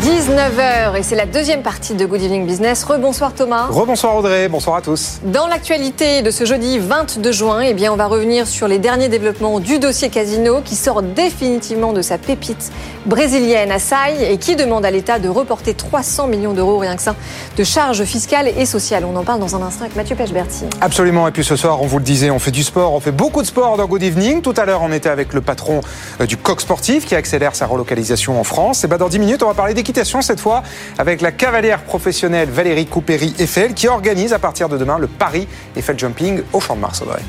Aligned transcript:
19h 0.00 0.96
et 0.96 1.02
c'est 1.02 1.16
la 1.16 1.26
deuxième 1.26 1.62
partie 1.62 1.94
de 1.94 2.06
Good 2.06 2.22
Evening 2.22 2.46
Business. 2.46 2.84
Rebonsoir 2.84 3.34
Thomas. 3.34 3.66
Rebonsoir 3.66 4.14
Audrey, 4.14 4.48
bonsoir 4.48 4.76
à 4.76 4.80
tous. 4.80 5.18
Dans 5.24 5.48
l'actualité 5.48 6.22
de 6.22 6.30
ce 6.30 6.44
jeudi 6.44 6.78
22 6.78 7.32
juin, 7.32 7.60
eh 7.62 7.74
bien, 7.74 7.92
on 7.92 7.96
va 7.96 8.06
revenir 8.06 8.46
sur 8.46 8.68
les 8.68 8.78
derniers 8.78 9.08
développements 9.08 9.58
du 9.58 9.80
dossier 9.80 10.08
Casino 10.08 10.60
qui 10.64 10.76
sort 10.76 11.02
définitivement 11.02 11.92
de 11.92 12.00
sa 12.00 12.16
pépite 12.16 12.70
brésilienne 13.06 13.72
à 13.72 13.80
Saï 13.80 14.22
et 14.22 14.38
qui 14.38 14.54
demande 14.54 14.84
à 14.84 14.92
l'État 14.92 15.18
de 15.18 15.28
reporter 15.28 15.74
300 15.74 16.28
millions 16.28 16.52
d'euros 16.52 16.78
rien 16.78 16.94
que 16.94 17.02
ça 17.02 17.16
de 17.56 17.64
charges 17.64 18.04
fiscales 18.04 18.46
et 18.46 18.66
sociales. 18.66 19.04
On 19.04 19.16
en 19.16 19.24
parle 19.24 19.40
dans 19.40 19.56
un 19.56 19.62
instant 19.62 19.82
avec 19.82 19.96
Mathieu 19.96 20.14
Pechberti. 20.14 20.66
Absolument, 20.80 21.26
et 21.26 21.32
puis 21.32 21.42
ce 21.42 21.56
soir, 21.56 21.82
on 21.82 21.86
vous 21.86 21.98
le 21.98 22.04
disait, 22.04 22.30
on 22.30 22.38
fait 22.38 22.52
du 22.52 22.62
sport, 22.62 22.92
on 22.92 23.00
fait 23.00 23.10
beaucoup 23.10 23.42
de 23.42 23.48
sport 23.48 23.76
dans 23.76 23.86
Good 23.86 24.04
Evening. 24.04 24.42
Tout 24.42 24.54
à 24.56 24.64
l'heure, 24.64 24.82
on 24.82 24.92
était 24.92 25.08
avec 25.08 25.32
le 25.32 25.40
patron 25.40 25.80
euh, 26.20 26.26
du 26.26 26.36
coq 26.36 26.60
sportif 26.60 27.04
qui 27.04 27.16
accélère 27.16 27.56
sa 27.56 27.66
relocalisation 27.66 28.38
en 28.38 28.44
France. 28.44 28.84
Et 28.84 28.86
ben 28.86 28.98
dans 28.98 29.08
10 29.08 29.18
minutes, 29.18 29.42
on 29.42 29.48
va 29.48 29.54
parler 29.54 29.74
cette 29.94 30.40
fois 30.40 30.62
avec 30.98 31.20
la 31.20 31.32
cavalière 31.32 31.82
professionnelle 31.82 32.50
Valérie 32.50 32.86
Coupéry-Eiffel 32.86 33.74
qui 33.74 33.88
organise 33.88 34.32
à 34.32 34.38
partir 34.38 34.68
de 34.68 34.76
demain 34.76 34.98
le 34.98 35.06
Paris 35.06 35.48
Eiffel 35.76 35.98
Jumping 35.98 36.42
au 36.52 36.60
Champ 36.60 36.76
de 36.76 36.80
Mars, 36.80 37.00
Audrey. 37.02 37.20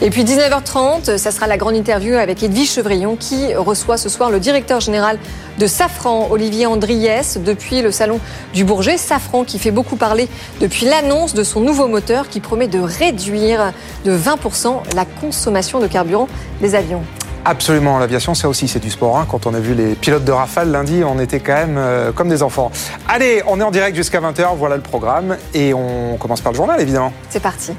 Et 0.00 0.10
puis 0.10 0.24
19h30, 0.24 1.16
ça 1.16 1.30
sera 1.30 1.46
la 1.46 1.56
grande 1.56 1.74
interview 1.74 2.14
avec 2.14 2.42
Edwige 2.42 2.72
Chevrillon 2.72 3.16
qui 3.16 3.54
reçoit 3.54 3.96
ce 3.96 4.08
soir 4.08 4.30
le 4.30 4.40
directeur 4.40 4.80
général 4.80 5.18
de 5.58 5.66
Safran, 5.66 6.28
Olivier 6.30 6.66
Andriès, 6.66 7.38
depuis 7.38 7.82
le 7.82 7.90
salon 7.90 8.20
du 8.54 8.64
Bourget. 8.64 8.96
Safran 8.96 9.44
qui 9.44 9.58
fait 9.58 9.72
beaucoup 9.72 9.96
parler 9.96 10.28
depuis 10.60 10.86
l'annonce 10.86 11.34
de 11.34 11.42
son 11.42 11.60
nouveau 11.60 11.88
moteur 11.88 12.28
qui 12.28 12.40
promet 12.40 12.68
de 12.68 12.78
réduire 12.78 13.72
de 14.04 14.16
20% 14.16 14.94
la 14.94 15.04
consommation 15.04 15.80
de 15.80 15.86
carburant 15.86 16.28
des 16.60 16.74
avions. 16.74 17.02
Absolument, 17.44 17.98
l'aviation, 17.98 18.34
ça 18.34 18.48
aussi, 18.48 18.68
c'est 18.68 18.78
du 18.80 18.90
sport. 18.90 19.16
hein. 19.16 19.26
Quand 19.30 19.46
on 19.46 19.54
a 19.54 19.60
vu 19.60 19.72
les 19.74 19.94
pilotes 19.94 20.24
de 20.24 20.32
Rafale 20.32 20.70
lundi, 20.70 21.02
on 21.04 21.18
était 21.18 21.40
quand 21.40 21.54
même 21.54 21.76
euh, 21.78 22.12
comme 22.12 22.28
des 22.28 22.42
enfants. 22.42 22.70
Allez, 23.08 23.42
on 23.46 23.58
est 23.60 23.62
en 23.64 23.70
direct 23.70 23.96
jusqu'à 23.96 24.20
20h, 24.20 24.56
voilà 24.56 24.76
le 24.76 24.82
programme. 24.82 25.36
Et 25.54 25.72
on 25.72 26.16
commence 26.18 26.40
par 26.42 26.52
le 26.52 26.56
journal, 26.56 26.80
évidemment. 26.80 27.12
C'est 27.30 27.40
parti. 27.42 27.72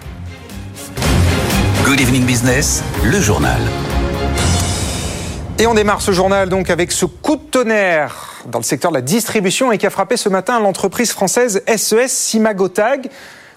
Good 1.86 2.00
Evening 2.02 2.26
Business, 2.26 2.84
le 3.04 3.20
journal. 3.20 3.60
Et 5.60 5.68
on 5.68 5.74
démarre 5.74 6.02
ce 6.02 6.14
journal 6.14 6.48
donc 6.48 6.70
avec 6.70 6.92
ce 6.92 7.06
coup 7.06 7.36
de 7.36 7.42
tonnerre 7.42 8.44
dans 8.48 8.60
le 8.60 8.64
secteur 8.64 8.92
de 8.92 8.96
la 8.96 9.02
distribution 9.02 9.72
et 9.74 9.78
qui 9.78 9.86
a 9.86 9.90
frappé 9.90 10.16
ce 10.16 10.30
matin 10.30 10.60
l'entreprise 10.60 11.12
française 11.12 11.62
SES 11.68 12.08
Simagotag. 12.08 13.10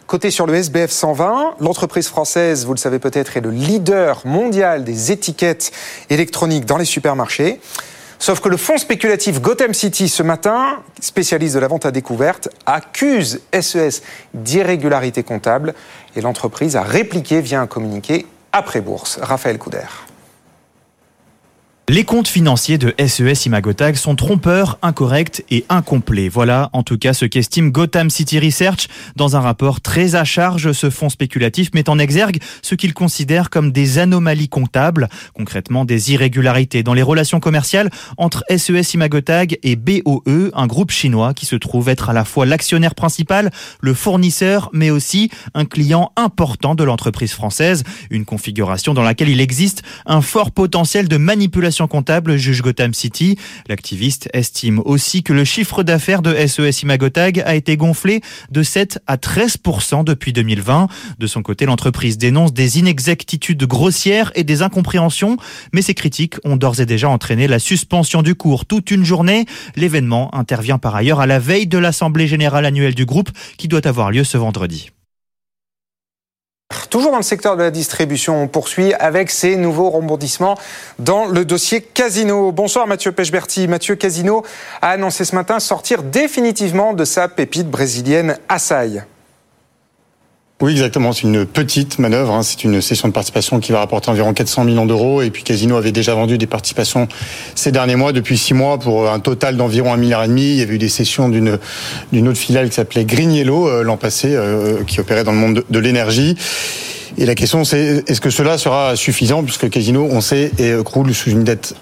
Côté 0.06 0.30
sur 0.30 0.46
le 0.46 0.54
SBF 0.54 0.90
120, 0.90 1.56
l'entreprise 1.60 2.08
française, 2.08 2.66
vous 2.66 2.74
le 2.74 2.78
savez 2.78 2.98
peut-être, 2.98 3.36
est 3.36 3.40
le 3.40 3.50
leader 3.50 4.20
mondial 4.26 4.84
des 4.84 5.12
étiquettes 5.12 5.72
électroniques 6.10 6.66
dans 6.66 6.76
les 6.76 6.84
supermarchés. 6.84 7.60
Sauf 8.18 8.40
que 8.40 8.48
le 8.48 8.56
fonds 8.56 8.78
spéculatif 8.78 9.40
Gotham 9.40 9.74
City 9.74 10.08
ce 10.08 10.22
matin, 10.22 10.80
spécialiste 11.00 11.54
de 11.54 11.60
la 11.60 11.68
vente 11.68 11.86
à 11.86 11.90
découverte, 11.90 12.48
accuse 12.66 13.40
SES 13.58 14.02
d'irrégularité 14.34 15.22
comptable 15.22 15.74
et 16.14 16.20
l'entreprise 16.20 16.76
a 16.76 16.82
répliqué 16.82 17.40
via 17.40 17.60
un 17.60 17.66
communiqué 17.66 18.26
après 18.52 18.80
bourse. 18.80 19.18
Raphaël 19.20 19.58
Couder. 19.58 20.11
Les 21.88 22.04
comptes 22.04 22.28
financiers 22.28 22.78
de 22.78 22.94
SES 23.04 23.44
Imagotag 23.46 23.96
sont 23.96 24.14
trompeurs, 24.14 24.78
incorrects 24.82 25.44
et 25.50 25.64
incomplets. 25.68 26.28
Voilà 26.28 26.70
en 26.72 26.84
tout 26.84 26.96
cas 26.96 27.12
ce 27.12 27.24
qu'estime 27.24 27.72
Gotham 27.72 28.08
City 28.08 28.38
Research 28.38 28.86
dans 29.16 29.34
un 29.34 29.40
rapport 29.40 29.80
très 29.80 30.14
à 30.14 30.22
charge. 30.22 30.70
Ce 30.70 30.90
fonds 30.90 31.08
spéculatif 31.08 31.70
met 31.74 31.90
en 31.90 31.98
exergue 31.98 32.38
ce 32.62 32.76
qu'il 32.76 32.94
considère 32.94 33.50
comme 33.50 33.72
des 33.72 33.98
anomalies 33.98 34.48
comptables, 34.48 35.08
concrètement 35.34 35.84
des 35.84 36.12
irrégularités 36.12 36.84
dans 36.84 36.94
les 36.94 37.02
relations 37.02 37.40
commerciales 37.40 37.90
entre 38.16 38.44
SES 38.48 38.94
Imagotag 38.94 39.58
et 39.64 39.74
BOE, 39.74 40.52
un 40.54 40.66
groupe 40.68 40.92
chinois 40.92 41.34
qui 41.34 41.46
se 41.46 41.56
trouve 41.56 41.88
être 41.88 42.08
à 42.08 42.12
la 42.12 42.24
fois 42.24 42.46
l'actionnaire 42.46 42.94
principal, 42.94 43.50
le 43.80 43.92
fournisseur, 43.92 44.70
mais 44.72 44.90
aussi 44.90 45.30
un 45.54 45.64
client 45.64 46.12
important 46.14 46.76
de 46.76 46.84
l'entreprise 46.84 47.32
française. 47.32 47.82
Une 48.08 48.24
configuration 48.24 48.94
dans 48.94 49.02
laquelle 49.02 49.30
il 49.30 49.40
existe 49.40 49.82
un 50.06 50.22
fort 50.22 50.52
potentiel 50.52 51.08
de 51.08 51.16
manipulation 51.16 51.71
comptable, 51.88 52.36
juge 52.36 52.62
Gotham 52.62 52.94
City. 52.94 53.38
L'activiste 53.68 54.28
estime 54.32 54.80
aussi 54.84 55.22
que 55.22 55.32
le 55.32 55.44
chiffre 55.44 55.82
d'affaires 55.82 56.22
de 56.22 56.34
SES 56.46 56.82
Imagotag 56.82 57.42
a 57.44 57.54
été 57.54 57.76
gonflé 57.76 58.20
de 58.50 58.62
7 58.62 59.00
à 59.06 59.16
13% 59.16 60.04
depuis 60.04 60.32
2020. 60.32 60.88
De 61.18 61.26
son 61.26 61.42
côté, 61.42 61.66
l'entreprise 61.66 62.18
dénonce 62.18 62.52
des 62.52 62.78
inexactitudes 62.78 63.64
grossières 63.64 64.30
et 64.34 64.44
des 64.44 64.62
incompréhensions, 64.62 65.36
mais 65.72 65.82
ces 65.82 65.94
critiques 65.94 66.36
ont 66.44 66.56
d'ores 66.56 66.80
et 66.80 66.86
déjà 66.86 67.08
entraîné 67.08 67.48
la 67.48 67.58
suspension 67.58 68.22
du 68.22 68.34
cours 68.34 68.66
toute 68.66 68.90
une 68.90 69.04
journée. 69.04 69.46
L'événement 69.76 70.34
intervient 70.34 70.78
par 70.78 70.94
ailleurs 70.94 71.20
à 71.20 71.26
la 71.26 71.38
veille 71.38 71.66
de 71.66 71.78
l'Assemblée 71.78 72.26
générale 72.26 72.66
annuelle 72.66 72.94
du 72.94 73.06
groupe 73.06 73.30
qui 73.56 73.68
doit 73.68 73.86
avoir 73.86 74.10
lieu 74.10 74.24
ce 74.24 74.38
vendredi. 74.38 74.91
Toujours 76.90 77.10
dans 77.10 77.18
le 77.18 77.22
secteur 77.22 77.56
de 77.56 77.62
la 77.62 77.70
distribution, 77.70 78.42
on 78.42 78.48
poursuit 78.48 78.94
avec 78.94 79.30
ces 79.30 79.56
nouveaux 79.56 79.90
rebondissements 79.90 80.58
dans 80.98 81.26
le 81.26 81.44
dossier 81.44 81.80
Casino. 81.80 82.52
Bonsoir 82.52 82.86
Mathieu 82.86 83.12
Pechberti. 83.12 83.68
Mathieu 83.68 83.94
Casino 83.94 84.44
a 84.80 84.90
annoncé 84.90 85.24
ce 85.24 85.34
matin 85.34 85.60
sortir 85.60 86.02
définitivement 86.02 86.92
de 86.92 87.04
sa 87.04 87.28
pépite 87.28 87.70
brésilienne 87.70 88.38
Assaï. 88.48 89.02
Oui, 90.62 90.70
exactement. 90.72 91.12
C'est 91.12 91.22
une 91.22 91.44
petite 91.44 91.98
manœuvre. 91.98 92.32
hein. 92.32 92.44
C'est 92.44 92.62
une 92.62 92.80
cession 92.80 93.08
de 93.08 93.12
participation 93.12 93.58
qui 93.58 93.72
va 93.72 93.80
rapporter 93.80 94.10
environ 94.10 94.32
400 94.32 94.62
millions 94.62 94.86
d'euros. 94.86 95.20
Et 95.20 95.30
puis 95.30 95.42
Casino 95.42 95.76
avait 95.76 95.90
déjà 95.90 96.14
vendu 96.14 96.38
des 96.38 96.46
participations 96.46 97.08
ces 97.56 97.72
derniers 97.72 97.96
mois, 97.96 98.12
depuis 98.12 98.38
six 98.38 98.54
mois, 98.54 98.78
pour 98.78 99.10
un 99.10 99.18
total 99.18 99.56
d'environ 99.56 99.92
un 99.92 99.96
milliard 99.96 100.22
et 100.22 100.28
demi. 100.28 100.52
Il 100.52 100.56
y 100.56 100.62
avait 100.62 100.76
eu 100.76 100.78
des 100.78 100.88
cessions 100.88 101.28
d'une 101.28 101.58
d'une 102.12 102.28
autre 102.28 102.38
filiale 102.38 102.68
qui 102.68 102.76
s'appelait 102.76 103.04
Green 103.04 103.32
Yellow 103.32 103.68
euh, 103.68 103.82
l'an 103.82 103.96
passé, 103.96 104.28
euh, 104.36 104.84
qui 104.84 105.00
opérait 105.00 105.24
dans 105.24 105.32
le 105.32 105.38
monde 105.38 105.54
de, 105.56 105.64
de 105.68 105.78
l'énergie. 105.80 106.36
Et 107.18 107.26
la 107.26 107.34
question, 107.34 107.64
c'est 107.64 108.04
est-ce 108.06 108.20
que 108.20 108.30
cela 108.30 108.56
sera 108.56 108.94
suffisant, 108.94 109.42
puisque 109.42 109.68
Casino, 109.68 110.08
on 110.10 110.20
sait, 110.20 110.52
croule 110.84 111.12
sous 111.12 111.30
une 111.30 111.42
dette 111.42 111.74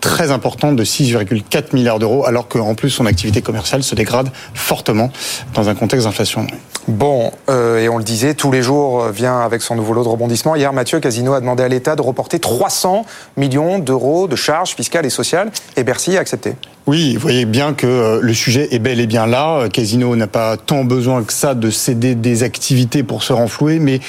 très 0.00 0.30
importante 0.30 0.76
de 0.76 0.84
6,4 0.84 1.74
milliards 1.74 1.98
d'euros, 1.98 2.24
alors 2.24 2.48
qu'en 2.48 2.74
plus 2.74 2.90
son 2.90 3.04
activité 3.06 3.42
commerciale 3.42 3.82
se 3.82 3.94
dégrade 3.94 4.30
fortement 4.54 5.10
dans 5.54 5.68
un 5.68 5.74
contexte 5.74 6.06
d'inflation. 6.06 6.46
Bon, 6.88 7.30
euh, 7.48 7.78
et 7.78 7.88
on 7.88 7.96
le 7.96 8.02
disait, 8.02 8.34
tous 8.34 8.50
les 8.50 8.60
jours 8.60 9.04
euh, 9.04 9.10
vient 9.12 9.38
avec 9.38 9.62
son 9.62 9.76
nouveau 9.76 9.94
lot 9.94 10.02
de 10.02 10.08
rebondissements. 10.08 10.56
Hier, 10.56 10.72
Mathieu 10.72 10.98
Casino 10.98 11.32
a 11.32 11.40
demandé 11.40 11.62
à 11.62 11.68
l'État 11.68 11.94
de 11.94 12.02
reporter 12.02 12.40
300 12.40 13.06
millions 13.36 13.78
d'euros 13.78 14.26
de 14.26 14.34
charges 14.34 14.74
fiscales 14.74 15.06
et 15.06 15.10
sociales, 15.10 15.52
et 15.76 15.84
Bercy 15.84 16.16
a 16.16 16.20
accepté. 16.20 16.56
Oui, 16.88 17.14
vous 17.14 17.20
voyez 17.20 17.44
bien 17.44 17.74
que 17.74 17.86
euh, 17.86 18.18
le 18.20 18.34
sujet 18.34 18.68
est 18.74 18.80
bel 18.80 18.98
et 18.98 19.06
bien 19.06 19.26
là. 19.26 19.68
Casino 19.68 20.16
n'a 20.16 20.26
pas 20.26 20.56
tant 20.56 20.82
besoin 20.82 21.22
que 21.22 21.32
ça 21.32 21.54
de 21.54 21.70
céder 21.70 22.16
des 22.16 22.42
activités 22.42 23.04
pour 23.04 23.22
se 23.22 23.32
renflouer, 23.32 23.78
mais 23.78 24.00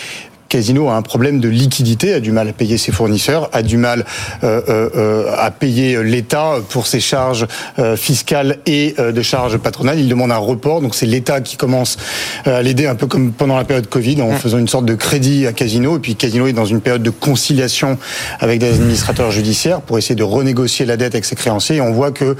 Casino 0.53 0.87
a 0.89 0.95
un 0.95 1.01
problème 1.01 1.39
de 1.39 1.49
liquidité, 1.49 2.13
a 2.13 2.19
du 2.19 2.31
mal 2.31 2.47
à 2.47 2.53
payer 2.53 2.77
ses 2.77 2.91
fournisseurs, 2.91 3.49
a 3.53 3.63
du 3.63 3.77
mal 3.77 4.05
euh, 4.43 4.61
euh, 4.69 4.89
euh, 4.95 5.35
à 5.35 5.49
payer 5.49 6.03
l'État 6.03 6.57
pour 6.69 6.85
ses 6.85 6.99
charges 6.99 7.47
euh, 7.79 7.97
fiscales 7.97 8.59
et 8.67 8.93
euh, 8.99 9.11
de 9.11 9.23
charges 9.23 9.57
patronales. 9.57 9.99
Il 9.99 10.07
demande 10.07 10.31
un 10.31 10.37
report, 10.37 10.81
donc 10.81 10.93
c'est 10.93 11.07
l'État 11.07 11.41
qui 11.41 11.57
commence 11.57 11.97
à 12.45 12.61
l'aider 12.61 12.85
un 12.85 12.93
peu 12.93 13.07
comme 13.07 13.31
pendant 13.31 13.57
la 13.57 13.63
période 13.63 13.87
Covid 13.87 14.21
en 14.21 14.29
faisant 14.33 14.59
une 14.59 14.67
sorte 14.67 14.85
de 14.85 14.93
crédit 14.93 15.47
à 15.47 15.53
Casino. 15.53 15.97
Et 15.97 15.99
puis 15.99 16.15
Casino 16.15 16.45
est 16.45 16.53
dans 16.53 16.65
une 16.65 16.81
période 16.81 17.01
de 17.01 17.09
conciliation 17.09 17.97
avec 18.39 18.59
des 18.59 18.75
administrateurs 18.75 19.31
judiciaires 19.31 19.81
pour 19.81 19.97
essayer 19.97 20.13
de 20.13 20.21
renégocier 20.21 20.85
la 20.85 20.97
dette 20.97 21.15
avec 21.15 21.25
ses 21.25 21.35
créanciers. 21.35 21.77
Et 21.77 21.81
on 21.81 21.93
voit 21.93 22.11
que 22.11 22.37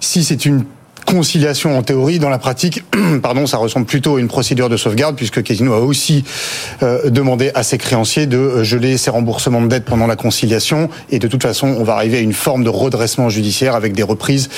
si 0.00 0.24
c'est 0.24 0.46
une 0.46 0.64
conciliation 1.06 1.78
en 1.78 1.82
théorie, 1.82 2.18
dans 2.18 2.28
la 2.28 2.38
pratique, 2.38 2.84
pardon, 3.22 3.46
ça 3.46 3.56
ressemble 3.56 3.86
plutôt 3.86 4.16
à 4.16 4.20
une 4.20 4.28
procédure 4.28 4.68
de 4.68 4.76
sauvegarde 4.76 5.16
puisque 5.16 5.42
Casino 5.42 5.72
a 5.72 5.80
aussi 5.80 6.24
euh, 6.82 7.08
demandé 7.08 7.50
à 7.54 7.62
ses 7.62 7.78
créanciers 7.78 8.26
de 8.26 8.36
euh, 8.36 8.64
geler 8.64 8.98
ses 8.98 9.10
remboursements 9.10 9.62
de 9.62 9.68
dette 9.68 9.84
pendant 9.84 10.06
la 10.06 10.16
conciliation. 10.16 10.90
Et 11.10 11.18
de 11.18 11.28
toute 11.28 11.42
façon, 11.42 11.68
on 11.68 11.84
va 11.84 11.94
arriver 11.94 12.18
à 12.18 12.20
une 12.20 12.32
forme 12.34 12.64
de 12.64 12.68
redressement 12.68 13.30
judiciaire 13.30 13.74
avec 13.74 13.94
des 13.94 14.02
reprises 14.02 14.50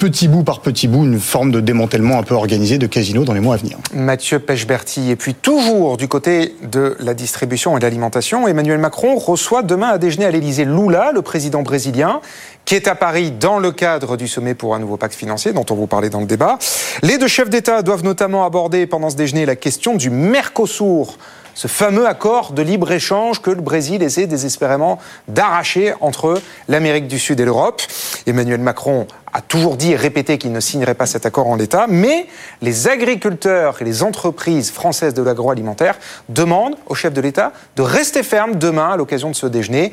petit 0.00 0.28
bout 0.28 0.42
par 0.42 0.60
petit 0.60 0.88
bout, 0.88 1.04
une 1.04 1.20
forme 1.20 1.52
de 1.52 1.60
démantèlement 1.60 2.18
un 2.18 2.22
peu 2.22 2.34
organisé 2.34 2.78
de 2.78 2.86
Casino 2.86 3.24
dans 3.24 3.34
les 3.34 3.40
mois 3.40 3.56
à 3.56 3.58
venir. 3.58 3.76
Mathieu 3.92 4.38
Pechberti. 4.38 5.10
Et 5.10 5.16
puis 5.16 5.34
toujours 5.34 5.98
du 5.98 6.08
côté 6.08 6.56
de 6.62 6.96
la 7.00 7.12
distribution 7.12 7.76
et 7.76 7.80
de 7.80 7.84
l'alimentation, 7.84 8.48
Emmanuel 8.48 8.78
Macron 8.78 9.16
reçoit 9.16 9.62
demain 9.62 9.88
à 9.88 9.98
déjeuner 9.98 10.24
à 10.24 10.30
l'Élysée 10.30 10.64
Lula, 10.64 11.12
le 11.12 11.20
président 11.20 11.60
brésilien, 11.60 12.22
qui 12.64 12.74
est 12.76 12.88
à 12.88 12.94
Paris 12.94 13.30
dans 13.30 13.58
le 13.58 13.72
cadre 13.72 14.16
du 14.16 14.26
sommet 14.26 14.54
pour 14.54 14.74
un 14.74 14.78
nouveau 14.78 14.96
pacte 14.96 15.14
financier 15.14 15.52
dont 15.52 15.66
on 15.68 15.74
vous 15.74 15.86
parlait 15.86 16.08
dans 16.08 16.20
le 16.20 16.26
débat. 16.26 16.58
Les 17.02 17.18
deux 17.18 17.28
chefs 17.28 17.50
d'État 17.50 17.82
doivent 17.82 18.04
notamment 18.04 18.46
aborder 18.46 18.86
pendant 18.86 19.10
ce 19.10 19.16
déjeuner 19.16 19.44
la 19.44 19.56
question 19.56 19.96
du 19.96 20.08
Mercosur 20.08 21.18
ce 21.54 21.68
fameux 21.68 22.06
accord 22.06 22.52
de 22.52 22.62
libre-échange 22.62 23.42
que 23.42 23.50
le 23.50 23.60
Brésil 23.60 24.02
essaie 24.02 24.26
désespérément 24.26 24.98
d'arracher 25.28 25.94
entre 26.00 26.40
l'Amérique 26.68 27.08
du 27.08 27.18
Sud 27.18 27.40
et 27.40 27.44
l'Europe. 27.44 27.82
Emmanuel 28.26 28.60
Macron 28.60 29.06
a 29.32 29.40
toujours 29.40 29.76
dit 29.76 29.92
et 29.92 29.96
répété 29.96 30.38
qu'il 30.38 30.52
ne 30.52 30.60
signerait 30.60 30.94
pas 30.94 31.06
cet 31.06 31.26
accord 31.26 31.46
en 31.46 31.56
l'état, 31.56 31.86
mais 31.88 32.26
les 32.62 32.88
agriculteurs 32.88 33.80
et 33.80 33.84
les 33.84 34.02
entreprises 34.02 34.70
françaises 34.70 35.14
de 35.14 35.22
l'agroalimentaire 35.22 35.98
demandent 36.28 36.76
au 36.86 36.94
chef 36.94 37.12
de 37.12 37.20
l'État 37.20 37.52
de 37.76 37.82
rester 37.82 38.22
ferme 38.22 38.56
demain 38.56 38.90
à 38.90 38.96
l'occasion 38.96 39.30
de 39.30 39.36
ce 39.36 39.46
déjeuner 39.46 39.92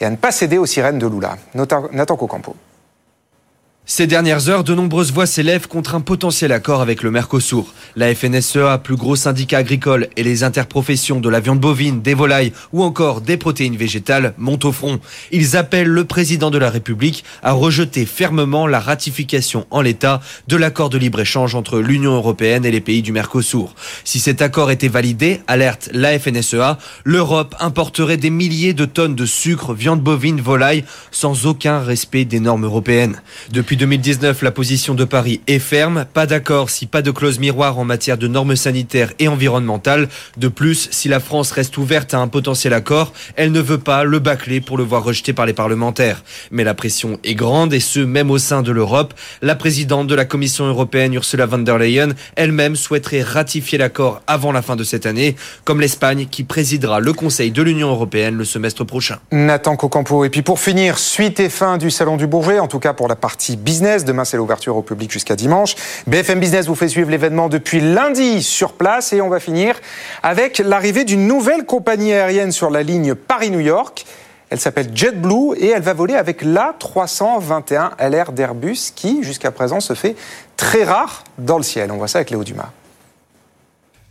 et 0.00 0.04
à 0.04 0.10
ne 0.10 0.16
pas 0.16 0.32
céder 0.32 0.58
aux 0.58 0.66
sirènes 0.66 0.98
de 0.98 1.06
Lula. 1.06 1.36
Nathan 1.54 2.16
Cocampo. 2.16 2.54
Ces 3.86 4.06
dernières 4.06 4.48
heures, 4.48 4.64
de 4.64 4.74
nombreuses 4.74 5.12
voix 5.12 5.26
s'élèvent 5.26 5.68
contre 5.68 5.94
un 5.94 6.00
potentiel 6.00 6.52
accord 6.52 6.80
avec 6.80 7.02
le 7.02 7.10
Mercosur. 7.10 7.66
La 7.96 8.14
FNSEA, 8.14 8.78
plus 8.78 8.96
gros 8.96 9.14
syndicat 9.14 9.58
agricole, 9.58 10.08
et 10.16 10.22
les 10.22 10.42
interprofessions 10.42 11.20
de 11.20 11.28
la 11.28 11.38
viande 11.38 11.60
bovine, 11.60 12.00
des 12.00 12.14
volailles 12.14 12.54
ou 12.72 12.82
encore 12.82 13.20
des 13.20 13.36
protéines 13.36 13.76
végétales 13.76 14.32
montent 14.38 14.64
au 14.64 14.72
front. 14.72 15.00
Ils 15.32 15.58
appellent 15.58 15.88
le 15.88 16.06
président 16.06 16.50
de 16.50 16.56
la 16.56 16.70
République 16.70 17.24
à 17.42 17.52
rejeter 17.52 18.06
fermement 18.06 18.66
la 18.66 18.80
ratification 18.80 19.66
en 19.70 19.82
l'état 19.82 20.22
de 20.48 20.56
l'accord 20.56 20.88
de 20.88 20.96
libre-échange 20.96 21.54
entre 21.54 21.78
l'Union 21.78 22.14
européenne 22.14 22.64
et 22.64 22.70
les 22.70 22.80
pays 22.80 23.02
du 23.02 23.12
Mercosur. 23.12 23.74
Si 24.02 24.18
cet 24.18 24.40
accord 24.40 24.70
était 24.70 24.88
validé, 24.88 25.42
alerte 25.46 25.90
la 25.92 26.18
FNSEA, 26.18 26.78
l'Europe 27.04 27.54
importerait 27.60 28.16
des 28.16 28.30
milliers 28.30 28.72
de 28.72 28.86
tonnes 28.86 29.14
de 29.14 29.26
sucre, 29.26 29.74
viande 29.74 30.00
bovine, 30.00 30.40
volaille, 30.40 30.84
sans 31.10 31.44
aucun 31.44 31.80
respect 31.80 32.24
des 32.24 32.40
normes 32.40 32.64
européennes. 32.64 33.20
Depuis 33.74 33.86
2019, 33.98 34.42
la 34.42 34.52
position 34.52 34.94
de 34.94 35.04
Paris 35.04 35.40
est 35.48 35.58
ferme. 35.58 36.04
Pas 36.12 36.26
d'accord 36.26 36.70
si 36.70 36.86
pas 36.86 37.02
de 37.02 37.10
clause 37.10 37.40
miroir 37.40 37.76
en 37.78 37.84
matière 37.84 38.16
de 38.16 38.28
normes 38.28 38.54
sanitaires 38.54 39.12
et 39.18 39.26
environnementales. 39.26 40.08
De 40.36 40.46
plus, 40.46 40.88
si 40.92 41.08
la 41.08 41.18
France 41.18 41.50
reste 41.50 41.76
ouverte 41.76 42.14
à 42.14 42.18
un 42.18 42.28
potentiel 42.28 42.72
accord, 42.72 43.12
elle 43.34 43.50
ne 43.50 43.60
veut 43.60 43.78
pas 43.78 44.04
le 44.04 44.20
bâcler 44.20 44.60
pour 44.60 44.78
le 44.78 44.84
voir 44.84 45.02
rejeté 45.02 45.32
par 45.32 45.44
les 45.44 45.54
parlementaires. 45.54 46.22
Mais 46.52 46.62
la 46.62 46.74
pression 46.74 47.18
est 47.24 47.34
grande 47.34 47.74
et 47.74 47.80
ce, 47.80 47.98
même 47.98 48.30
au 48.30 48.38
sein 48.38 48.62
de 48.62 48.70
l'Europe. 48.70 49.12
La 49.42 49.56
présidente 49.56 50.06
de 50.06 50.14
la 50.14 50.24
Commission 50.24 50.66
européenne, 50.66 51.14
Ursula 51.14 51.46
von 51.46 51.58
der 51.58 51.78
Leyen, 51.78 52.10
elle-même 52.36 52.76
souhaiterait 52.76 53.22
ratifier 53.22 53.78
l'accord 53.78 54.22
avant 54.28 54.52
la 54.52 54.62
fin 54.62 54.76
de 54.76 54.84
cette 54.84 55.06
année, 55.06 55.34
comme 55.64 55.80
l'Espagne 55.80 56.26
qui 56.30 56.44
présidera 56.44 57.00
le 57.00 57.12
Conseil 57.12 57.50
de 57.50 57.62
l'Union 57.62 57.90
européenne 57.90 58.36
le 58.36 58.44
semestre 58.44 58.84
prochain. 58.84 59.18
Nathan 59.32 59.74
Cocampo. 59.74 60.24
Et 60.24 60.30
puis 60.30 60.42
pour 60.42 60.60
finir, 60.60 60.98
suite 60.98 61.40
et 61.40 61.48
fin 61.48 61.76
du 61.76 61.90
Salon 61.90 62.16
du 62.16 62.28
Bourget, 62.28 62.60
en 62.60 62.68
tout 62.68 62.78
cas 62.78 62.92
pour 62.92 63.08
la 63.08 63.16
partie 63.16 63.56
Business. 63.64 64.04
Demain, 64.04 64.24
c'est 64.24 64.36
l'ouverture 64.36 64.76
au 64.76 64.82
public 64.82 65.10
jusqu'à 65.10 65.36
dimanche. 65.36 65.74
BFM 66.06 66.38
Business 66.38 66.66
vous 66.66 66.74
fait 66.74 66.88
suivre 66.88 67.10
l'événement 67.10 67.48
depuis 67.48 67.80
lundi 67.80 68.42
sur 68.42 68.74
place 68.74 69.12
et 69.12 69.20
on 69.20 69.28
va 69.28 69.40
finir 69.40 69.80
avec 70.22 70.58
l'arrivée 70.58 71.04
d'une 71.04 71.26
nouvelle 71.26 71.64
compagnie 71.64 72.12
aérienne 72.12 72.52
sur 72.52 72.70
la 72.70 72.82
ligne 72.82 73.14
Paris-New 73.14 73.60
York. 73.60 74.04
Elle 74.50 74.60
s'appelle 74.60 74.90
JetBlue 74.94 75.56
et 75.56 75.70
elle 75.70 75.82
va 75.82 75.94
voler 75.94 76.14
avec 76.14 76.44
l'A321 76.44 77.90
LR 77.98 78.32
d'Airbus 78.32 78.92
qui, 78.94 79.24
jusqu'à 79.24 79.50
présent, 79.50 79.80
se 79.80 79.94
fait 79.94 80.14
très 80.56 80.84
rare 80.84 81.24
dans 81.38 81.56
le 81.56 81.64
ciel. 81.64 81.90
On 81.90 81.96
voit 81.96 82.08
ça 82.08 82.18
avec 82.18 82.30
Léo 82.30 82.44
Dumas. 82.44 82.70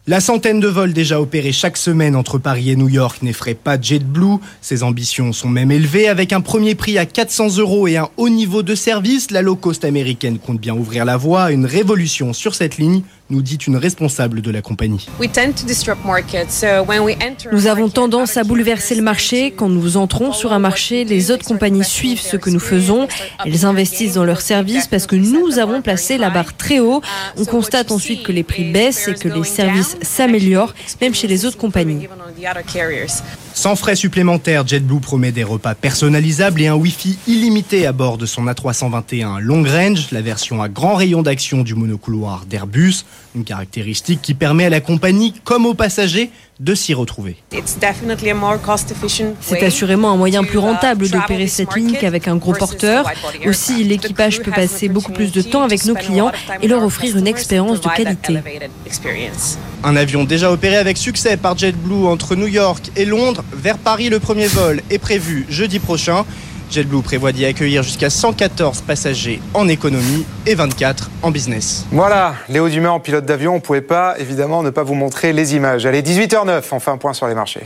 La 0.06 0.20
centaine 0.20 0.60
de 0.60 0.68
vols 0.68 0.92
déjà 0.92 1.22
opérés 1.22 1.54
chaque 1.54 1.78
semaine 1.78 2.18
entre 2.18 2.38
Paris 2.38 2.70
et 2.70 2.76
New 2.76 2.90
York 2.90 3.22
n'effraie 3.22 3.54
pas 3.54 3.80
JetBlue. 3.80 4.36
Ses 4.60 4.84
ambitions 4.84 5.32
sont 5.32 5.48
même 5.48 5.72
élevées. 5.72 6.10
Avec 6.10 6.34
un 6.34 6.42
premier 6.42 6.76
prix 6.76 6.98
à 6.98 7.06
400 7.06 7.60
euros 7.60 7.88
et 7.88 7.96
un 7.96 8.10
haut 8.18 8.28
niveau 8.28 8.64
de 8.64 8.76
service, 8.76 9.32
la 9.32 9.42
low 9.42 9.56
cost 9.56 9.86
américaine 9.86 10.40
compte 10.40 10.60
bien 10.60 10.76
ouvrir 10.76 11.06
la 11.06 11.16
voie 11.16 11.44
à 11.44 11.52
une 11.52 11.66
révolution 11.66 12.34
sur 12.34 12.54
cette 12.54 12.78
ligne 12.78 13.04
nous 13.34 13.42
dit 13.42 13.56
une 13.56 13.78
responsable 13.78 14.42
de 14.42 14.52
la 14.52 14.62
compagnie. 14.62 15.08
Nous 17.52 17.68
avons 17.68 17.90
tendance 17.90 18.38
à 18.38 18.44
bouleverser 18.44 18.96
le 18.96 19.02
marché. 19.02 19.52
Quand 19.52 19.70
nous 19.70 19.98
entrons 19.98 20.32
sur 20.32 20.54
un 20.54 20.60
marché, 20.60 21.04
les 21.04 21.32
autres 21.32 21.46
compagnies 21.46 21.84
suivent 21.84 22.22
ce 22.22 22.38
que 22.38 22.52
nous 22.52 22.60
faisons. 22.60 23.08
Elles 23.44 23.66
investissent 23.66 24.14
dans 24.14 24.24
leurs 24.24 24.42
services 24.42 24.88
parce 24.88 25.08
que 25.08 25.16
nous 25.16 25.58
avons 25.58 25.82
placé 25.82 26.18
la 26.18 26.30
barre 26.30 26.56
très 26.56 26.80
haut. 26.80 27.02
On 27.38 27.46
constate 27.46 27.92
ensuite 27.92 28.24
que 28.24 28.32
les 28.32 28.44
prix 28.44 28.72
baissent 28.72 29.08
et 29.08 29.16
que 29.16 29.28
les 29.28 29.44
services 29.44 29.98
s'améliorent, 30.02 30.74
même 31.02 31.16
chez 31.16 31.28
les 31.28 31.46
autres 31.46 31.58
compagnies. 31.58 32.08
Sans 33.56 33.76
frais 33.76 33.96
supplémentaires, 33.96 34.68
JetBlue 34.68 35.00
promet 35.00 35.32
des 35.32 35.44
repas 35.44 35.76
personnalisables 35.76 36.62
et 36.62 36.68
un 36.68 36.76
Wi-Fi 36.76 37.18
illimité 37.28 37.86
à 37.86 37.92
bord 37.92 38.18
de 38.18 38.26
son 38.26 38.46
A321 38.46 39.40
Long 39.40 39.64
Range, 39.64 40.08
la 40.12 40.22
version 40.22 40.62
à 40.62 40.70
grand 40.70 40.96
rayon 40.96 41.22
d'action 41.22 41.62
du 41.62 41.76
monocouloir 41.76 42.46
d'Airbus, 42.46 43.06
une 43.36 43.44
caractéristique 43.44 44.22
qui 44.22 44.34
permet 44.34 44.66
à 44.66 44.70
la 44.70 44.82
compagnie 44.82 45.34
comme 45.44 45.66
aux 45.66 45.74
passagers 45.74 46.30
de 46.60 46.76
s'y 46.76 46.94
retrouver. 46.94 47.36
C'est 49.42 49.64
assurément 49.64 50.12
un 50.12 50.16
moyen 50.16 50.44
plus 50.44 50.60
rentable 50.60 51.10
d'opérer 51.10 51.48
cette 51.48 51.76
ligne 51.76 51.98
qu'avec 52.00 52.28
un 52.28 52.36
gros 52.36 52.54
porteur. 52.54 53.10
Aussi, 53.46 53.84
l'équipage 53.84 54.42
peut 54.42 54.52
passer 54.52 54.88
beaucoup 54.88 55.12
plus 55.12 55.32
de 55.32 55.42
temps 55.42 55.64
avec 55.64 55.86
nos 55.86 55.96
clients 55.96 56.32
et 56.62 56.68
leur 56.68 56.84
offrir 56.84 57.18
une 57.18 57.28
expérience 57.28 57.82
de 57.82 57.90
qualité. 57.90 58.40
Un 59.84 59.96
avion 59.96 60.24
déjà 60.24 60.52
opéré 60.52 60.78
avec 60.78 60.98
succès 60.98 61.36
par 61.36 61.58
JetBlue 61.58 62.06
entre 62.06 62.36
New 62.36 62.48
York 62.48 62.92
et 62.96 63.06
Londres 63.06 63.44
vers 63.52 63.78
Paris. 63.78 64.10
Le 64.10 64.20
premier 64.20 64.48
vol 64.48 64.82
est 64.90 65.00
prévu 65.00 65.46
jeudi 65.50 65.80
prochain. 65.80 66.26
JetBlue 66.74 67.04
prévoit 67.04 67.32
d'y 67.32 67.46
accueillir 67.46 67.84
jusqu'à 67.84 68.10
114 68.10 68.82
passagers 68.82 69.40
en 69.54 69.68
économie 69.68 70.26
et 70.48 70.56
24 70.56 71.12
en 71.22 71.30
business. 71.30 71.86
Voilà, 71.92 72.34
Léo 72.50 72.68
Dumas 72.68 72.90
en 72.90 73.00
pilote 73.00 73.26
d'avion, 73.26 73.52
on 73.52 73.56
ne 73.58 73.62
pouvait 73.62 73.82
pas 73.82 74.16
évidemment 74.20 74.64
ne 74.64 74.72
pas 74.72 74.82
vous 74.82 74.96
montrer 74.96 75.34
les 75.34 75.56
images. 75.56 75.86
Allez, 75.86 76.02
18h09, 76.02 76.64
on 76.72 76.80
fait 76.80 76.92
un 76.92 76.98
point 76.98 77.14
sur 77.14 77.28
les 77.28 77.36
marchés. 77.36 77.62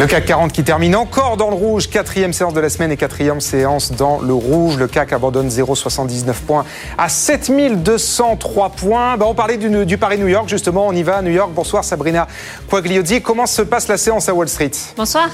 Le 0.00 0.06
CAC 0.06 0.24
40 0.24 0.52
qui 0.52 0.64
termine 0.64 0.96
encore 0.96 1.36
dans 1.36 1.50
le 1.50 1.56
rouge, 1.56 1.90
quatrième 1.90 2.32
séance 2.32 2.54
de 2.54 2.60
la 2.60 2.70
semaine 2.70 2.90
et 2.90 2.96
quatrième 2.96 3.42
séance 3.42 3.92
dans 3.92 4.18
le 4.18 4.32
rouge. 4.32 4.78
Le 4.78 4.86
CAC 4.86 5.12
abandonne 5.12 5.48
0,79 5.48 6.32
points 6.46 6.64
à 6.96 7.10
7203 7.10 8.70
points. 8.70 9.18
Bah, 9.18 9.26
on 9.28 9.34
parlait 9.34 9.58
du, 9.58 9.98
Paris-New 9.98 10.28
York, 10.28 10.48
justement, 10.48 10.86
on 10.86 10.92
y 10.92 11.02
va 11.02 11.18
à 11.18 11.22
New 11.22 11.32
York. 11.32 11.50
Bonsoir 11.54 11.84
Sabrina 11.84 12.28
Quagliozzi. 12.70 13.20
Comment 13.20 13.44
se 13.44 13.60
passe 13.60 13.88
la 13.88 13.98
séance 13.98 14.26
à 14.30 14.32
Wall 14.32 14.48
Street? 14.48 14.70
Bonsoir. 14.96 15.28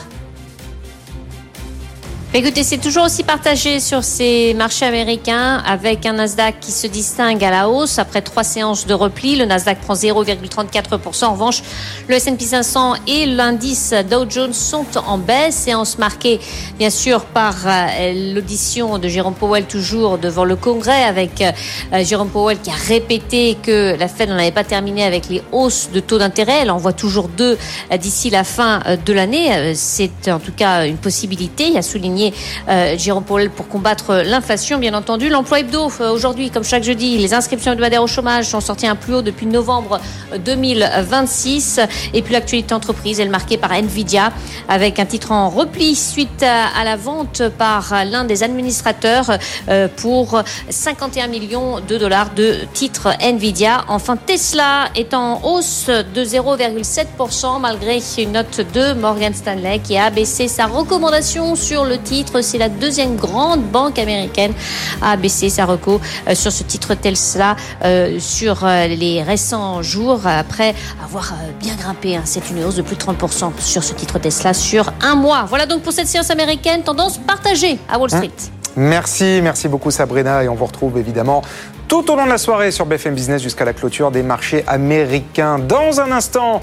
Écoutez, 2.38 2.65
c'est 2.65 2.77
toujours 2.77 3.05
aussi 3.05 3.23
partagé 3.23 3.81
sur 3.81 4.05
ces 4.05 4.53
marchés 4.53 4.85
américains 4.85 5.62
avec 5.67 6.05
un 6.05 6.12
Nasdaq 6.12 6.61
qui 6.61 6.71
se 6.71 6.87
distingue 6.87 7.43
à 7.43 7.50
la 7.50 7.71
hausse 7.71 7.99
après 7.99 8.21
trois 8.21 8.44
séances 8.44 8.87
de 8.87 8.93
repli. 8.93 9.37
Le 9.37 9.47
Nasdaq 9.47 9.81
prend 9.81 9.94
0,34%. 9.94 11.25
En 11.25 11.33
revanche, 11.33 11.62
le 12.06 12.15
S&P 12.15 12.44
500 12.44 12.97
et 13.06 13.25
l'indice 13.25 13.94
Dow 14.11 14.29
Jones 14.29 14.53
sont 14.53 14.85
en 15.06 15.17
baisse. 15.17 15.55
Séance 15.55 15.96
marquée, 15.96 16.39
bien 16.79 16.91
sûr, 16.91 17.25
par 17.25 17.55
euh, 17.65 18.34
l'audition 18.34 18.99
de 18.99 19.08
Jérôme 19.08 19.32
Powell 19.32 19.65
toujours 19.65 20.19
devant 20.19 20.44
le 20.44 20.56
Congrès 20.56 21.05
avec 21.05 21.41
euh, 21.41 22.05
Jérôme 22.05 22.29
Powell 22.29 22.58
qui 22.60 22.69
a 22.69 22.75
répété 22.75 23.56
que 23.63 23.96
la 23.99 24.08
Fed 24.08 24.29
n'en 24.29 24.37
avait 24.37 24.51
pas 24.51 24.65
terminé 24.65 25.05
avec 25.05 25.31
les 25.31 25.41
hausses 25.53 25.89
de 25.91 26.01
taux 26.01 26.19
d'intérêt. 26.19 26.58
Elle 26.60 26.70
en 26.70 26.77
voit 26.77 26.93
toujours 26.93 27.29
deux 27.29 27.56
euh, 27.91 27.96
d'ici 27.96 28.29
la 28.29 28.44
fin 28.44 28.82
de 29.06 29.13
l'année. 29.15 29.72
C'est 29.75 30.29
en 30.29 30.39
tout 30.39 30.53
cas 30.55 30.87
une 30.87 30.99
possibilité. 30.99 31.69
Il 31.69 31.79
a 31.79 31.82
souligné 31.82 32.26
euh, 32.69 32.97
Jérôme 32.99 33.25
Paul 33.25 33.51
pour 33.51 33.69
combattre 33.69 34.23
l'inflation, 34.25 34.79
bien 34.79 34.95
entendu. 34.95 35.29
L'emploi 35.29 35.61
hebdo, 35.61 35.91
euh, 36.01 36.11
aujourd'hui, 36.11 36.51
comme 36.51 36.65
chaque 36.65 36.85
jeudi, 36.85 37.19
les 37.19 37.35
inscriptions 37.35 37.73
hebdomadaires 37.73 38.03
au 38.03 38.06
chômage 38.06 38.47
sont 38.47 38.61
sorties 38.61 38.87
un 38.87 38.97
plus 38.97 39.15
haut 39.15 39.23
depuis 39.23 39.47
novembre 39.47 40.01
2026. 40.45 41.81
Et 42.15 42.23
puis 42.23 42.33
l'actualité 42.33 42.75
entreprise, 42.75 43.21
elle 43.21 43.29
est 43.29 43.31
marquée 43.31 43.56
par 43.56 43.73
Nvidia, 43.73 44.33
avec 44.69 44.99
un 44.99 45.06
titre 45.06 45.33
en 45.33 45.49
repli 45.49 45.95
suite 45.95 46.43
à, 46.43 46.85
la 46.85 46.97
vente 46.97 47.43
par 47.59 47.95
l'un 48.05 48.25
des 48.25 48.43
administrateurs 48.43 49.31
euh, 49.69 49.89
pour 49.97 50.43
51 50.69 51.27
millions 51.29 51.81
de 51.81 51.99
dollars 51.99 52.31
de 52.35 52.59
titres 52.73 53.09
Nvidia. 53.21 53.85
Enfin, 53.89 54.17
Tesla 54.17 54.89
est 54.95 55.15
en 55.15 55.43
hausse 55.45 55.87
de 55.89 56.25
0,7% 56.25 57.61
malgré 57.61 58.01
une 58.19 58.33
note 58.33 58.61
de 58.73 58.93
Morgan 58.95 59.35
Stanley 59.35 59.81
qui 59.81 59.97
a 59.97 60.11
baissé 60.11 60.49
sa 60.49 60.67
recommandation 60.67 61.55
sur 61.55 61.85
le 61.85 61.99
titre 61.99 62.16
c'est 62.43 62.58
la 62.58 62.69
deuxième 62.69 63.17
grande 63.17 63.63
banque 63.63 63.99
américaine 63.99 64.53
à 65.03 65.17
baisser 65.17 65.51
sa 65.51 65.65
reco 65.65 66.01
euh, 66.29 66.35
sur 66.35 66.53
ce 66.53 66.63
titre 66.63 66.94
Tesla 66.94 67.56
euh, 67.85 68.19
sur 68.20 68.65
euh, 68.65 68.87
les 68.87 69.23
récents 69.23 69.82
jours 69.82 70.20
après 70.27 70.75
avoir 71.05 71.35
bien 71.61 71.75
grimpé. 71.75 72.17
Hein. 72.17 72.23
C'est 72.25 72.51
une 72.51 72.65
hausse 72.65 72.77
de 72.77 72.82
plus 72.82 72.96
de 72.96 73.03
30% 73.03 73.53
sur 73.58 73.82
ce 73.82 73.94
titre 73.94 74.19
Tesla 74.19 74.55
sur 74.55 74.93
un 75.03 75.15
mois. 75.15 75.44
Voilà 75.49 75.67
donc 75.67 75.82
pour 75.82 75.93
cette 75.93 76.08
séance 76.08 76.31
américaine, 76.31 76.82
tendance 76.82 77.19
partagée 77.19 77.79
à 77.89 77.99
Wall 77.99 78.11
Street. 78.11 78.31
Merci, 78.77 79.41
merci 79.43 79.69
beaucoup 79.69 79.91
Sabrina 79.91 80.44
et 80.44 80.49
on 80.49 80.55
vous 80.55 80.67
retrouve 80.67 80.99
évidemment 80.99 81.43
tout 81.88 82.10
au 82.10 82.16
long 82.16 82.24
de 82.24 82.31
la 82.31 82.38
soirée 82.38 82.70
sur 82.70 82.86
BFM 82.86 83.14
Business 83.14 83.43
jusqu'à 83.43 83.64
la 83.64 83.72
clôture 83.72 84.10
des 84.10 84.22
marchés 84.22 84.64
américains. 84.66 85.58
Dans 85.58 86.00
un 86.00 86.10
instant, 86.10 86.60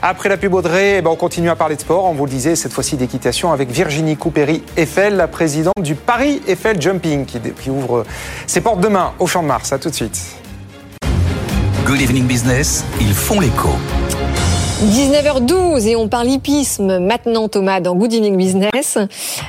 après 0.00 0.28
la 0.28 0.36
pub 0.36 0.54
Audrey, 0.54 0.96
eh 0.98 1.02
ben, 1.02 1.10
on 1.10 1.16
continue 1.16 1.50
à 1.50 1.56
parler 1.56 1.76
de 1.76 1.80
sport. 1.80 2.04
On 2.04 2.12
vous 2.12 2.24
le 2.24 2.30
disait, 2.30 2.56
cette 2.56 2.72
fois-ci 2.72 2.96
d'équitation 2.96 3.52
avec 3.52 3.70
Virginie 3.70 4.16
Coupéry-Eiffel, 4.16 5.16
la 5.16 5.28
présidente 5.28 5.80
du 5.80 5.94
Paris 5.94 6.42
Eiffel 6.46 6.80
Jumping, 6.80 7.26
qui, 7.26 7.70
ouvre 7.70 8.04
ses 8.46 8.60
portes 8.60 8.80
demain 8.80 9.12
au 9.18 9.26
Champ 9.26 9.42
de 9.42 9.48
Mars. 9.48 9.72
À 9.72 9.78
tout 9.78 9.90
de 9.90 9.94
suite. 9.94 10.20
Good 11.84 12.00
Evening 12.00 12.24
Business, 12.24 12.84
ils 13.00 13.12
font 13.12 13.40
l'écho. 13.40 13.70
19h12 14.86 15.86
et 15.86 15.94
on 15.94 16.08
parle 16.08 16.28
hippisme 16.28 16.98
maintenant 16.98 17.48
Thomas 17.48 17.78
dans 17.78 17.94
Good 17.94 18.14
Evening 18.14 18.36
Business. 18.36 18.98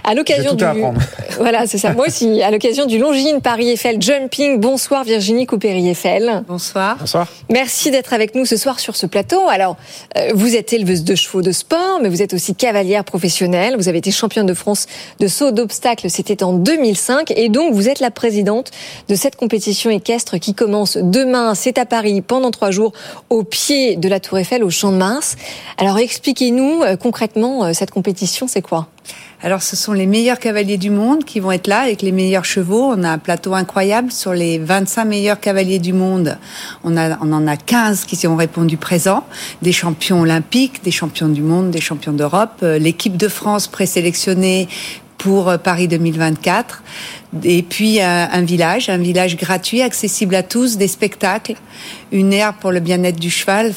À 0.04 0.14
l'occasion 0.14 0.54
du 0.54 0.64
voilà 1.40 1.66
c'est 1.66 1.80
ça. 1.80 1.94
Moi 1.94 2.06
aussi 2.08 2.44
à 2.44 2.52
l'occasion 2.52 2.86
du 2.86 3.00
Longines 3.00 3.42
Paris 3.42 3.72
Eiffel 3.72 4.00
Jumping. 4.00 4.60
Bonsoir 4.60 5.04
Virginie 5.04 5.48
Coupéry 5.48 5.90
Eiffel 5.90 6.44
bonsoir. 6.48 6.98
Bonsoir. 7.00 7.28
Merci 7.50 7.90
d'être 7.90 8.14
avec 8.14 8.36
nous 8.36 8.46
ce 8.46 8.58
soir 8.58 8.80
sur 8.80 8.96
ce 8.96 9.08
plateau. 9.08 9.50
Alors 9.50 9.76
euh, 10.18 10.30
vous 10.36 10.56
êtes 10.56 10.72
éleveuse 10.72 11.04
de 11.04 11.16
chevaux 11.16 11.42
de 11.42 11.52
sport 11.52 12.00
mais 12.04 12.10
vous 12.10 12.22
êtes 12.22 12.36
aussi 12.36 12.54
cavalière 12.54 13.04
professionnelle. 13.04 13.76
Vous 13.76 13.90
avez 13.90 13.98
été 13.98 14.12
championne 14.12 14.46
de 14.46 14.54
France 14.54 14.86
de 15.20 15.28
saut 15.28 15.52
d'obstacles 15.52 16.12
c'était 16.12 16.44
en 16.44 16.54
2005 16.54 17.32
et 17.32 17.50
donc 17.50 17.74
vous 17.74 17.90
êtes 17.90 18.02
la 18.02 18.12
présidente 18.12 18.70
de 19.10 19.16
cette 19.16 19.36
compétition 19.36 19.90
équestre 19.90 20.38
qui 20.38 20.54
commence 20.54 20.96
demain. 20.98 21.56
C'est 21.56 21.80
à 21.80 21.88
Paris 21.88 22.22
pendant 22.22 22.52
trois 22.52 22.70
jours 22.70 22.94
au 23.32 23.44
pied 23.44 23.96
de 23.96 24.08
la 24.08 24.20
Tour 24.20 24.38
Eiffel 24.38 24.64
au 24.64 24.70
Champ 24.70 24.92
de 24.92 24.98
Mars 24.98 25.23
alors 25.78 25.98
expliquez-nous 25.98 26.84
euh, 26.84 26.96
concrètement 26.96 27.66
euh, 27.66 27.74
cette 27.74 27.92
compétition, 27.92 28.48
c'est 28.48 28.62
quoi? 28.62 28.88
Alors, 29.42 29.62
ce 29.62 29.76
sont 29.76 29.92
les 29.92 30.06
meilleurs 30.06 30.40
cavaliers 30.40 30.78
du 30.78 30.90
monde 30.90 31.26
qui 31.26 31.42
vont 31.42 31.52
être 31.52 31.68
là 31.68 31.82
avec 31.82 32.02
les 32.02 32.14
meilleurs 32.14 32.46
chevaux. 32.46 32.94
On 32.96 33.04
a 33.04 33.10
un 33.10 33.18
plateau 33.18 33.54
incroyable 33.54 34.10
sur 34.10 34.34
les 34.34 34.58
25 34.58 35.04
meilleurs 35.04 35.40
cavaliers 35.42 35.80
du 35.80 35.92
monde. 35.92 36.38
On, 36.86 36.96
en 36.96 37.48
a 37.48 37.58
15 37.58 38.06
qui 38.06 38.26
ont 38.26 38.38
répondu 38.38 38.78
présent. 38.78 39.26
Des 39.62 39.74
champions 39.74 40.22
olympiques, 40.22 40.82
des 40.86 40.92
champions 40.92 41.28
du 41.28 41.42
monde, 41.42 41.72
des 41.72 41.82
champions 41.82 42.14
d'Europe. 42.14 42.60
Euh, 42.64 42.80
l'équipe 42.80 43.18
de 43.18 43.28
France 43.28 43.68
présélectionnée 43.68 44.70
pour 45.18 45.58
Paris 45.60 45.90
2024. 45.90 46.84
Et 47.44 47.64
puis 47.64 48.02
un 48.02 48.42
village, 48.42 48.90
un 48.90 48.98
village 48.98 49.38
gratuit, 49.38 49.82
accessible 49.82 50.36
à 50.36 50.44
tous, 50.44 50.76
des 50.76 50.90
spectacles, 50.90 51.56
une 52.12 52.34
aire 52.34 52.54
pour 52.56 52.74
le 52.74 52.82
bien-être 52.82 53.20
du 53.20 53.30
cheval. 53.30 53.74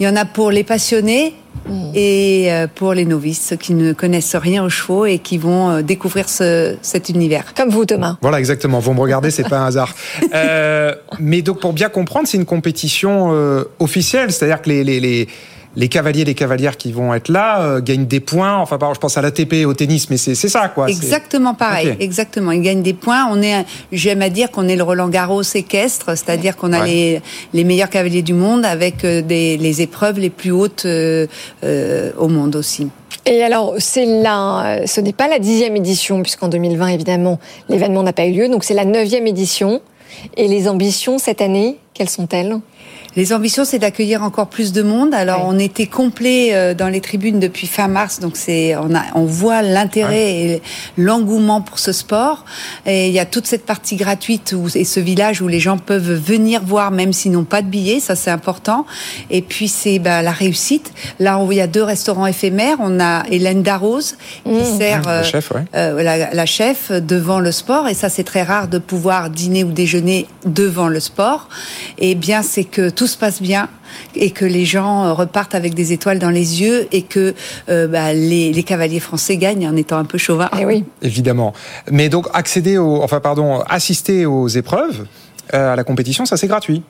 Il 0.00 0.06
y 0.06 0.08
en 0.08 0.16
a 0.16 0.24
pour 0.24 0.50
les 0.50 0.64
passionnés 0.64 1.34
mm. 1.68 1.90
et 1.94 2.52
euh, 2.52 2.66
pour 2.72 2.94
les 2.94 3.04
novices, 3.04 3.48
ceux 3.48 3.56
qui 3.56 3.74
ne 3.74 3.92
connaissent 3.92 4.36
rien 4.36 4.64
aux 4.64 4.68
chevaux 4.68 5.06
et 5.06 5.18
qui 5.18 5.38
vont 5.38 5.70
euh, 5.70 5.82
découvrir 5.82 6.28
ce, 6.28 6.76
cet 6.82 7.08
univers. 7.08 7.54
Comme 7.54 7.70
vous, 7.70 7.84
Thomas. 7.84 8.16
Voilà, 8.22 8.38
exactement. 8.38 8.78
Vous 8.78 8.94
me 8.94 9.00
regardez, 9.00 9.30
c'est 9.30 9.48
pas 9.48 9.58
un 9.58 9.66
hasard. 9.66 9.94
Euh, 10.34 10.94
mais 11.18 11.42
donc, 11.42 11.60
pour 11.60 11.72
bien 11.72 11.88
comprendre, 11.88 12.28
c'est 12.28 12.36
une 12.36 12.44
compétition 12.44 13.32
euh, 13.32 13.64
officielle, 13.78 14.30
c'est-à-dire 14.30 14.60
que 14.60 14.68
les, 14.68 14.84
les, 14.84 15.00
les 15.00 15.28
les 15.78 15.88
cavaliers, 15.88 16.24
les 16.24 16.34
cavalières 16.34 16.76
qui 16.76 16.90
vont 16.90 17.14
être 17.14 17.28
là 17.28 17.62
euh, 17.62 17.80
gagnent 17.80 18.06
des 18.06 18.18
points. 18.18 18.56
Enfin, 18.56 18.78
je 18.92 18.98
pense 18.98 19.16
à 19.16 19.22
l'ATP, 19.22 19.64
au 19.64 19.74
tennis, 19.74 20.10
mais 20.10 20.16
c'est 20.16 20.34
ça, 20.34 20.68
quoi. 20.68 20.88
Exactement 20.88 21.54
pareil. 21.54 21.96
Exactement. 22.00 22.50
Ils 22.50 22.62
gagnent 22.62 22.82
des 22.82 22.94
points. 22.94 23.28
On 23.30 23.40
est, 23.40 23.64
j'aime 23.92 24.20
à 24.20 24.28
dire 24.28 24.50
qu'on 24.50 24.66
est 24.66 24.74
le 24.74 24.82
Roland 24.82 25.08
Garros 25.08 25.42
équestre, 25.42 26.16
c'est-à-dire 26.16 26.56
qu'on 26.56 26.72
a 26.72 26.84
les, 26.84 27.22
les 27.52 27.62
meilleurs 27.62 27.90
cavaliers 27.90 28.22
du 28.22 28.34
monde 28.34 28.64
avec 28.64 29.04
euh, 29.04 29.22
des, 29.22 29.56
les 29.56 29.80
épreuves 29.80 30.18
les 30.18 30.30
plus 30.30 30.50
hautes 30.50 30.84
euh, 30.84 31.26
au 32.18 32.26
monde 32.26 32.56
aussi. 32.56 32.88
Et 33.24 33.44
alors, 33.44 33.74
c'est 33.78 34.06
là, 34.06 34.84
ce 34.84 35.00
n'est 35.00 35.12
pas 35.12 35.28
la 35.28 35.38
dixième 35.38 35.76
édition, 35.76 36.22
puisqu'en 36.22 36.48
2020, 36.48 36.88
évidemment, 36.88 37.38
l'événement 37.68 38.02
n'a 38.02 38.12
pas 38.12 38.26
eu 38.26 38.32
lieu. 38.32 38.48
Donc, 38.48 38.64
c'est 38.64 38.74
la 38.74 38.84
neuvième 38.84 39.26
édition. 39.28 39.80
Et 40.36 40.48
les 40.48 40.68
ambitions 40.68 41.18
cette 41.18 41.40
année, 41.40 41.78
quelles 41.94 42.08
sont-elles? 42.08 42.58
Les 43.18 43.32
ambitions, 43.32 43.64
c'est 43.64 43.80
d'accueillir 43.80 44.22
encore 44.22 44.46
plus 44.46 44.70
de 44.72 44.80
monde. 44.80 45.12
Alors, 45.12 45.42
on 45.44 45.58
était 45.58 45.88
complet 45.88 46.50
euh, 46.52 46.72
dans 46.72 46.86
les 46.86 47.00
tribunes 47.00 47.40
depuis 47.40 47.66
fin 47.66 47.88
mars, 47.88 48.20
donc 48.20 48.36
c'est 48.36 48.76
on, 48.76 48.94
a, 48.94 49.02
on 49.16 49.24
voit 49.24 49.60
l'intérêt 49.60 50.30
et 50.30 50.62
l'engouement 50.96 51.60
pour 51.60 51.80
ce 51.80 51.90
sport. 51.90 52.44
Et 52.86 53.08
il 53.08 53.12
y 53.12 53.18
a 53.18 53.26
toute 53.26 53.48
cette 53.48 53.66
partie 53.66 53.96
gratuite 53.96 54.54
où, 54.56 54.68
et 54.72 54.84
ce 54.84 55.00
village 55.00 55.42
où 55.42 55.48
les 55.48 55.58
gens 55.58 55.78
peuvent 55.78 56.12
venir 56.12 56.62
voir, 56.64 56.92
même 56.92 57.12
s'ils 57.12 57.32
n'ont 57.32 57.42
pas 57.42 57.60
de 57.60 57.66
billets, 57.66 57.98
ça 57.98 58.14
c'est 58.14 58.30
important. 58.30 58.86
Et 59.30 59.42
puis 59.42 59.66
c'est 59.66 59.98
bah, 59.98 60.22
la 60.22 60.30
réussite. 60.30 60.92
Là, 61.18 61.40
où 61.40 61.50
il 61.50 61.58
y 61.58 61.60
a 61.60 61.66
deux 61.66 61.82
restaurants 61.82 62.26
éphémères. 62.26 62.76
On 62.78 63.00
a 63.00 63.24
Hélène 63.28 63.64
Darroze 63.64 64.16
qui 64.44 64.52
mmh. 64.52 64.78
sert 64.78 65.02
la, 65.02 65.22
chef, 65.24 65.52
euh, 65.74 66.02
la, 66.04 66.32
la 66.32 66.46
chef 66.46 66.92
devant 66.92 67.40
le 67.40 67.50
sport, 67.50 67.88
et 67.88 67.94
ça 67.94 68.10
c'est 68.10 68.22
très 68.22 68.44
rare 68.44 68.68
de 68.68 68.78
pouvoir 68.78 69.28
dîner 69.28 69.64
ou 69.64 69.72
déjeuner 69.72 70.28
devant 70.46 70.86
le 70.86 71.00
sport. 71.00 71.48
Et 71.98 72.14
bien, 72.14 72.42
c'est 72.42 72.62
que 72.62 72.90
tout 72.90 73.07
se 73.08 73.16
passe 73.16 73.42
bien 73.42 73.68
et 74.14 74.30
que 74.30 74.44
les 74.44 74.64
gens 74.64 75.04
euh, 75.04 75.12
repartent 75.12 75.54
avec 75.54 75.74
des 75.74 75.92
étoiles 75.92 76.18
dans 76.18 76.30
les 76.30 76.60
yeux 76.60 76.86
et 76.92 77.02
que 77.02 77.34
euh, 77.68 77.88
bah, 77.88 78.12
les, 78.12 78.52
les, 78.52 78.62
cavaliers 78.62 79.00
français 79.00 79.36
gagnent 79.36 79.68
en 79.68 79.76
étant 79.76 79.98
un 79.98 80.04
peu 80.04 80.18
chauvin. 80.18 80.48
Et 80.56 80.60
eh 80.60 80.66
oui. 80.66 80.84
Évidemment. 81.02 81.52
Mais 81.90 82.08
donc 82.08 82.26
accéder 82.32 82.78
au, 82.78 83.02
enfin 83.02 83.20
pardon, 83.20 83.60
assister 83.68 84.26
aux 84.26 84.48
épreuves 84.48 85.06
euh, 85.54 85.72
à 85.72 85.76
la 85.76 85.84
compétition, 85.84 86.26
ça 86.26 86.36
c'est 86.36 86.46
gratuit. 86.46 86.82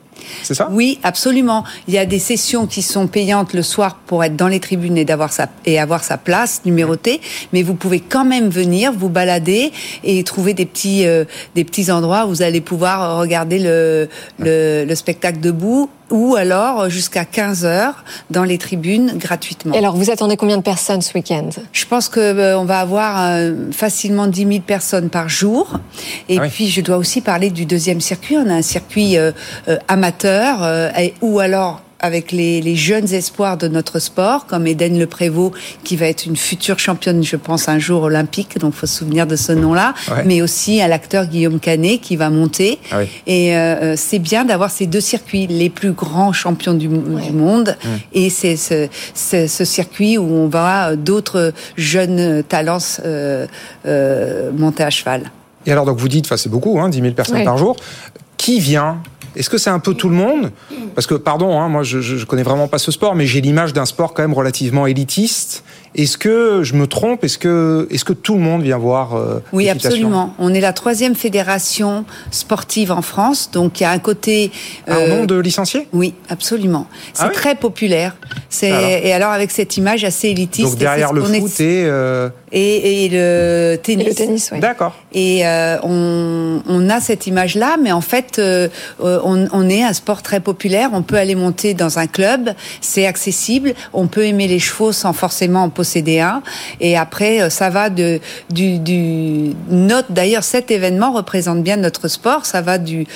C'est 0.43 0.53
ça? 0.53 0.69
Oui, 0.71 0.99
absolument. 1.03 1.63
Il 1.87 1.93
y 1.93 1.97
a 1.97 2.05
des 2.05 2.19
sessions 2.19 2.67
qui 2.67 2.81
sont 2.81 3.07
payantes 3.07 3.53
le 3.53 3.63
soir 3.63 3.95
pour 4.05 4.23
être 4.23 4.35
dans 4.35 4.47
les 4.47 4.59
tribunes 4.59 4.97
et 4.97 5.05
d'avoir 5.05 5.31
sa 5.31 5.47
et 5.65 5.79
avoir 5.79 6.03
sa 6.03 6.17
place 6.17 6.61
numérotée, 6.65 7.21
mais 7.53 7.63
vous 7.63 7.75
pouvez 7.75 7.99
quand 7.99 8.25
même 8.25 8.49
venir 8.49 8.91
vous 8.91 9.09
balader 9.09 9.71
et 10.03 10.23
trouver 10.23 10.53
des 10.53 10.65
petits 10.65 11.05
euh, 11.05 11.25
des 11.55 11.63
petits 11.63 11.91
endroits 11.91 12.25
où 12.25 12.29
vous 12.29 12.41
allez 12.41 12.61
pouvoir 12.61 13.19
regarder 13.19 13.59
le 13.59 14.09
le, 14.39 14.85
le 14.85 14.95
spectacle 14.95 15.39
debout 15.39 15.89
ou 16.11 16.35
alors 16.35 16.89
jusqu'à 16.89 17.25
15 17.25 17.65
heures 17.65 18.03
dans 18.29 18.43
les 18.43 18.57
tribunes 18.57 19.13
gratuitement. 19.17 19.73
Et 19.73 19.77
alors, 19.77 19.95
vous 19.95 20.09
attendez 20.09 20.37
combien 20.37 20.57
de 20.57 20.63
personnes 20.63 21.01
ce 21.01 21.13
week-end? 21.13 21.49
Je 21.71 21.85
pense 21.85 22.09
que 22.09 22.19
euh, 22.19 22.59
on 22.59 22.65
va 22.65 22.79
avoir 22.79 23.21
euh, 23.21 23.71
facilement 23.71 24.27
10 24.27 24.47
000 24.47 24.59
personnes 24.61 25.09
par 25.09 25.29
jour. 25.29 25.79
Et 26.27 26.39
ah 26.39 26.47
puis, 26.47 26.67
je 26.67 26.81
dois 26.81 26.97
aussi 26.97 27.21
parler 27.21 27.49
du 27.49 27.65
deuxième 27.65 28.01
circuit. 28.01 28.37
On 28.37 28.49
a 28.49 28.53
un 28.53 28.61
circuit 28.61 29.17
amateur 29.87 30.08
euh, 30.25 30.89
ou 31.21 31.39
alors 31.39 31.81
avec 31.99 32.31
les, 32.31 32.61
les, 32.61 32.75
jeunes 32.75 33.13
espoirs 33.13 33.57
de 33.57 33.67
notre 33.67 33.99
sport, 33.99 34.45
comme 34.45 34.67
Eden 34.67 34.97
Le 34.97 35.05
Prévost, 35.05 35.53
qui 35.83 35.95
va 35.95 36.07
être 36.07 36.25
une 36.25 36.37
future 36.37 36.79
championne, 36.79 37.23
je 37.23 37.35
pense, 37.35 37.67
un 37.67 37.79
jour 37.79 38.03
olympique, 38.03 38.57
donc 38.57 38.73
faut 38.73 38.85
se 38.85 38.99
souvenir 38.99 39.27
de 39.27 39.35
ce 39.35 39.51
nom-là, 39.51 39.93
mais 40.25 40.41
aussi 40.41 40.81
à 40.81 40.87
l'acteur 40.87 41.25
Guillaume 41.25 41.59
Canet 41.59 41.99
qui 41.99 42.15
va 42.15 42.29
monter. 42.29 42.79
Ah 42.91 43.01
et 43.27 43.55
euh, 43.55 43.59
euh, 43.59 43.93
c'est 43.97 44.19
bien 44.19 44.45
d'avoir 44.45 44.71
ces 44.71 44.87
deux 44.87 45.01
circuits, 45.01 45.47
les 45.47 45.69
plus 45.69 45.91
grands 45.91 46.31
champions 46.31 46.73
du, 46.73 46.87
du 46.87 47.33
monde, 47.33 47.75
mmh. 47.83 47.87
et 48.13 48.29
c'est 48.29 48.55
ce, 48.55 48.87
ce, 49.13 49.65
circuit 49.65 50.17
où 50.17 50.23
on 50.23 50.47
va 50.47 50.95
d'autres 50.95 51.53
jeunes 51.75 52.43
talents 52.43 52.77
euh, 53.05 53.45
monter 54.57 54.83
à 54.83 54.89
cheval. 54.89 55.31
Et 55.65 55.71
alors, 55.71 55.85
donc 55.85 55.97
vous 55.97 56.07
dites, 56.07 56.25
enfin 56.25 56.37
c'est 56.37 56.49
beaucoup, 56.49 56.79
hein, 56.79 56.89
10 56.89 57.01
000 57.01 57.13
personnes 57.13 57.43
par 57.43 57.57
jour. 57.57 57.75
Qui 58.37 58.61
vient 58.61 59.01
est-ce 59.39 59.49
que 59.49 59.57
c'est 59.57 59.69
un 59.69 59.79
peu 59.79 59.93
tout 59.93 60.09
le 60.09 60.15
monde? 60.15 60.51
Parce 60.99 61.07
que, 61.07 61.15
pardon, 61.15 61.57
hein, 61.57 61.69
moi 61.69 61.83
je, 61.83 62.01
je 62.01 62.25
connais 62.25 62.43
vraiment 62.43 62.67
pas 62.67 62.77
ce 62.77 62.91
sport, 62.91 63.15
mais 63.15 63.25
j'ai 63.25 63.39
l'image 63.39 63.71
d'un 63.71 63.85
sport 63.85 64.13
quand 64.13 64.21
même 64.21 64.33
relativement 64.33 64.85
élitiste. 64.85 65.63
Est-ce 65.95 66.17
que 66.17 66.61
je 66.61 66.75
me 66.75 66.87
trompe? 66.87 67.23
Est-ce 67.23 67.37
que, 67.37 67.87
est-ce 67.89 68.03
que 68.03 68.13
tout 68.13 68.35
le 68.35 68.41
monde 68.41 68.61
vient 68.61 68.77
voir 68.77 69.15
euh, 69.15 69.39
Oui, 69.53 69.69
absolument. 69.69 70.35
On 70.37 70.53
est 70.53 70.59
la 70.59 70.73
troisième 70.73 71.15
fédération 71.15 72.05
sportive 72.29 72.91
en 72.91 73.01
France, 73.01 73.49
donc 73.51 73.79
il 73.79 73.83
y 73.83 73.85
a 73.85 73.91
un 73.91 73.97
côté. 73.97 74.51
Un 74.87 74.97
euh, 74.97 75.07
nombre 75.07 75.27
de 75.27 75.39
licenciés? 75.39 75.87
Oui, 75.93 76.13
absolument. 76.27 76.85
C'est 77.13 77.23
ah 77.23 77.29
très 77.29 77.55
populaire. 77.55 78.17
C'est 78.49 78.69
et 78.69 79.13
alors 79.13 79.31
avec 79.31 79.51
cette 79.51 79.77
image 79.77 80.03
assez 80.03 80.27
élitiste. 80.27 80.69
Donc 80.71 80.77
derrière 80.77 81.11
le 81.11 81.23
foot 81.23 81.59
et, 81.59 81.85
euh... 81.85 82.29
et, 82.51 83.05
et 83.05 83.09
le 83.09 83.77
tennis. 83.77 84.05
Et 84.05 84.09
le 84.09 84.15
tennis, 84.15 84.49
oui. 84.51 84.59
D'accord. 84.59 84.95
Et 85.11 85.47
euh, 85.47 85.77
on, 85.81 86.61
on 86.67 86.89
a 86.89 86.99
cette 86.99 87.25
image-là, 87.25 87.77
mais 87.81 87.91
en 87.91 88.01
fait, 88.01 88.37
euh, 88.37 88.67
on, 88.99 89.47
on 89.51 89.69
est 89.69 89.81
un 89.81 89.93
sport 89.93 90.21
très 90.21 90.39
populaire. 90.39 90.88
On 90.93 91.01
peut 91.01 91.17
aller 91.17 91.35
monter 91.35 91.73
dans 91.73 91.99
un 91.99 92.07
club, 92.07 92.51
c'est 92.81 93.05
accessible. 93.05 93.73
On 93.93 94.07
peut 94.07 94.25
aimer 94.25 94.47
les 94.47 94.59
chevaux 94.59 94.91
sans 94.91 95.13
forcément 95.13 95.69
posséder 95.69 96.19
un. 96.19 96.41
Et 96.79 96.97
après, 96.97 97.41
euh, 97.41 97.49
ça 97.49 97.69
va 97.69 97.89
de 97.89 98.19
du, 98.49 98.79
du 98.79 99.53
note. 99.69 100.07
D'ailleurs, 100.09 100.43
cet 100.43 100.71
événement 100.71 101.11
représente 101.11 101.63
bien 101.63 101.77
notre 101.77 102.07
sport. 102.07 102.45
Ça 102.45 102.61
va 102.61 102.77
du 102.77 103.07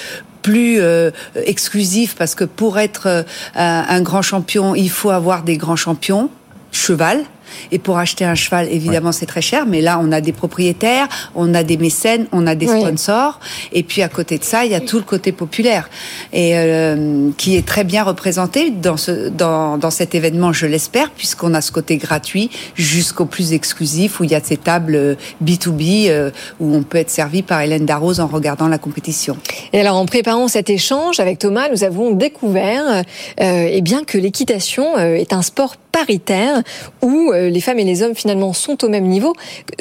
plus 0.41 0.81
euh, 0.81 1.11
exclusif 1.45 2.15
parce 2.15 2.35
que 2.35 2.43
pour 2.43 2.77
être 2.77 3.07
euh, 3.07 3.23
un 3.55 4.01
grand 4.01 4.21
champion, 4.21 4.75
il 4.75 4.89
faut 4.89 5.09
avoir 5.09 5.43
des 5.43 5.57
grands 5.57 5.77
champions 5.77 6.29
cheval 6.71 7.23
et 7.71 7.79
pour 7.79 7.97
acheter 7.97 8.25
un 8.25 8.35
cheval, 8.35 8.67
évidemment, 8.69 9.11
c'est 9.11 9.25
très 9.25 9.41
cher. 9.41 9.65
Mais 9.65 9.81
là, 9.81 9.99
on 10.01 10.11
a 10.11 10.21
des 10.21 10.33
propriétaires, 10.33 11.07
on 11.35 11.53
a 11.53 11.63
des 11.63 11.77
mécènes, 11.77 12.27
on 12.31 12.47
a 12.47 12.55
des 12.55 12.67
sponsors. 12.67 13.39
Et 13.71 13.83
puis 13.83 14.01
à 14.01 14.09
côté 14.09 14.37
de 14.37 14.43
ça, 14.43 14.65
il 14.65 14.71
y 14.71 14.75
a 14.75 14.81
tout 14.81 14.97
le 14.97 15.03
côté 15.03 15.31
populaire 15.31 15.89
et 16.31 16.51
euh, 16.55 17.29
qui 17.37 17.55
est 17.55 17.65
très 17.65 17.83
bien 17.83 18.03
représenté 18.03 18.71
dans 18.71 18.97
ce 18.97 19.29
dans, 19.29 19.77
dans 19.77 19.91
cet 19.91 20.15
événement, 20.15 20.53
je 20.53 20.65
l'espère, 20.65 21.11
puisqu'on 21.11 21.53
a 21.53 21.61
ce 21.61 21.71
côté 21.71 21.97
gratuit 21.97 22.49
jusqu'au 22.75 23.25
plus 23.25 23.53
exclusif 23.53 24.19
où 24.19 24.23
il 24.23 24.31
y 24.31 24.35
a 24.35 24.41
ces 24.43 24.57
tables 24.57 25.17
B2B 25.43 26.09
euh, 26.09 26.31
où 26.59 26.75
on 26.75 26.83
peut 26.83 26.97
être 26.97 27.09
servi 27.09 27.41
par 27.41 27.61
Hélène 27.61 27.85
Darroze 27.85 28.19
en 28.19 28.27
regardant 28.27 28.67
la 28.67 28.77
compétition. 28.77 29.37
Et 29.71 29.79
alors, 29.79 29.97
en 29.97 30.05
préparant 30.05 30.47
cet 30.47 30.69
échange 30.69 31.19
avec 31.19 31.39
Thomas, 31.39 31.69
nous 31.69 31.83
avons 31.83 32.11
découvert 32.11 33.03
euh, 33.41 33.67
eh 33.69 33.81
bien 33.81 34.03
que 34.03 34.17
l'équitation 34.17 34.97
euh, 34.97 35.15
est 35.15 35.33
un 35.33 35.41
sport 35.41 35.75
paritaire 35.93 36.61
où 37.01 37.31
euh, 37.31 37.49
les 37.49 37.61
femmes 37.61 37.79
et 37.79 37.85
les 37.85 38.01
hommes 38.03 38.15
finalement 38.15 38.51
sont 38.51 38.83
au 38.83 38.89
même 38.89 39.05
niveau. 39.05 39.33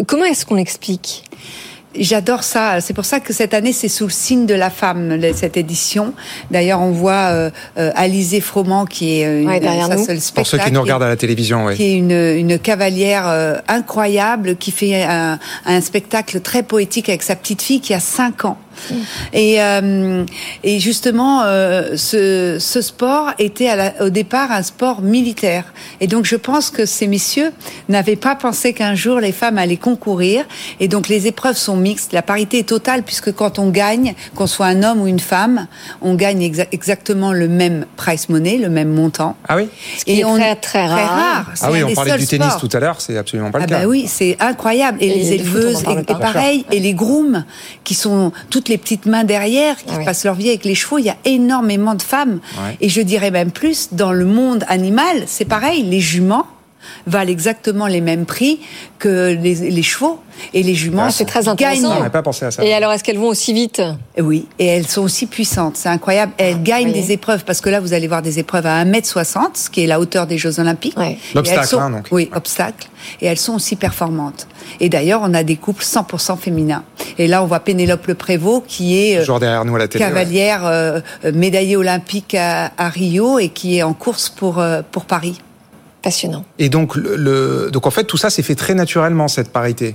Comment 0.07 0.25
est-ce 0.27 0.47
qu'on 0.47 0.55
l'explique? 0.55 1.25
J'adore 1.95 2.43
ça. 2.43 2.81
C'est 2.81 2.95
pour 2.95 3.05
ça 3.05 3.21
que 3.21 3.35
cette 3.35 3.53
année, 3.53 3.73
c'est 3.73 3.89
sous 3.89 4.05
le 4.07 4.11
signe 4.11 4.47
de 4.47 4.55
la 4.55 4.71
femme, 4.71 5.21
cette 5.35 5.59
édition. 5.59 6.15
D'ailleurs, 6.51 6.81
on 6.81 6.91
voit 6.91 7.29
euh, 7.33 7.51
euh, 7.77 7.91
Alizé 7.95 8.41
Froment, 8.41 8.87
qui 8.87 9.21
est 9.21 9.27
euh, 9.27 9.43
une, 9.43 9.49
Ouais, 9.49 9.61
derrière 9.61 9.89
ça, 9.89 9.97
nous. 9.97 10.05
c'est 10.07 10.15
le 10.15 10.21
Pour 10.21 10.47
ceux 10.47 10.57
qui 10.57 10.65
spectacle, 10.65 10.73
nous 10.73 10.81
regardent 10.81 11.03
à 11.03 11.09
la 11.09 11.17
télévision, 11.17 11.67
oui. 11.67 11.77
qui 11.77 11.83
est 11.83 11.97
une, 11.97 12.13
une 12.13 12.59
cavalière 12.59 13.29
euh, 13.29 13.57
incroyable, 13.69 14.57
qui 14.57 14.71
fait 14.71 15.03
un, 15.05 15.39
un 15.67 15.81
spectacle 15.83 16.41
très 16.41 16.63
poétique 16.63 17.11
avec 17.11 17.23
sa 17.23 17.37
petite 17.37 17.61
fille 17.61 17.81
qui 17.83 17.93
a 17.93 18.01
5 18.01 18.47
ans. 18.47 18.57
Et, 19.33 19.63
euh, 19.63 20.25
et 20.65 20.79
justement, 20.81 21.43
euh, 21.45 21.97
ce, 21.97 22.59
ce 22.61 22.81
sport 22.81 23.31
était 23.39 23.69
à 23.69 23.77
la- 23.77 23.93
au 24.05 24.11
départ 24.11 24.51
un 24.53 24.63
sport 24.63 25.01
militaire. 25.03 25.65
Et 26.01 26.07
donc, 26.07 26.25
je 26.25 26.37
pense 26.37 26.71
que 26.71 26.87
ces 26.87 27.07
messieurs 27.07 27.53
n'avaient 27.89 28.17
pas 28.17 28.35
pensé 28.35 28.73
qu'un 28.73 28.95
jour 28.95 29.21
les 29.21 29.33
femmes 29.33 29.59
allaient 29.59 29.77
concourir. 29.77 30.45
Et 30.81 30.89
donc, 30.89 31.09
les 31.09 31.27
épreuves 31.27 31.57
sont 31.57 31.77
mixtes. 31.77 32.13
La 32.13 32.23
parité 32.23 32.59
est 32.61 32.69
totale 32.69 33.03
puisque 33.03 33.33
quand 33.33 33.59
on 33.59 33.69
gagne, 33.71 34.15
qu'on 34.35 34.47
soit 34.47 34.67
un 34.67 34.83
homme 34.83 35.01
ou 35.01 35.07
une 35.07 35.21
femme, 35.21 35.67
on 36.01 36.15
gagne 36.15 36.43
exa- 36.43 36.69
exactement 36.73 37.33
le 37.33 37.49
même 37.49 37.87
price 37.97 38.29
money, 38.29 38.59
le 38.59 38.69
même 38.69 38.89
montant. 38.93 39.37
Ah 39.49 39.57
oui 39.57 39.69
Ce 39.99 40.05
qui 40.05 40.21
est 40.21 40.25
on- 40.25 40.37
très, 40.37 40.57
très 40.57 40.87
rare. 40.87 41.51
Ah 41.61 41.71
oui, 41.71 41.83
on 41.85 41.93
parlait 41.95 42.17
du 42.19 42.27
tennis 42.27 42.47
sports. 42.49 42.61
tout 42.69 42.77
à 42.77 42.81
l'heure, 42.81 43.01
c'est 43.01 43.17
absolument 43.17 43.51
pas 43.51 43.59
le 43.59 43.65
Ah 43.65 43.67
cas. 43.69 43.79
bah 43.81 43.87
oui, 43.87 44.07
c'est 44.09 44.37
incroyable. 44.41 44.99
Et, 45.01 45.07
Et 45.07 45.15
les 45.15 45.33
éleveuses, 45.33 45.83
et, 45.89 46.13
et 46.13 46.15
pareil, 46.15 46.65
et 46.71 46.81
les 46.81 46.95
grooms, 46.95 47.45
qui 47.85 47.95
sont 47.95 48.33
toutes 48.63 48.69
les 48.69 48.79
petites 48.79 49.07
mains 49.07 49.25
derrière, 49.25 49.77
qui 49.77 49.87
Ah 49.93 49.97
oui. 49.99 50.05
passent 50.05 50.23
leur 50.25 50.35
vie 50.35 50.49
avec 50.49 50.65
les 50.65 50.77
chevaux, 50.77 50.99
il 50.99 51.05
y 51.05 51.11
a 51.11 51.17
énormément 51.25 51.97
de 51.97 52.03
femmes. 52.03 52.39
Ouais. 52.59 52.77
Et 52.81 52.89
je 52.89 53.01
dirais 53.01 53.33
même 53.33 53.51
plus, 53.51 53.89
dans 53.91 54.13
le 54.13 54.25
monde 54.25 54.65
animal, 54.69 55.25
c'est 55.27 55.45
pareil, 55.47 55.83
les 55.83 55.99
juments 55.99 56.47
valent 57.07 57.31
exactement 57.31 57.87
les 57.87 58.01
mêmes 58.01 58.25
prix 58.27 58.61
que 58.99 59.33
les, 59.41 59.55
les 59.55 59.83
chevaux. 59.83 60.21
Et 60.55 60.63
les 60.63 60.75
juments 60.75 61.05
Ah, 61.09 61.11
c'est 61.11 61.27
très 61.27 61.41
gagnent. 61.41 61.51
intéressant. 61.51 62.11
Pas 62.11 62.23
pensé 62.23 62.47
à 62.47 62.51
ça. 62.51 62.65
Et 62.65 62.73
alors, 62.73 62.91
est-ce 62.93 63.05
qu'elles 63.05 63.19
vont 63.19 63.29
aussi 63.29 63.53
vite? 63.53 63.83
Oui, 64.19 64.47
et 64.59 64.67
elles 64.67 64.89
sont 64.89 65.03
aussi 65.03 65.27
puissantes, 65.27 65.77
c'est 65.77 65.91
incroyable. 65.91 66.33
Elles 66.39 66.63
gagnent 66.63 66.87
Ah, 66.89 66.93
oui. 66.97 67.01
des 67.03 67.13
épreuves, 67.13 67.45
parce 67.45 67.61
que 67.61 67.69
là, 67.69 67.81
vous 67.81 67.93
allez 67.93 68.09
voir 68.09 68.23
des 68.23 68.39
épreuves 68.39 68.65
à 68.67 68.83
1m60, 68.83 69.39
ce 69.55 69.71
qui 69.71 69.85
est 69.85 69.87
la 69.87 70.01
hauteur 70.01 70.27
des 70.27 70.39
Jeux 70.39 70.59
Olympiques. 70.59 70.99
Ouais. 70.99 71.19
L'obstacle, 71.35 71.67
sont- 71.67 71.81
hein, 71.81 71.91
donc. 71.91 72.07
Oui, 72.11 72.31
obstacle. 72.35 72.89
Et 73.21 73.27
elles 73.27 73.39
sont 73.39 73.55
aussi 73.55 73.77
performantes. 73.77 74.49
Et 74.81 74.89
d'ailleurs, 74.89 75.21
on 75.23 75.35
a 75.35 75.43
des 75.45 75.57
couples 75.57 75.85
100% 75.85 76.37
féminins. 76.39 76.83
Et 77.19 77.29
là, 77.29 77.43
on 77.43 77.47
voit 77.47 77.61
Pénélope 77.61 78.07
Le 78.07 78.15
Prévost, 78.15 78.63
qui 78.67 78.99
est 78.99 79.17
euh, 79.19 79.21
Toujours 79.21 79.39
derrière 79.39 79.65
nous 79.67 79.77
à 79.77 79.81
la 79.81 79.89
télé. 79.89 80.03
ouais. 80.03 80.11
cavalière 80.11 80.65
euh, 80.65 81.01
euh, 81.27 81.33
médaillée 81.33 81.77
olympique 81.77 82.35
à, 82.35 82.73
à 82.79 82.89
Rio 82.89 83.39
et 83.39 83.51
qui 83.51 83.77
est 83.79 83.83
en 83.83 83.93
course 83.93 84.31
pour, 84.31 84.59
euh, 84.61 84.81
pour 84.91 85.05
Paris. 85.05 85.39
Passionnant. 86.03 86.45
Et 86.59 86.69
donc, 86.69 86.97
le, 86.97 87.17
le- 87.17 87.71
donc, 87.71 87.87
en 87.87 87.91
fait, 87.91 88.05
tout 88.05 88.17
ça 88.17 88.29
s'est 88.29 88.43
fait 88.43 88.55
très 88.57 88.75
naturellement, 88.75 89.29
cette 89.29 89.51
parité. 89.51 89.95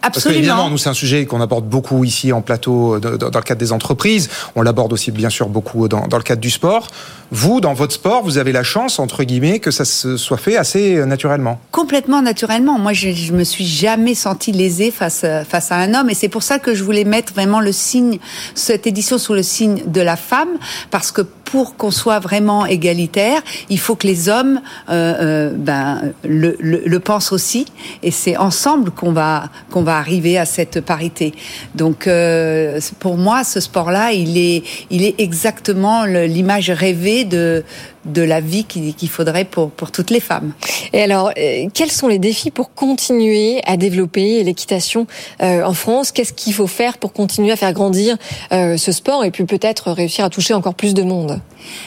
Parce 0.00 0.12
que, 0.12 0.18
Absolument. 0.18 0.38
évidemment, 0.38 0.70
nous, 0.70 0.78
c'est 0.78 0.88
un 0.88 0.94
sujet 0.94 1.26
qu'on 1.26 1.40
aborde 1.40 1.68
beaucoup 1.68 2.04
ici 2.04 2.32
en 2.32 2.40
plateau, 2.40 2.94
euh, 2.94 3.00
dans, 3.00 3.30
dans 3.30 3.38
le 3.38 3.44
cadre 3.44 3.58
des 3.58 3.72
entreprises. 3.72 4.30
On 4.54 4.62
l'aborde 4.62 4.92
aussi, 4.92 5.10
bien 5.10 5.28
sûr, 5.28 5.48
beaucoup 5.48 5.88
dans, 5.88 6.06
dans 6.06 6.16
le 6.18 6.22
cadre 6.22 6.40
du 6.40 6.50
sport. 6.50 6.86
Vous, 7.32 7.60
dans 7.60 7.74
votre 7.74 7.92
sport, 7.94 8.22
vous 8.22 8.38
avez 8.38 8.52
la 8.52 8.62
chance, 8.62 9.00
entre 9.00 9.24
guillemets, 9.24 9.58
que 9.58 9.70
ça 9.70 9.84
se 9.84 10.16
soit 10.16 10.36
fait 10.38 10.56
assez 10.56 10.96
euh, 10.96 11.04
naturellement. 11.04 11.60
Complètement 11.72 12.22
naturellement. 12.22 12.78
Moi, 12.78 12.92
je, 12.92 13.10
je 13.10 13.32
me 13.32 13.44
suis 13.44 13.66
jamais 13.66 14.14
sentie 14.14 14.52
lésée 14.52 14.90
face 14.92 15.24
à, 15.24 15.44
face 15.44 15.72
à 15.72 15.76
un 15.76 15.94
homme, 15.94 16.08
et 16.10 16.14
c'est 16.14 16.28
pour 16.28 16.42
ça 16.44 16.58
que 16.58 16.74
je 16.74 16.84
voulais 16.84 17.04
mettre 17.04 17.32
vraiment 17.32 17.60
le 17.60 17.72
signe, 17.72 18.18
cette 18.54 18.86
édition 18.86 19.18
sous 19.18 19.34
le 19.34 19.42
signe 19.42 19.82
de 19.86 20.00
la 20.00 20.16
femme, 20.16 20.58
parce 20.90 21.10
que 21.10 21.22
pour 21.22 21.76
qu'on 21.76 21.90
soit 21.90 22.18
vraiment 22.18 22.66
égalitaire, 22.66 23.40
il 23.70 23.78
faut 23.78 23.96
que 23.96 24.06
les 24.06 24.28
hommes 24.28 24.60
euh, 24.90 25.14
euh, 25.20 25.52
ben, 25.54 26.12
le, 26.22 26.56
le, 26.60 26.82
le 26.84 27.00
pensent 27.00 27.32
aussi, 27.32 27.66
et 28.02 28.10
c'est 28.10 28.36
ensemble 28.36 28.90
qu'on 28.90 29.12
va 29.12 29.48
qu'on 29.70 29.82
va 29.82 29.96
arriver 29.98 30.38
à 30.38 30.44
cette 30.44 30.80
parité. 30.80 31.32
Donc, 31.74 32.06
euh, 32.06 32.80
pour 32.98 33.16
moi, 33.16 33.44
ce 33.44 33.60
sport-là, 33.60 34.12
il 34.12 34.36
est 34.38 34.62
il 34.90 35.04
est 35.04 35.20
exactement 35.20 36.04
l'image 36.04 36.70
rêvée 36.70 37.24
de 37.24 37.64
de 38.04 38.22
la 38.22 38.40
vie 38.40 38.64
qu'il 38.64 38.94
qu'il 38.94 39.08
faudrait 39.08 39.44
pour 39.44 39.70
pour 39.70 39.90
toutes 39.90 40.10
les 40.10 40.20
femmes. 40.20 40.52
Et 40.92 41.02
alors, 41.02 41.30
euh, 41.36 41.66
quels 41.74 41.90
sont 41.90 42.08
les 42.08 42.18
défis 42.18 42.50
pour 42.50 42.72
continuer 42.74 43.60
à 43.66 43.76
développer 43.76 44.42
l'équitation 44.42 45.06
euh, 45.42 45.62
en 45.62 45.74
France? 45.74 46.12
Qu'est-ce 46.12 46.32
qu'il 46.32 46.54
faut 46.54 46.66
faire 46.66 46.98
pour 46.98 47.12
continuer 47.12 47.52
à 47.52 47.56
faire 47.56 47.72
grandir 47.72 48.16
euh, 48.52 48.76
ce 48.76 48.92
sport 48.92 49.24
et 49.24 49.30
puis 49.30 49.44
peut-être 49.44 49.92
réussir 49.92 50.24
à 50.24 50.30
toucher 50.30 50.54
encore 50.54 50.74
plus 50.74 50.94
de 50.94 51.02
monde? 51.02 51.40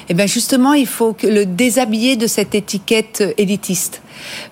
Eh 0.09 0.13
bien 0.13 0.27
justement, 0.27 0.73
il 0.73 0.87
faut 0.87 1.13
que 1.13 1.27
le 1.27 1.45
déshabiller 1.45 2.15
de 2.15 2.27
cette 2.27 2.55
étiquette 2.55 3.23
élitiste, 3.37 4.01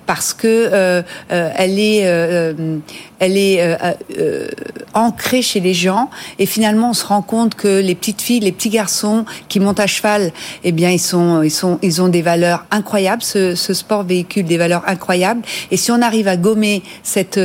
parce 0.05 0.33
que 0.33 0.47
euh, 0.47 1.01
euh, 1.31 1.51
elle 1.55 1.79
est, 1.79 2.05
euh, 2.05 2.53
euh, 2.59 2.77
elle 3.19 3.37
est 3.37 3.57
euh, 3.61 4.47
ancrée 4.93 5.41
chez 5.41 5.59
les 5.59 5.73
gens, 5.73 6.09
et 6.39 6.45
finalement 6.45 6.91
on 6.91 6.93
se 6.93 7.05
rend 7.05 7.21
compte 7.21 7.55
que 7.55 7.79
les 7.79 7.95
petites 7.95 8.21
filles, 8.21 8.39
les 8.39 8.51
petits 8.51 8.69
garçons 8.69 9.25
qui 9.47 9.59
montent 9.59 9.79
à 9.79 9.87
cheval, 9.87 10.31
eh 10.63 10.71
bien 10.71 10.89
ils 10.89 10.99
sont, 10.99 11.41
ils 11.43 11.51
sont, 11.51 11.79
ils 11.81 12.01
ont 12.01 12.07
des 12.07 12.21
valeurs 12.21 12.65
incroyables. 12.71 13.21
Ce, 13.21 13.55
ce 13.55 13.73
sport 13.73 14.03
véhicule 14.03 14.45
des 14.45 14.57
valeurs 14.57 14.83
incroyables, 14.87 15.41
et 15.71 15.77
si 15.77 15.91
on 15.91 16.01
arrive 16.01 16.27
à 16.27 16.37
gommer 16.37 16.83
cette 17.03 17.39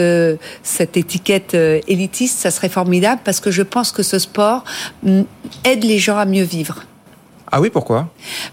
cette 0.62 0.96
étiquette 0.96 1.54
élitiste, 1.54 2.38
ça 2.38 2.50
serait 2.50 2.68
formidable, 2.68 3.20
parce 3.24 3.40
que 3.40 3.50
je 3.50 3.62
pense 3.62 3.92
que 3.92 4.02
ce 4.02 4.18
sport 4.18 4.64
mm, 5.02 5.22
aide 5.64 5.84
les 5.84 5.98
gens 5.98 6.18
à 6.18 6.24
mieux 6.24 6.44
vivre 6.44 6.84
Ah 7.56 7.60
oui, 7.60 7.70
pourquoi? 7.70 8.08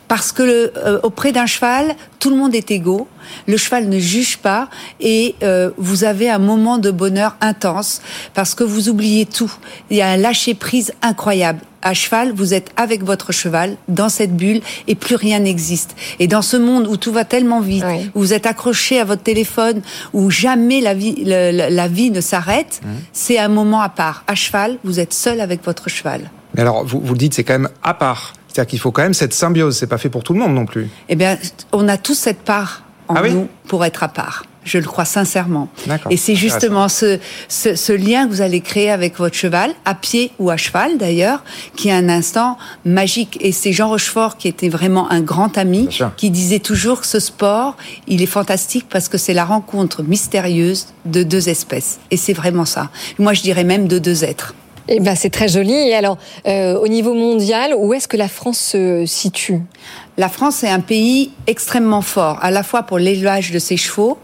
Parce 0.07 0.31
que 0.31 0.43
le- 0.43 0.73
euh, 0.77 0.99
auprès 1.01 1.31
d'un 1.31 1.47
cheval, 1.47 1.95
tout 2.19 2.29
le 2.29 2.35
monde 2.35 2.53
est 2.53 2.69
égaux. 2.69 3.07
Le 3.47 3.57
cheval 3.57 3.89
ne 3.89 3.97
juge 3.97 4.37
pas 4.37 4.69
et 4.99 5.33
euh, 5.41 5.71
vous 5.77 6.03
avez 6.03 6.29
un 6.29 6.37
moment 6.37 6.77
de 6.77 6.91
bonheur 6.91 7.35
intense 7.41 8.03
parce 8.35 8.53
que 8.53 8.63
vous 8.63 8.89
oubliez 8.89 9.25
tout. 9.25 9.51
Il 9.89 9.97
y 9.97 10.03
a 10.03 10.07
un 10.09 10.17
lâcher 10.17 10.53
prise 10.53 10.93
incroyable. 11.01 11.61
À 11.81 11.95
cheval, 11.95 12.31
vous 12.35 12.53
êtes 12.53 12.69
avec 12.75 13.03
votre 13.03 13.31
cheval 13.31 13.75
dans 13.87 14.09
cette 14.09 14.35
bulle 14.37 14.61
et 14.87 14.93
plus 14.93 15.15
rien 15.15 15.39
n'existe. 15.39 15.95
Et 16.19 16.27
dans 16.27 16.43
ce 16.43 16.55
monde 16.57 16.85
où 16.85 16.95
tout 16.95 17.11
va 17.11 17.25
tellement 17.25 17.59
vite, 17.59 17.83
Oui. 17.87 18.11
où 18.13 18.19
vous 18.19 18.33
êtes 18.33 18.45
accroché 18.45 18.99
à 18.99 19.03
votre 19.03 19.23
téléphone, 19.23 19.81
où 20.13 20.29
jamais 20.29 20.79
la 20.79 20.93
vie, 20.93 21.23
le- 21.25 21.49
la, 21.49 21.71
la 21.71 21.87
vie 21.87 22.11
ne 22.11 22.21
s'arrête, 22.21 22.81
c'est 23.13 23.39
un 23.39 23.47
moment 23.47 23.81
à 23.81 23.89
part. 23.89 24.23
À 24.27 24.35
cheval, 24.35 24.77
vous 24.83 24.99
êtes 24.99 25.13
seul 25.15 25.41
avec 25.41 25.65
votre 25.65 25.89
cheval. 25.89 26.29
Mais 26.53 26.61
alors, 26.61 26.85
vous, 26.85 26.99
vous 27.03 27.13
le 27.13 27.17
dites, 27.17 27.33
c'est 27.33 27.43
quand 27.45 27.53
même 27.57 27.69
à 27.81 27.95
part. 27.95 28.33
C'est-à-dire 28.51 28.69
qu'il 28.69 28.79
faut 28.79 28.91
quand 28.91 29.03
même 29.03 29.13
cette 29.13 29.33
symbiose. 29.33 29.77
C'est 29.77 29.87
pas 29.87 29.97
fait 29.97 30.09
pour 30.09 30.23
tout 30.23 30.33
le 30.33 30.39
monde 30.39 30.53
non 30.53 30.65
plus. 30.65 30.89
Eh 31.09 31.15
bien, 31.15 31.37
on 31.71 31.87
a 31.87 31.97
tous 31.97 32.15
cette 32.15 32.41
part 32.41 32.83
en 33.07 33.15
Ah 33.15 33.21
oui 33.23 33.33
nous 33.33 33.47
pour 33.67 33.85
être 33.85 34.03
à 34.03 34.09
part. 34.09 34.43
Je 34.63 34.77
le 34.77 34.83
crois 34.83 35.05
sincèrement. 35.05 35.69
Et 36.11 36.17
c'est 36.17 36.35
justement 36.35 36.87
ce, 36.87 37.17
ce, 37.47 37.75
ce 37.75 37.93
lien 37.93 38.27
que 38.27 38.31
vous 38.31 38.41
allez 38.41 38.61
créer 38.61 38.91
avec 38.91 39.17
votre 39.17 39.35
cheval, 39.35 39.71
à 39.85 39.95
pied 39.95 40.31
ou 40.37 40.51
à 40.51 40.57
cheval 40.57 40.99
d'ailleurs, 40.99 41.43
qui 41.75 41.89
est 41.89 41.93
un 41.93 42.09
instant 42.09 42.59
magique. 42.85 43.39
Et 43.41 43.53
c'est 43.53 43.71
Jean 43.73 43.87
Rochefort 43.89 44.37
qui 44.37 44.47
était 44.47 44.69
vraiment 44.69 45.09
un 45.11 45.21
grand 45.21 45.57
ami, 45.57 45.89
qui 46.15 46.29
disait 46.29 46.59
toujours 46.59 47.01
que 47.01 47.07
ce 47.07 47.19
sport, 47.19 47.75
il 48.07 48.21
est 48.21 48.27
fantastique 48.27 48.85
parce 48.87 49.09
que 49.09 49.17
c'est 49.17 49.33
la 49.33 49.45
rencontre 49.45 50.03
mystérieuse 50.03 50.87
de 51.05 51.23
deux 51.23 51.49
espèces. 51.49 51.99
Et 52.11 52.17
c'est 52.17 52.33
vraiment 52.33 52.65
ça. 52.65 52.91
Moi, 53.17 53.33
je 53.33 53.41
dirais 53.41 53.63
même 53.63 53.87
de 53.87 53.97
deux 53.97 54.23
êtres. 54.23 54.53
Eh 54.93 54.99
ben, 54.99 55.15
c'est 55.15 55.29
très 55.29 55.47
joli. 55.47 55.71
Et 55.71 55.95
alors, 55.95 56.17
euh, 56.45 56.77
au 56.77 56.89
niveau 56.89 57.13
mondial, 57.13 57.73
où 57.77 57.93
est-ce 57.93 58.09
que 58.09 58.17
la 58.17 58.27
France 58.27 58.59
se 58.59 59.05
situe? 59.05 59.61
La 60.17 60.27
France 60.27 60.65
est 60.65 60.69
un 60.69 60.81
pays 60.81 61.31
extrêmement 61.47 62.01
fort, 62.01 62.37
à 62.41 62.51
la 62.51 62.61
fois 62.61 62.83
pour 62.83 62.99
l'élevage 62.99 63.51
de 63.51 63.59
ses 63.59 63.77
chevaux, 63.77 64.17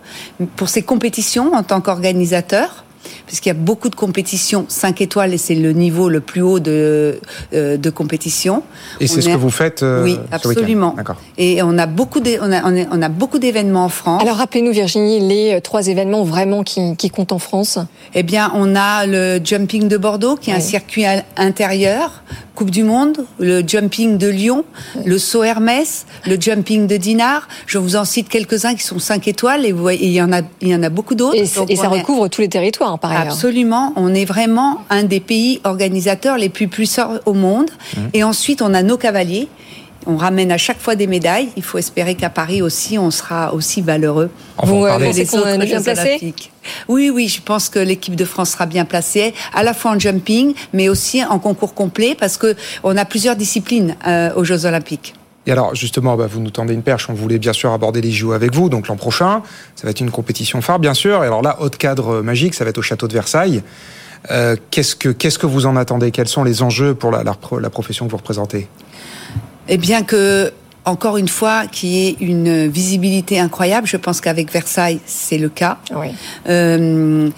pour 0.58 0.68
ses 0.68 0.82
compétitions 0.82 1.54
en 1.54 1.64
tant 1.64 1.80
qu'organisateur, 1.80 2.84
puisqu'il 3.28 3.50
y 3.50 3.52
a 3.52 3.56
beaucoup 3.56 3.90
de 3.90 3.96
compétitions 3.96 4.66
5 4.68 5.02
étoiles 5.02 5.34
et 5.34 5.38
c'est 5.38 5.54
le 5.56 5.74
niveau 5.74 6.10
le 6.10 6.20
plus 6.22 6.42
haut 6.42 6.60
de, 6.60 7.20
euh, 7.54 7.78
de 7.78 7.90
compétition. 7.92 8.64
Et 9.00 9.06
c'est 9.08 9.22
ce 9.22 9.30
est- 9.30 9.34
que 9.34 9.38
vous 9.38 9.52
faites 9.52 9.84
euh, 9.84 10.04
Oui, 10.04 10.18
ce 10.32 10.36
absolument. 10.36 10.94
D'accord. 10.98 11.18
Et 11.38 11.62
on 11.62 11.78
a 11.78 11.86
beaucoup 11.86 12.20
d'é- 12.20 12.40
on 12.42 12.52
a, 12.52 12.64
on 12.92 13.02
a- 13.02 13.10
beaucoup 13.10 13.38
d'événements 13.40 13.86
en 13.86 13.90
France. 13.90 14.22
Alors, 14.24 14.38
rappelez-nous, 14.38 14.72
Virginie, 14.72 15.20
les 15.20 15.56
euh, 15.56 15.60
trois 15.60 15.88
événements 15.88 16.24
vraiment 16.24 16.64
qui, 16.64 16.96
qui 16.96 17.10
comptent 17.10 17.32
en 17.34 17.40
France. 17.40 17.78
Eh 18.16 18.24
bien, 18.24 18.52
on 18.56 18.76
a 18.76 19.06
le 19.06 19.40
jumping 19.44 19.88
de 19.88 19.98
Bordeaux, 19.98 20.36
qui 20.38 20.50
est 20.50 20.54
un 20.54 20.60
circuit 20.60 21.06
intérieur, 21.36 22.24
Coupe 22.56 22.72
du 22.72 22.84
Monde, 22.84 23.20
le 23.38 23.62
jumping 23.68 24.18
de 24.18 24.28
Lyon, 24.28 24.66
le 25.06 25.20
saut 25.20 25.44
Hermès, 25.44 26.08
le 26.26 26.38
jumping 26.42 26.88
de 26.88 26.98
Dinard. 26.98 27.48
Je 27.68 27.78
vous 27.78 27.96
en 27.96 28.04
cite 28.04 28.30
quelques-uns 28.30 28.74
qui 28.74 28.82
sont 28.84 28.98
5 28.98 29.28
étoiles 29.28 29.64
et 29.66 29.72
vous 29.72 29.82
voyez, 29.82 30.08
il 30.08 30.12
y 30.14 30.22
en 30.24 30.34
a, 30.34 30.42
il 30.62 30.70
y 30.70 30.76
en 30.76 30.82
a 30.82 30.90
beaucoup 30.90 31.14
d'autres. 31.14 31.36
Et, 31.38 31.46
ça 31.46 31.62
est- 31.70 31.76
recouvre 31.88 32.28
tous 32.30 32.42
les 32.42 32.50
territoires, 32.50 32.94
hein, 32.94 32.98
par 32.98 33.12
Absolument. 33.22 33.94
On 33.96 34.14
est 34.14 34.26
vraiment 34.26 34.82
un 34.90 35.04
des 35.04 35.20
pays 35.20 35.60
organisateurs 35.64 36.38
les 36.38 36.50
plus 36.50 36.68
puissants 36.68 37.14
au 37.26 37.34
monde. 37.34 37.70
Et 38.14 38.24
ensuite, 38.24 38.62
on 38.62 38.74
a 38.74 38.84
nos 38.84 38.98
cavaliers. 38.98 39.48
On 40.10 40.16
ramène 40.16 40.54
à 40.54 40.58
chaque 40.58 40.80
fois 40.80 40.96
des 40.96 41.06
médailles. 41.08 41.50
Il 41.58 41.64
faut 41.64 41.78
espérer 41.78 42.16
qu'à 42.16 42.30
Paris 42.30 42.62
aussi, 42.62 42.98
on 42.98 43.12
sera 43.12 43.54
aussi 43.54 43.82
valeureux. 43.82 44.30
On 44.58 44.66
va 44.66 44.72
en 44.72 44.76
Vous, 44.76 44.86
euh, 44.86 44.90
parler. 44.90 45.06
pensez 45.08 45.26
qu'on 45.26 45.38
autres 45.40 45.48
est 45.50 45.58
bien 45.58 45.78
Jeux 45.80 45.84
placé 45.84 46.02
Olympiques. 46.10 46.52
Oui, 46.88 47.10
oui, 47.10 47.28
je 47.28 47.42
pense 47.42 47.68
que 47.68 47.80
l'équipe 47.80 48.16
de 48.16 48.24
France 48.24 48.52
sera 48.52 48.66
bien 48.68 48.86
placée, 48.86 49.34
à 49.54 49.64
la 49.64 49.74
fois 49.74 49.92
en 49.92 50.00
jumping, 50.00 50.54
mais 50.72 50.88
aussi 50.88 51.26
en 51.26 51.40
concours 51.40 51.74
complet, 51.74 52.16
parce 52.18 52.38
que 52.38 52.56
on 52.84 52.96
a 52.96 53.04
plusieurs 53.04 53.36
disciplines 53.36 53.98
euh, 54.08 54.30
aux 54.36 54.46
Jeux 54.46 54.66
Olympiques. 54.66 55.14
Et 55.48 55.52
alors, 55.52 55.74
justement, 55.74 56.16
bah, 56.16 56.28
vous 56.30 56.40
nous 56.40 56.52
tendez 56.52 56.76
une 56.76 56.84
perche. 56.84 57.10
On 57.10 57.14
voulait 57.14 57.40
bien 57.40 57.54
sûr 57.54 57.72
aborder 57.72 58.02
les 58.02 58.12
JO 58.12 58.34
avec 58.34 58.54
vous. 58.54 58.70
Donc 58.70 58.88
l'an 58.88 58.98
prochain, 58.98 59.42
ça 59.76 59.86
va 59.86 59.90
être 59.90 60.02
une 60.02 60.12
compétition 60.12 60.62
phare, 60.62 60.78
bien 60.78 60.94
sûr. 60.94 61.24
Et 61.24 61.28
alors 61.28 61.42
là, 61.42 61.58
haute 61.62 61.78
cadre 61.78 62.18
euh, 62.18 62.22
magique, 62.22 62.54
ça 62.54 62.64
va 62.64 62.70
être 62.70 62.78
au 62.78 62.84
château 62.84 63.08
de 63.08 63.14
Versailles. 63.14 63.64
qu'est-ce 64.72 64.96
que 64.96 65.10
qu'est-ce 65.10 65.40
que 65.40 65.48
vous 65.48 65.66
en 65.66 65.76
attendez? 65.76 66.12
Quels 66.12 66.28
sont 66.28 66.44
les 66.44 66.62
enjeux 66.62 66.94
pour 66.94 67.12
la, 67.12 67.24
la, 67.24 67.36
la 67.60 67.70
profession 67.70 68.06
que 68.06 68.12
vous 68.12 68.18
représentez? 68.18 68.68
Eh 69.70 69.78
bien 69.78 70.04
que 70.04 70.52
encore 70.88 71.18
une 71.18 71.28
fois, 71.28 71.68
qui 71.68 72.08
est 72.08 72.16
une 72.22 72.68
visibilité 72.68 73.40
incroyable. 73.40 73.86
Je 73.88 73.98
pense 73.98 74.22
qu'avec 74.22 74.50
Versailles, 74.50 75.02
c'est 75.06 75.38
le 75.38 75.50
cas. 75.50 75.80
Oui. 75.94 76.08
Euh, 76.48 77.30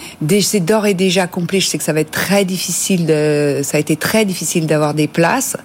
c'est 0.41 0.59
d'ores 0.59 0.85
et 0.85 0.93
déjà 0.93 1.25
complet. 1.25 1.59
Je 1.59 1.65
sais 1.65 1.79
que 1.79 1.83
ça 1.83 1.91
va 1.91 2.01
être 2.01 2.11
très 2.11 2.45
difficile. 2.45 3.07
De, 3.07 3.61
ça 3.63 3.77
a 3.77 3.79
été 3.79 3.95
très 3.95 4.23
difficile 4.23 4.67
d'avoir 4.67 4.93
des 4.93 5.07
places. 5.07 5.57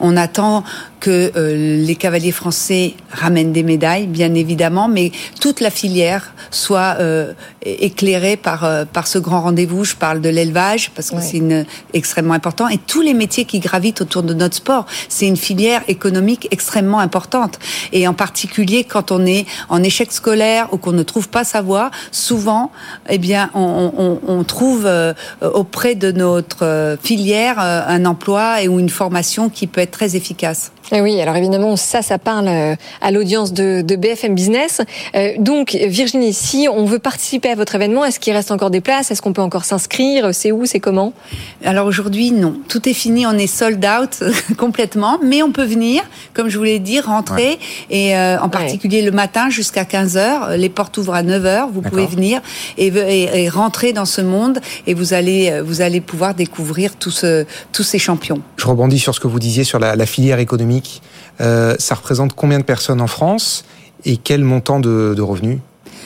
On 0.00 0.18
attend 0.18 0.64
que 1.00 1.32
euh, 1.36 1.84
les 1.84 1.96
cavaliers 1.96 2.32
français 2.32 2.94
ramènent 3.10 3.52
des 3.52 3.62
médailles, 3.62 4.06
bien 4.06 4.34
évidemment, 4.34 4.88
mais 4.88 5.10
toute 5.40 5.60
la 5.60 5.70
filière 5.70 6.34
soit 6.50 6.96
euh, 7.00 7.32
éclairée 7.62 8.36
par 8.36 8.64
euh, 8.64 8.84
par 8.84 9.06
ce 9.06 9.18
grand 9.18 9.40
rendez-vous. 9.40 9.84
Je 9.84 9.96
parle 9.96 10.20
de 10.20 10.28
l'élevage 10.28 10.90
parce 10.94 11.10
que 11.10 11.16
Oui. 11.16 11.22
c'est 11.28 11.38
une 11.38 11.64
extrêmement 11.94 12.34
important 12.34 12.68
et 12.68 12.78
tous 12.78 13.00
les 13.00 13.14
métiers 13.14 13.44
qui 13.46 13.58
gravitent 13.60 14.00
autour 14.02 14.22
de 14.22 14.34
notre 14.34 14.56
sport. 14.56 14.86
C'est 15.08 15.26
une 15.26 15.36
filière 15.36 15.82
économique 15.88 16.46
extrêmement 16.50 17.00
importante 17.00 17.58
et 17.92 18.06
en 18.06 18.14
particulier 18.14 18.84
quand 18.84 19.10
on 19.10 19.24
est 19.26 19.46
en 19.68 19.82
échec 19.82 20.12
scolaire 20.12 20.72
ou 20.72 20.76
qu'on 20.76 20.92
ne 20.92 21.02
trouve 21.02 21.28
pas 21.28 21.44
sa 21.44 21.62
voie, 21.62 21.90
souvent, 22.12 22.70
eh 23.08 23.18
bien, 23.18 23.50
on, 23.54 23.92
on, 23.96 24.20
on 24.26 24.44
trouve 24.44 24.84
euh, 24.86 25.14
auprès 25.42 25.94
de 25.94 26.12
notre 26.12 26.64
euh, 26.64 26.96
filière 27.02 27.56
euh, 27.60 27.82
un 27.86 28.04
emploi 28.04 28.62
et 28.62 28.68
ou 28.68 28.78
une 28.78 28.88
formation 28.88 29.48
qui 29.48 29.66
peut 29.66 29.80
être 29.80 29.90
très 29.92 30.16
efficace. 30.16 30.72
Eh 30.92 31.00
oui, 31.00 31.20
alors 31.20 31.36
évidemment, 31.36 31.76
ça, 31.76 32.02
ça 32.02 32.18
parle 32.18 32.48
euh, 32.48 32.74
à 33.00 33.12
l'audience 33.12 33.52
de, 33.52 33.80
de 33.80 33.94
BFM 33.94 34.34
Business. 34.34 34.80
Euh, 35.14 35.34
donc, 35.38 35.72
Virginie, 35.72 36.32
si 36.34 36.66
on 36.68 36.84
veut 36.84 36.98
participer 36.98 37.50
à 37.50 37.54
votre 37.54 37.76
événement, 37.76 38.04
est-ce 38.04 38.18
qu'il 38.18 38.32
reste 38.32 38.50
encore 38.50 38.70
des 38.70 38.80
places? 38.80 39.12
Est-ce 39.12 39.22
qu'on 39.22 39.32
peut 39.32 39.42
encore 39.42 39.64
s'inscrire? 39.64 40.34
C'est 40.34 40.50
où? 40.50 40.66
C'est 40.66 40.80
comment? 40.80 41.12
Alors 41.64 41.86
aujourd'hui, 41.86 42.32
non. 42.32 42.56
Tout 42.68 42.88
est 42.88 42.92
fini, 42.92 43.24
on 43.24 43.38
est 43.38 43.46
sold 43.46 43.84
out 43.84 44.24
complètement, 44.58 45.20
mais 45.22 45.44
on 45.44 45.52
peut 45.52 45.64
venir, 45.64 46.02
comme 46.34 46.48
je 46.48 46.58
vous 46.58 46.64
l'ai 46.64 46.80
dit, 46.80 46.98
rentrer, 46.98 47.60
et 47.90 48.16
euh, 48.16 48.40
en 48.40 48.48
particulier 48.48 49.02
le 49.02 49.12
matin 49.12 49.48
jusqu'à 49.48 49.84
15h. 49.84 50.56
Les 50.56 50.68
portes 50.68 50.98
ouvrent 50.98 51.14
à 51.14 51.22
9h, 51.22 51.70
vous 51.72 51.82
pouvez 51.82 52.06
venir 52.06 52.40
et, 52.78 52.88
et, 52.88 53.44
et 53.44 53.48
rentrer 53.48 53.92
dans 53.92 54.04
ce 54.06 54.22
monde, 54.22 54.58
et 54.88 54.94
vous 54.94 55.14
allez, 55.14 55.60
vous 55.64 55.82
allez 55.82 56.00
pouvoir 56.00 56.34
découvrir 56.34 56.96
tout 56.96 57.12
ce, 57.12 57.46
tous 57.72 57.84
ces 57.84 58.00
champions. 58.00 58.40
Je 58.56 58.66
rebondis 58.66 58.98
sur 58.98 59.14
ce 59.14 59.20
que 59.20 59.28
vous 59.28 59.38
disiez 59.38 59.62
sur 59.62 59.78
la, 59.78 59.94
la 59.94 60.06
filière 60.06 60.40
économique. 60.40 60.79
Euh, 61.40 61.74
ça 61.78 61.94
représente 61.94 62.34
combien 62.34 62.58
de 62.58 62.64
personnes 62.64 63.00
en 63.00 63.06
France 63.06 63.64
et 64.04 64.16
quel 64.18 64.44
montant 64.44 64.78
de, 64.80 65.14
de 65.16 65.22
revenus 65.22 65.58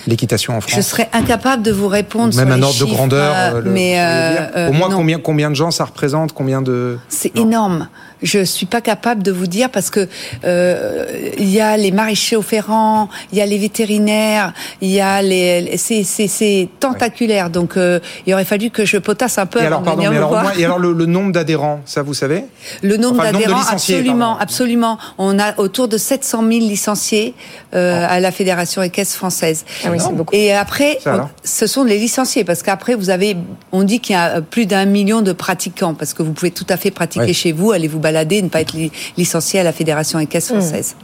l'équitation 0.07 0.57
en 0.57 0.61
France 0.61 0.75
Je 0.77 0.81
serais 0.83 1.09
incapable 1.13 1.63
de 1.63 1.73
vous 1.73 1.89
répondre 1.89 2.35
Même 2.37 2.47
sur 2.49 2.55
un 2.57 2.63
ordre 2.63 2.79
de 2.79 2.85
grandeur. 2.85 3.35
euh, 3.37 3.55
euh, 3.55 3.61
le- 3.63 3.71
mais 3.71 3.95
euh, 3.99 4.69
Au 4.69 4.73
moins 4.73 4.89
non. 4.91 4.97
combien 4.99 5.19
combien 5.19 5.51
de 5.51 5.57
gens 5.57 5.71
ça 5.71 5.85
représente 5.87 6.33
Combien 6.33 6.61
de 6.63 6.99
C'est 7.09 7.35
énorme. 7.37 7.89
Je 8.25 8.43
suis 8.45 8.67
pas 8.67 8.81
capable 8.81 9.23
de 9.23 9.31
vous 9.31 9.47
dire 9.47 9.71
parce 9.71 9.91
que 9.91 10.09
euh, 10.45 11.05
il 11.39 11.49
y 11.51 11.61
a 11.61 11.77
les 11.77 11.91
maraîchers 11.93 12.41
ferrants, 12.43 13.09
il 13.33 13.39
y 13.39 13.41
a 13.41 13.47
les 13.47 13.59
vétérinaires, 13.59 14.53
il 14.81 14.91
y 14.91 15.01
a 15.01 15.23
les, 15.23 15.77
c'est 15.77 16.03
c'est 16.05 16.27
c'est 16.29 16.69
tentaculaire. 16.81 17.51
Donc 17.51 17.77
euh, 17.77 18.01
il 18.27 18.35
aurait 18.35 18.45
fallu 18.45 18.71
que 18.71 18.85
je 18.85 18.97
potasse 18.99 19.39
un 19.39 19.47
peu 19.47 19.61
Et 19.63 19.67
alors 19.67 19.83
pardon, 19.83 20.03
mais 20.11 20.17
alors, 20.17 20.31
moins- 20.31 20.53
et 20.59 20.65
alors 20.65 20.79
le, 20.79 20.93
le 20.93 21.07
nombre 21.07 21.33
d'adhérents, 21.33 21.81
ça 21.85 22.03
vous 22.03 22.15
savez 22.15 22.45
Le 22.83 22.97
nombre 22.97 23.21
Enfin, 23.21 23.33
d'adhérents, 23.33 23.61
absolument, 23.71 24.19
pardon. 24.31 24.41
absolument. 24.41 24.99
On 25.19 25.39
a 25.39 25.59
autour 25.59 25.89
de 25.89 25.99
700 25.99 26.39
000 26.49 26.51
licenciés 26.61 27.35
euh, 27.75 28.07
à 28.09 28.21
la 28.21 28.31
Fédération 28.33 28.83
équestre 28.83 29.17
française. 29.17 29.65
Ah 29.85 29.89
oui, 29.91 29.99
c'est 30.01 30.13
beaucoup. 30.15 30.35
Et 30.35 30.53
après, 30.53 30.99
on- 31.07 31.29
ce 31.45 31.67
sont 31.67 31.85
les 31.85 31.99
licenciés, 31.99 32.45
parce 32.45 32.63
qu'après, 32.63 32.95
vous 32.95 33.11
avez, 33.11 33.37
on 33.73 33.83
dit 33.85 34.01
qu'il 34.01 34.15
y 34.15 34.19
a 34.19 34.41
plus 34.41 34.67
d'un 34.67 34.85
million 34.87 35.21
de 35.23 35.33
pratiquants, 35.33 35.95
parce 35.95 36.15
que 36.15 36.23
vous 36.23 36.33
pouvez 36.33 36.51
tout 36.51 36.67
à 36.71 36.77
fait 36.77 36.91
pratiquer 36.91 37.25
Ouais. 37.27 37.33
chez 37.33 37.53
vous, 37.53 37.71
aller 37.73 37.87
vous 37.89 37.99
balader, 38.01 38.14
ne 38.23 38.49
pas 38.49 38.61
être 38.61 38.73
li- 38.73 38.93
licencié 39.17 39.61
à 39.61 39.63
la 39.63 39.73
Fédération 39.73 40.19
équestre 40.19 40.55
Mmh. 40.55 40.61
française. 40.61 40.97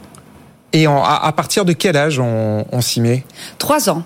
Et 0.73 0.87
en- 0.87 1.03
à, 1.03 1.19
à 1.25 1.31
partir 1.33 1.65
de 1.65 1.73
quel 1.73 1.97
âge 1.97 2.19
on, 2.19 2.65
on 2.71 2.81
s'y 2.81 3.01
met? 3.01 3.23
Trois 3.57 3.89
ans. 3.89 4.03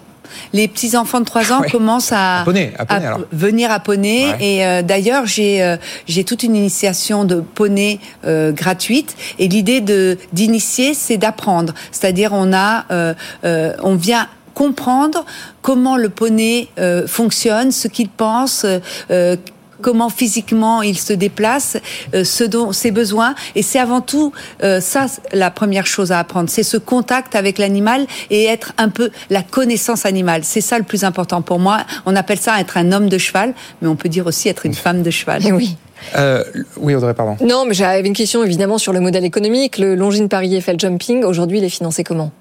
Les 0.54 0.68
petits 0.68 0.98
enfants 0.98 1.20
de 1.20 1.26
trois 1.26 1.54
ans 1.54 1.62
Ouais. 1.62 1.70
commencent 1.70 2.12
à, 2.12 2.42
À 2.42 2.44
poney, 2.44 2.74
à 2.80 2.86
poney, 2.86 3.06
alors. 3.06 3.20
venir 3.32 3.72
à 3.72 3.80
poney. 3.80 4.32
Ouais. 4.32 4.38
Et 4.44 4.66
euh, 4.66 4.82
d'ailleurs, 4.82 5.26
j'ai 5.28 5.62
euh, 5.62 5.78
j'ai 6.08 6.24
toute 6.24 6.42
une 6.44 6.56
initiation 6.56 7.24
de 7.24 7.40
poney 7.42 8.00
euh, 8.26 8.52
gratuite. 8.52 9.16
Et 9.38 9.48
l'idée 9.48 9.80
de 9.82 10.18
d'initier, 10.34 10.94
c'est 10.96 11.18
d'apprendre. 11.18 11.74
C'est-à-dire, 11.92 12.32
on 12.34 12.52
a, 12.54 12.86
euh, 12.92 13.14
euh, 13.46 13.74
on 13.84 13.96
vient 13.96 14.28
comprendre 14.56 15.26
comment 15.62 15.96
le 15.96 16.10
poney 16.10 16.70
euh, 16.80 17.08
fonctionne, 17.08 17.72
ce 17.72 17.88
qu'il 17.88 18.10
pense. 18.10 18.66
euh, 19.12 19.38
comment 19.82 20.10
physiquement 20.10 20.82
il 20.82 20.98
se 20.98 21.14
déplace, 21.14 21.78
euh, 22.14 22.24
ce 22.24 22.44
dont 22.44 22.72
ses 22.72 22.92
besoins. 22.92 23.36
Et 23.56 23.62
c'est 23.62 23.80
avant 23.80 24.02
tout 24.02 24.32
euh, 24.64 24.80
ça 24.80 25.08
la 25.32 25.52
première 25.52 25.86
chose 25.86 26.12
à 26.12 26.20
apprendre, 26.20 26.50
c'est 26.50 26.64
ce 26.64 26.78
contact 26.78 27.36
avec 27.36 27.58
l'animal 27.58 28.06
et 28.30 28.46
être 28.46 28.74
un 28.78 28.90
peu 28.90 29.10
la 29.30 29.42
connaissance 29.44 30.06
animale. 30.06 30.42
C'est 30.44 30.62
ça 30.62 30.78
le 30.78 30.84
plus 30.84 31.04
important 31.04 31.42
pour 31.42 31.60
moi. 31.60 31.86
On 32.06 32.16
appelle 32.16 32.40
ça 32.40 32.60
être 32.60 32.78
un 32.78 32.92
homme 32.92 33.10
de 33.10 33.18
cheval, 33.18 33.54
mais 33.82 33.88
on 33.88 33.96
peut 33.96 34.10
dire 34.10 34.28
aussi 34.28 34.50
être 34.50 34.66
une 34.66 34.74
femme 34.74 35.04
de 35.04 35.12
cheval. 35.12 35.42
Eh 35.46 35.52
oui. 35.52 35.78
Euh, 36.18 36.44
Oui, 36.78 36.94
Audrey, 36.96 37.14
pardon. 37.14 37.38
Non, 37.44 37.66
mais 37.66 37.74
j'avais 37.74 38.08
une 38.08 38.14
question 38.14 38.44
évidemment 38.44 38.78
sur 38.78 38.94
le 38.94 39.00
modèle 39.00 39.26
économique. 39.26 39.78
Le 39.78 39.96
Longines 39.96 40.30
Paris 40.30 40.56
Eiffel 40.56 40.80
Jumping, 40.80 41.24
aujourd'hui, 41.24 41.60
il 41.60 41.64
est 41.64 41.70
financé 41.70 42.04
comment? 42.04 42.32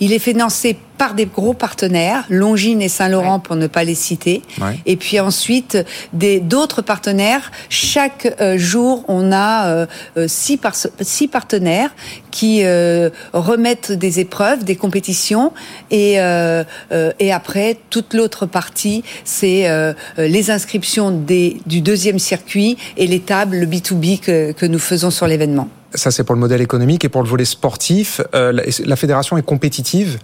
Il 0.00 0.12
est 0.12 0.18
financé 0.18 0.76
par 0.98 1.14
des 1.14 1.26
gros 1.26 1.52
partenaires, 1.54 2.24
Longines 2.28 2.80
et 2.80 2.88
Saint-Laurent 2.88 3.40
pour 3.40 3.56
ne 3.56 3.66
pas 3.66 3.82
les 3.82 3.94
citer. 3.94 4.42
Ouais. 4.60 4.78
Et 4.86 4.96
puis 4.96 5.18
ensuite, 5.18 5.78
des 6.12 6.38
d'autres 6.38 6.82
partenaires. 6.82 7.50
Chaque 7.68 8.32
euh, 8.40 8.56
jour, 8.56 9.04
on 9.08 9.32
a 9.32 9.66
euh, 9.66 9.86
euh, 10.16 10.28
six, 10.28 10.56
par- 10.58 10.76
six 11.00 11.28
partenaires 11.28 11.90
qui 12.32 12.64
euh, 12.64 13.10
remettent 13.32 13.92
des 13.92 14.18
épreuves, 14.18 14.64
des 14.64 14.74
compétitions. 14.74 15.52
Et, 15.92 16.20
euh, 16.20 16.64
euh, 16.90 17.12
et 17.20 17.32
après, 17.32 17.76
toute 17.90 18.14
l'autre 18.14 18.46
partie, 18.46 19.04
c'est 19.24 19.70
les 20.18 20.50
inscriptions 20.50 21.12
des, 21.12 21.58
du 21.66 21.80
deuxième 21.80 22.18
circuit 22.18 22.76
et 22.96 23.06
les 23.06 23.20
tables, 23.20 23.56
le 23.58 23.66
B2B 23.66 24.18
que, 24.18 24.50
que 24.52 24.66
nous 24.66 24.80
faisons 24.80 25.10
sur 25.10 25.28
l'événement. 25.28 25.68
Ça, 25.94 26.10
c'est 26.10 26.24
pour 26.24 26.34
le 26.34 26.40
modèle 26.40 26.62
économique 26.62 27.04
et 27.04 27.08
pour 27.10 27.22
le 27.22 27.28
volet 27.28 27.44
sportif. 27.44 28.20
euh, 28.34 28.50
la, 28.50 28.62
la 28.84 28.96
fédération 28.96 29.36
est 29.36 29.42
compétitive? 29.42 30.18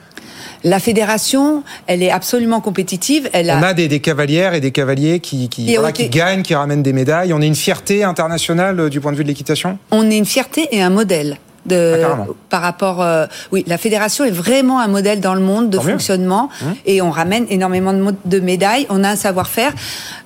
La 0.64 0.80
fédération, 0.80 1.62
elle 1.86 2.02
est 2.02 2.10
absolument 2.10 2.60
compétitive. 2.60 3.28
Elle 3.32 3.50
On 3.50 3.62
a 3.62 3.74
des, 3.74 3.86
des 3.86 4.00
cavalières 4.00 4.54
et 4.54 4.60
des 4.60 4.72
cavaliers 4.72 5.20
qui, 5.20 5.48
qui, 5.48 5.76
voilà, 5.76 5.92
gagnent, 5.92 6.42
qui 6.42 6.54
ramènent 6.54 6.82
des 6.82 6.92
médailles. 6.92 7.32
On 7.32 7.40
est 7.40 7.46
une 7.46 7.54
fierté 7.54 8.02
internationale 8.02 8.80
euh, 8.80 8.88
du 8.88 9.00
point 9.00 9.12
de 9.12 9.16
vue 9.16 9.24
de 9.24 9.28
l'équitation? 9.28 9.78
on 9.90 10.10
est 10.10 10.16
une 10.18 10.24
fierté 10.26 10.68
et 10.72 10.80
un 10.82 10.90
modèle. 10.90 11.36
De, 11.66 12.00
Ah, 12.04 12.26
par 12.48 12.62
rapport, 12.62 13.02
euh, 13.02 13.26
oui, 13.52 13.64
la 13.66 13.76
fédération 13.78 14.24
est 14.24 14.30
vraiment 14.30 14.80
un 14.80 14.88
modèle 14.88 15.20
dans 15.20 15.34
le 15.34 15.40
monde 15.40 15.68
de 15.70 15.76
Tant 15.76 15.82
fonctionnement 15.82 16.48
Mmh. 16.60 16.66
et 16.86 17.02
on 17.02 17.10
ramène 17.10 17.46
énormément 17.50 17.92
de, 18.24 18.40
médailles. 18.40 18.86
On 18.90 19.04
a 19.04 19.10
un 19.10 19.16
savoir-faire 19.16 19.72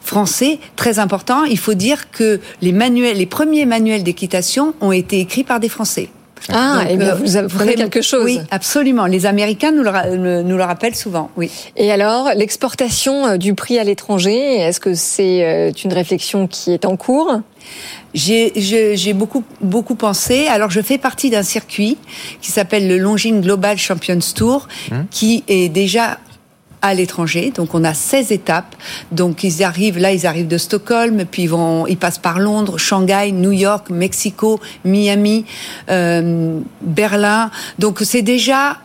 français 0.00 0.58
très 0.76 0.98
important. 0.98 1.44
Il 1.44 1.58
faut 1.58 1.74
dire 1.74 2.10
que 2.10 2.40
les 2.60 2.72
manuels, 2.72 3.16
les 3.16 3.26
premiers 3.26 3.66
manuels 3.66 4.02
d'équitation 4.02 4.74
ont 4.80 4.92
été 4.92 5.20
écrits 5.20 5.44
par 5.44 5.58
des 5.60 5.68
Français. 5.68 6.10
Ah, 6.52 6.78
Donc, 6.80 6.86
eh 6.90 6.96
bien, 6.96 7.08
euh, 7.10 7.14
vous 7.14 7.36
apprenez 7.36 7.74
quelque 7.76 8.02
chose. 8.02 8.24
Oui, 8.24 8.40
absolument. 8.50 9.06
Les 9.06 9.26
Américains 9.26 9.70
nous 9.70 9.84
le- 9.84 10.42
nous 10.42 10.56
le 10.56 10.64
rappellent 10.64 10.96
souvent. 10.96 11.30
Oui. 11.36 11.50
Et 11.76 11.92
alors, 11.92 12.30
l'exportation 12.34 13.26
euh, 13.26 13.36
du 13.36 13.54
prix 13.54 13.78
à 13.78 13.84
l'étranger, 13.84 14.56
est-ce 14.58 14.80
que 14.80 14.94
c'est 14.94 15.44
euh, 15.44 15.70
une 15.84 15.92
réflexion 15.92 16.48
qui 16.48 16.72
est 16.72 16.84
en 16.84 16.96
cours? 16.96 17.40
J'ai 18.14 19.12
beaucoup 19.14 19.44
beaucoup 19.60 19.94
pensé. 19.94 20.46
Alors 20.46 20.70
je 20.70 20.80
fais 20.80 20.98
partie 20.98 21.30
d'un 21.30 21.42
circuit 21.42 21.98
qui 22.40 22.50
s'appelle 22.50 22.88
le 22.88 22.98
Longines 22.98 23.40
Global 23.40 23.78
Champions 23.78 24.18
Tour, 24.34 24.68
qui 25.10 25.44
est 25.48 25.68
déjà 25.68 26.18
à 26.82 26.94
l'étranger. 26.94 27.52
Donc 27.54 27.74
on 27.74 27.84
a 27.84 27.94
16 27.94 28.32
étapes. 28.32 28.74
Donc 29.12 29.44
ils 29.44 29.62
arrivent 29.62 29.98
là, 29.98 30.12
ils 30.12 30.26
arrivent 30.26 30.48
de 30.48 30.58
Stockholm, 30.58 31.24
puis 31.24 31.44
ils 31.44 31.50
vont, 31.50 31.86
ils 31.86 31.96
passent 31.96 32.18
par 32.18 32.40
Londres, 32.40 32.76
Shanghai, 32.76 33.30
New 33.32 33.52
York, 33.52 33.88
Mexico, 33.88 34.60
Miami, 34.84 35.46
euh, 35.88 36.60
Berlin. 36.82 37.50
Donc 37.78 38.00
c'est 38.02 38.22
déjà 38.22 38.78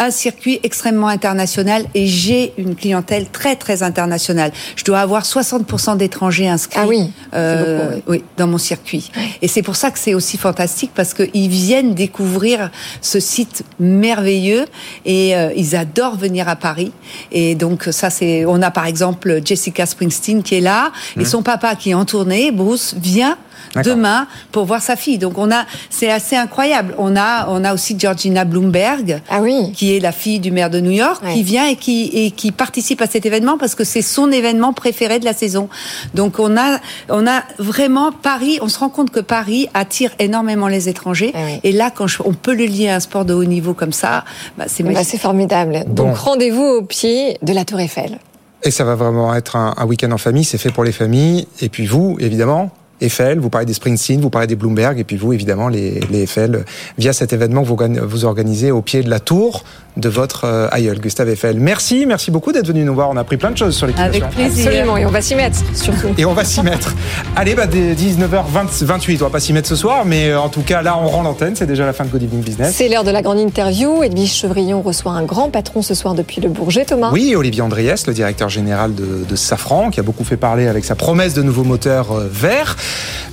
un 0.00 0.10
circuit 0.10 0.58
extrêmement 0.62 1.08
international 1.08 1.84
et 1.94 2.06
j'ai 2.06 2.54
une 2.56 2.74
clientèle 2.74 3.28
très 3.28 3.54
très 3.54 3.82
internationale. 3.82 4.50
Je 4.74 4.82
dois 4.82 5.00
avoir 5.00 5.24
60% 5.24 5.98
d'étrangers 5.98 6.48
inscrits 6.48 6.80
Ah 6.82 6.86
oui, 6.86 7.12
euh, 7.34 7.96
beaucoup, 7.96 8.10
oui, 8.12 8.24
dans 8.38 8.46
mon 8.46 8.56
circuit. 8.56 9.12
Et 9.42 9.46
c'est 9.46 9.62
pour 9.62 9.76
ça 9.76 9.90
que 9.90 9.98
c'est 9.98 10.14
aussi 10.14 10.38
fantastique 10.38 10.90
parce 10.94 11.12
qu'ils 11.12 11.50
viennent 11.50 11.94
découvrir 11.94 12.70
ce 13.02 13.20
site 13.20 13.62
merveilleux 13.78 14.64
et 15.04 15.36
euh, 15.36 15.52
ils 15.54 15.76
adorent 15.76 16.16
venir 16.16 16.48
à 16.48 16.56
Paris. 16.56 16.92
Et 17.30 17.54
donc 17.54 17.88
ça 17.90 18.08
c'est, 18.08 18.46
on 18.46 18.62
a 18.62 18.70
par 18.70 18.86
exemple 18.86 19.40
Jessica 19.44 19.84
Springsteen 19.84 20.42
qui 20.42 20.54
est 20.56 20.62
là 20.62 20.92
et 21.18 21.26
son 21.26 21.42
papa 21.42 21.74
qui 21.74 21.90
est 21.90 21.94
en 21.94 22.06
tournée, 22.06 22.50
Bruce 22.50 22.94
vient 22.98 23.36
demain 23.84 24.26
pour 24.52 24.64
voir 24.64 24.82
sa 24.82 24.96
fille. 24.96 25.18
Donc 25.18 25.38
on 25.38 25.50
a, 25.50 25.64
c'est 25.90 26.10
assez 26.10 26.36
incroyable. 26.36 26.94
On 26.98 27.16
a, 27.16 27.48
on 27.48 27.64
a 27.64 27.74
aussi 27.74 27.96
Georgina 27.98 28.44
Bloomberg, 28.44 29.20
ah 29.28 29.40
oui. 29.40 29.72
qui 29.72 29.96
est 29.96 30.00
la 30.00 30.12
fille 30.12 30.40
du 30.40 30.50
maire 30.50 30.70
de 30.70 30.80
New 30.80 30.90
York, 30.90 31.22
qui 31.32 31.42
vient 31.42 31.66
et 31.66 31.76
qui, 31.76 32.10
et 32.12 32.30
qui 32.30 32.52
participe 32.52 33.00
à 33.02 33.06
cet 33.06 33.26
événement 33.26 33.58
parce 33.58 33.74
que 33.74 33.84
c'est 33.84 34.02
son 34.02 34.30
événement 34.30 34.72
préféré 34.72 35.18
de 35.18 35.24
la 35.24 35.32
saison. 35.32 35.68
Donc 36.14 36.38
on 36.38 36.56
a, 36.56 36.78
on 37.08 37.26
a 37.26 37.42
vraiment 37.58 38.12
Paris. 38.12 38.58
On 38.62 38.68
se 38.68 38.78
rend 38.78 38.88
compte 38.88 39.10
que 39.10 39.20
Paris 39.20 39.68
attire 39.74 40.10
énormément 40.18 40.68
les 40.68 40.88
étrangers. 40.88 41.32
Ah 41.34 41.38
Et 41.62 41.72
là, 41.72 41.90
quand 41.90 42.06
on 42.24 42.32
peut 42.32 42.54
le 42.54 42.64
lier 42.64 42.88
à 42.88 42.96
un 42.96 43.00
sport 43.00 43.24
de 43.24 43.34
haut 43.34 43.44
niveau 43.44 43.74
comme 43.74 43.92
ça, 43.92 44.24
bah, 44.58 44.64
c'est 44.66 44.82
Bah, 44.82 45.04
c'est 45.04 45.18
formidable. 45.18 45.84
Donc 45.88 46.16
rendez-vous 46.16 46.62
au 46.64 46.82
pied 46.82 47.38
de 47.42 47.52
la 47.52 47.64
Tour 47.64 47.80
Eiffel. 47.80 48.18
Et 48.62 48.70
ça 48.70 48.84
va 48.84 48.94
vraiment 48.94 49.34
être 49.34 49.56
un, 49.56 49.74
un 49.76 49.86
week-end 49.86 50.10
en 50.12 50.18
famille, 50.18 50.44
c'est 50.44 50.58
fait 50.58 50.70
pour 50.70 50.84
les 50.84 50.92
familles. 50.92 51.46
Et 51.60 51.68
puis 51.70 51.86
vous, 51.86 52.16
évidemment, 52.20 52.70
Eiffel, 53.00 53.38
vous 53.38 53.50
parlez 53.50 53.66
des 53.66 53.74
Springsteen, 53.74 54.20
vous 54.20 54.30
parlez 54.30 54.46
des 54.46 54.56
Bloomberg, 54.56 54.98
et 54.98 55.04
puis 55.04 55.16
vous, 55.16 55.32
évidemment, 55.32 55.68
les, 55.68 56.00
les 56.10 56.22
Eiffel, 56.22 56.64
via 56.98 57.12
cet 57.12 57.32
événement 57.32 57.62
que 57.62 57.68
vous, 57.68 58.08
vous 58.08 58.24
organisez 58.24 58.70
au 58.70 58.82
pied 58.82 59.02
de 59.02 59.10
la 59.10 59.20
tour 59.20 59.64
de 59.96 60.08
votre 60.08 60.44
euh, 60.44 60.68
aïeul, 60.70 60.98
Gustave 61.00 61.28
Eiffel. 61.28 61.58
Merci, 61.58 62.06
merci 62.06 62.30
beaucoup 62.30 62.52
d'être 62.52 62.66
venu 62.66 62.84
nous 62.84 62.94
voir. 62.94 63.10
On 63.10 63.16
a 63.16 63.20
appris 63.20 63.36
plein 63.36 63.50
de 63.50 63.58
choses 63.58 63.76
sur 63.76 63.86
l'équitation. 63.86 64.24
Avec 64.24 64.34
plaisir. 64.34 64.66
Absolument, 64.66 64.96
et 64.96 65.06
on 65.06 65.10
va 65.10 65.20
s'y 65.20 65.34
mettre, 65.34 65.58
surtout. 65.74 66.08
Et 66.16 66.24
on 66.24 66.32
va 66.32 66.44
s'y 66.44 66.62
mettre. 66.62 66.94
Allez, 67.36 67.54
bah, 67.54 67.66
dès 67.66 67.94
19h28, 67.94 69.18
on 69.20 69.24
va 69.24 69.30
pas 69.30 69.40
s'y 69.40 69.52
mettre 69.52 69.68
ce 69.68 69.76
soir, 69.76 70.04
mais 70.04 70.28
euh, 70.28 70.40
en 70.40 70.48
tout 70.48 70.62
cas, 70.62 70.82
là, 70.82 70.96
on 70.96 71.06
rend 71.08 71.22
l'antenne. 71.22 71.56
C'est 71.56 71.66
déjà 71.66 71.86
la 71.86 71.92
fin 71.92 72.04
de 72.04 72.10
Good 72.10 72.22
Evening 72.22 72.42
Business. 72.42 72.74
C'est 72.76 72.88
l'heure 72.88 73.04
de 73.04 73.10
la 73.10 73.22
grande 73.22 73.38
interview. 73.38 74.02
Edwige 74.02 74.32
Chevrillon 74.32 74.80
reçoit 74.80 75.12
un 75.12 75.24
grand 75.24 75.50
patron 75.50 75.82
ce 75.82 75.94
soir 75.94 76.14
depuis 76.14 76.40
le 76.40 76.48
Bourget, 76.48 76.84
Thomas. 76.84 77.10
Oui, 77.12 77.34
Olivier 77.34 77.62
Andriès, 77.62 78.06
le 78.06 78.14
directeur 78.14 78.48
général 78.48 78.94
de, 78.94 79.24
de 79.28 79.36
Safran, 79.36 79.90
qui 79.90 80.00
a 80.00 80.02
beaucoup 80.02 80.24
fait 80.24 80.36
parler 80.36 80.68
avec 80.68 80.84
sa 80.84 80.94
promesse 80.94 81.34
de 81.34 81.42
nouveaux 81.42 81.64
moteurs 81.64 82.12
euh, 82.12 82.28
verts. 82.30 82.76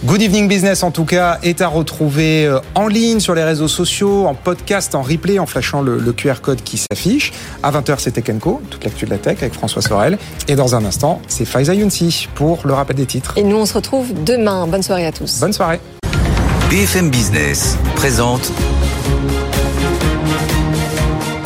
Good 0.05 0.21
Evening 0.21 0.47
Business, 0.47 0.83
en 0.83 0.91
tout 0.91 1.05
cas, 1.05 1.39
est 1.43 1.61
à 1.61 1.67
retrouver 1.67 2.45
euh, 2.45 2.59
en 2.75 2.87
ligne 2.87 3.19
sur 3.19 3.35
les 3.35 3.43
réseaux 3.43 3.67
sociaux, 3.67 4.25
en 4.25 4.33
podcast, 4.33 4.95
en 4.95 5.01
replay, 5.01 5.39
en 5.39 5.45
flashant 5.45 5.81
le, 5.81 5.97
le 5.97 6.13
QR 6.13 6.35
code 6.41 6.46
qui 6.55 6.77
s'affiche. 6.77 7.33
À 7.63 7.71
20h, 7.71 7.95
c'est 7.99 8.11
Tech 8.11 8.25
Co, 8.39 8.61
toute 8.69 8.83
l'actu 8.83 9.05
de 9.05 9.11
la 9.11 9.17
tech 9.17 9.37
avec 9.41 9.53
François 9.53 9.81
Sorel. 9.81 10.17
Et 10.47 10.55
dans 10.55 10.75
un 10.75 10.85
instant, 10.85 11.21
c'est 11.27 11.45
Faiza 11.45 11.73
Younsi 11.73 12.27
pour 12.35 12.59
le 12.65 12.73
rappel 12.73 12.95
des 12.95 13.05
titres. 13.05 13.33
Et 13.37 13.43
nous, 13.43 13.57
on 13.57 13.65
se 13.65 13.73
retrouve 13.73 14.13
demain. 14.23 14.67
Bonne 14.67 14.83
soirée 14.83 15.05
à 15.05 15.11
tous. 15.11 15.39
Bonne 15.39 15.53
soirée. 15.53 15.79
BFM 16.69 17.09
Business 17.09 17.77
présente 17.95 18.51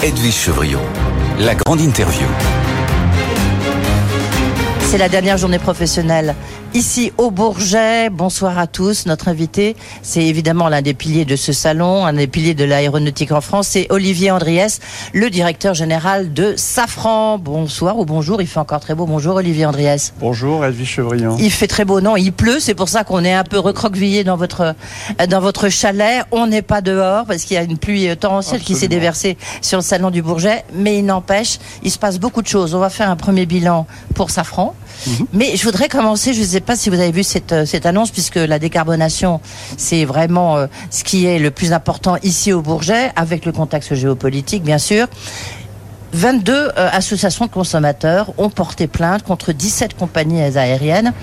Edwige 0.04 0.34
Chevrillon, 0.34 0.82
la 1.40 1.54
grande 1.54 1.80
interview. 1.80 2.26
C'est 4.92 4.98
la 4.98 5.08
dernière 5.08 5.38
journée 5.38 5.58
professionnelle 5.58 6.36
ici 6.74 7.14
au 7.18 7.32
Bourget. 7.32 8.10
Bonsoir 8.10 8.58
à 8.58 8.68
tous. 8.68 9.06
Notre 9.06 9.30
invité, 9.30 9.78
c'est 10.02 10.24
évidemment 10.24 10.68
l'un 10.68 10.82
des 10.82 10.94
piliers 10.94 11.24
de 11.24 11.38
ce 11.38 11.54
salon, 11.54 12.06
un 12.06 12.14
des 12.14 12.28
piliers 12.28 12.54
de 12.54 12.66
l'aéronautique 12.66 13.32
en 13.32 13.40
France, 13.40 13.70
c'est 13.70 13.88
Olivier 13.90 14.32
Andriès, 14.32 14.82
le 15.14 15.30
directeur 15.30 15.74
général 15.74 16.34
de 16.34 16.56
Safran. 16.58 17.38
Bonsoir 17.38 18.00
ou 18.00 18.06
bonjour, 18.06 18.42
il 18.42 18.48
fait 18.48 18.60
encore 18.60 18.82
très 18.82 18.94
beau. 18.94 19.06
Bonjour 19.06 19.36
Olivier 19.36 19.66
Andriès. 19.66 20.14
Bonjour 20.20 20.66
Edwige 20.66 20.90
Chevrillon. 20.90 21.38
Il 21.40 21.52
fait 21.52 21.68
très 21.68 21.86
beau, 21.86 22.02
non, 22.02 22.18
il 22.18 22.34
pleut, 22.34 22.60
c'est 22.60 22.76
pour 22.76 22.90
ça 22.90 23.06
qu'on 23.06 23.24
est 23.24 23.34
un 23.34 23.46
peu 23.46 23.60
recroquevillé 23.60 24.26
dans 24.26 24.36
votre 24.36 24.76
dans 25.30 25.40
votre 25.40 25.70
chalet. 25.70 26.26
On 26.32 26.48
n'est 26.48 26.62
pas 26.62 26.82
dehors 26.82 27.26
parce 27.26 27.44
qu'il 27.44 27.56
y 27.56 27.58
a 27.58 27.64
une 27.64 27.78
pluie 27.78 28.10
torrentielle 28.18 28.62
qui 28.62 28.76
s'est 28.76 28.90
déversée 28.90 29.38
sur 29.62 29.78
le 29.78 29.84
salon 29.84 30.10
du 30.10 30.22
Bourget, 30.22 30.66
mais 30.74 30.98
il 30.98 31.06
n'empêche, 31.06 31.60
il 31.82 31.92
se 31.92 31.98
passe 31.98 32.20
beaucoup 32.20 32.42
de 32.42 32.48
choses. 32.48 32.76
On 32.76 32.80
va 32.80 32.90
faire 32.90 33.10
un 33.10 33.16
premier 33.16 33.46
bilan 33.46 33.88
pour 34.16 34.32
Safran. 34.32 34.74
Mais 35.34 35.56
je 35.56 35.64
voudrais 35.64 35.88
commencer, 35.88 36.34
je 36.34 36.42
ne 36.42 36.46
sais 36.46 36.62
pas 36.62 36.76
si 36.76 36.90
vous 36.90 37.00
avez 37.00 37.12
vu 37.12 37.24
cette, 37.24 37.52
euh, 37.52 37.66
annonce, 37.84 38.12
puisque 38.12 38.36
la 38.36 38.60
décarbonation, 38.60 39.42
c'est 39.78 40.06
vraiment 40.06 40.58
euh, 40.58 40.68
ce 40.90 41.04
qui 41.04 41.26
est 41.26 41.40
le 41.40 41.52
plus 41.52 41.74
important 41.74 42.18
ici 42.24 42.54
au 42.54 42.62
Bourget, 42.62 43.12
avec 43.16 43.46
le 43.46 43.52
contexte 43.52 43.96
géopolitique, 43.96 44.64
bien 44.64 44.78
sûr. 44.78 45.08
22 46.14 46.54
euh, 46.54 46.90
associations 46.92 47.46
de 47.46 47.52
consommateurs 47.52 48.34
ont 48.38 48.50
porté 48.50 48.88
plainte 48.88 49.24
contre 49.24 49.54
17 49.54 49.96
compagnies 49.96 50.42
aériennes 50.42 51.14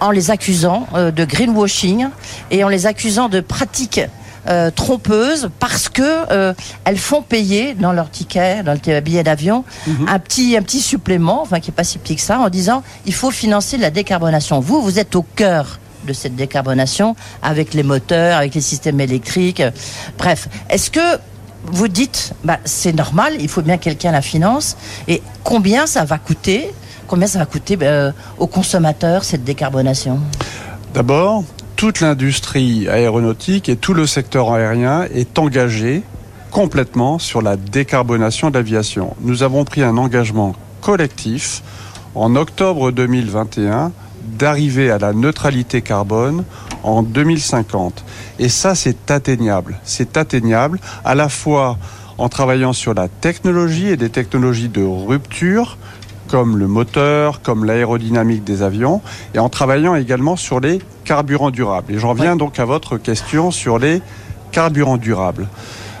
en 0.00 0.10
les 0.10 0.30
accusant 0.30 0.86
euh, 0.94 1.10
de 1.10 1.24
greenwashing 1.24 2.08
et 2.50 2.64
en 2.64 2.68
les 2.68 2.86
accusant 2.86 3.28
de 3.28 3.40
pratiques 3.40 4.00
euh, 4.48 4.70
trompeuses 4.70 5.50
parce 5.58 5.88
que 5.88 6.02
euh, 6.02 6.54
elles 6.84 6.98
font 6.98 7.22
payer 7.22 7.74
dans 7.74 7.92
leur 7.92 8.10
ticket, 8.10 8.62
dans 8.62 8.72
le 8.72 9.00
billet 9.00 9.22
d'avion, 9.22 9.64
un 10.06 10.18
petit 10.18 10.56
un 10.56 10.62
petit 10.62 10.80
supplément, 10.80 11.42
enfin 11.42 11.60
qui 11.60 11.70
est 11.70 11.74
pas 11.74 11.84
si 11.84 11.98
petit 11.98 12.16
que 12.16 12.22
ça, 12.22 12.38
en 12.38 12.48
disant 12.48 12.82
il 13.06 13.14
faut 13.14 13.30
financer 13.30 13.76
la 13.76 13.90
décarbonation. 13.90 14.60
Vous, 14.60 14.82
vous 14.82 14.98
êtes 14.98 15.14
au 15.14 15.22
cœur 15.22 15.78
de 16.06 16.12
cette 16.12 16.34
décarbonation 16.34 17.14
avec 17.42 17.74
les 17.74 17.82
moteurs, 17.82 18.38
avec 18.38 18.54
les 18.54 18.60
systèmes 18.60 19.00
électriques. 19.00 19.62
Bref, 20.18 20.48
est-ce 20.68 20.90
que 20.90 21.18
vous 21.64 21.88
dites, 21.88 22.32
bah, 22.44 22.58
c'est 22.64 22.92
normal, 22.92 23.34
il 23.38 23.48
faut 23.48 23.62
bien 23.62 23.78
que 23.78 23.84
quelqu'un 23.84 24.10
la 24.10 24.22
finance. 24.22 24.76
Et 25.08 25.22
combien 25.44 25.86
ça 25.86 26.04
va 26.04 26.18
coûter 26.18 26.70
Combien 27.06 27.26
ça 27.26 27.40
va 27.40 27.46
coûter 27.46 27.76
euh, 27.82 28.10
aux 28.38 28.46
consommateurs 28.46 29.22
cette 29.24 29.44
décarbonation? 29.44 30.18
D'abord, 30.94 31.44
toute 31.76 32.00
l'industrie 32.00 32.88
aéronautique 32.88 33.68
et 33.68 33.76
tout 33.76 33.94
le 33.94 34.06
secteur 34.06 34.52
aérien 34.52 35.04
est 35.12 35.38
engagé 35.38 36.02
complètement 36.50 37.18
sur 37.18 37.42
la 37.42 37.56
décarbonation 37.56 38.50
de 38.50 38.54
l'aviation. 38.54 39.16
Nous 39.20 39.42
avons 39.42 39.64
pris 39.64 39.82
un 39.82 39.96
engagement 39.96 40.54
collectif 40.80 41.62
en 42.14 42.36
octobre 42.36 42.90
2021 42.90 43.92
d'arriver 44.22 44.90
à 44.90 44.98
la 44.98 45.12
neutralité 45.12 45.82
carbone 45.82 46.44
en 46.82 47.02
2050. 47.02 48.04
Et 48.38 48.48
ça, 48.48 48.74
c'est 48.74 49.10
atteignable. 49.10 49.78
C'est 49.84 50.16
atteignable 50.16 50.78
à 51.04 51.14
la 51.14 51.28
fois 51.28 51.78
en 52.18 52.28
travaillant 52.28 52.72
sur 52.72 52.94
la 52.94 53.08
technologie 53.08 53.88
et 53.88 53.96
des 53.96 54.10
technologies 54.10 54.68
de 54.68 54.82
rupture, 54.82 55.78
comme 56.32 56.56
le 56.56 56.66
moteur, 56.66 57.42
comme 57.42 57.66
l'aérodynamique 57.66 58.42
des 58.42 58.62
avions, 58.62 59.02
et 59.34 59.38
en 59.38 59.50
travaillant 59.50 59.94
également 59.96 60.34
sur 60.34 60.60
les 60.60 60.80
carburants 61.04 61.50
durables. 61.50 61.92
Et 61.92 61.98
j'en 61.98 62.14
viens 62.14 62.36
donc 62.36 62.58
à 62.58 62.64
votre 62.64 62.96
question 62.96 63.50
sur 63.50 63.78
les 63.78 64.00
carburants 64.50 64.96
durables. 64.96 65.46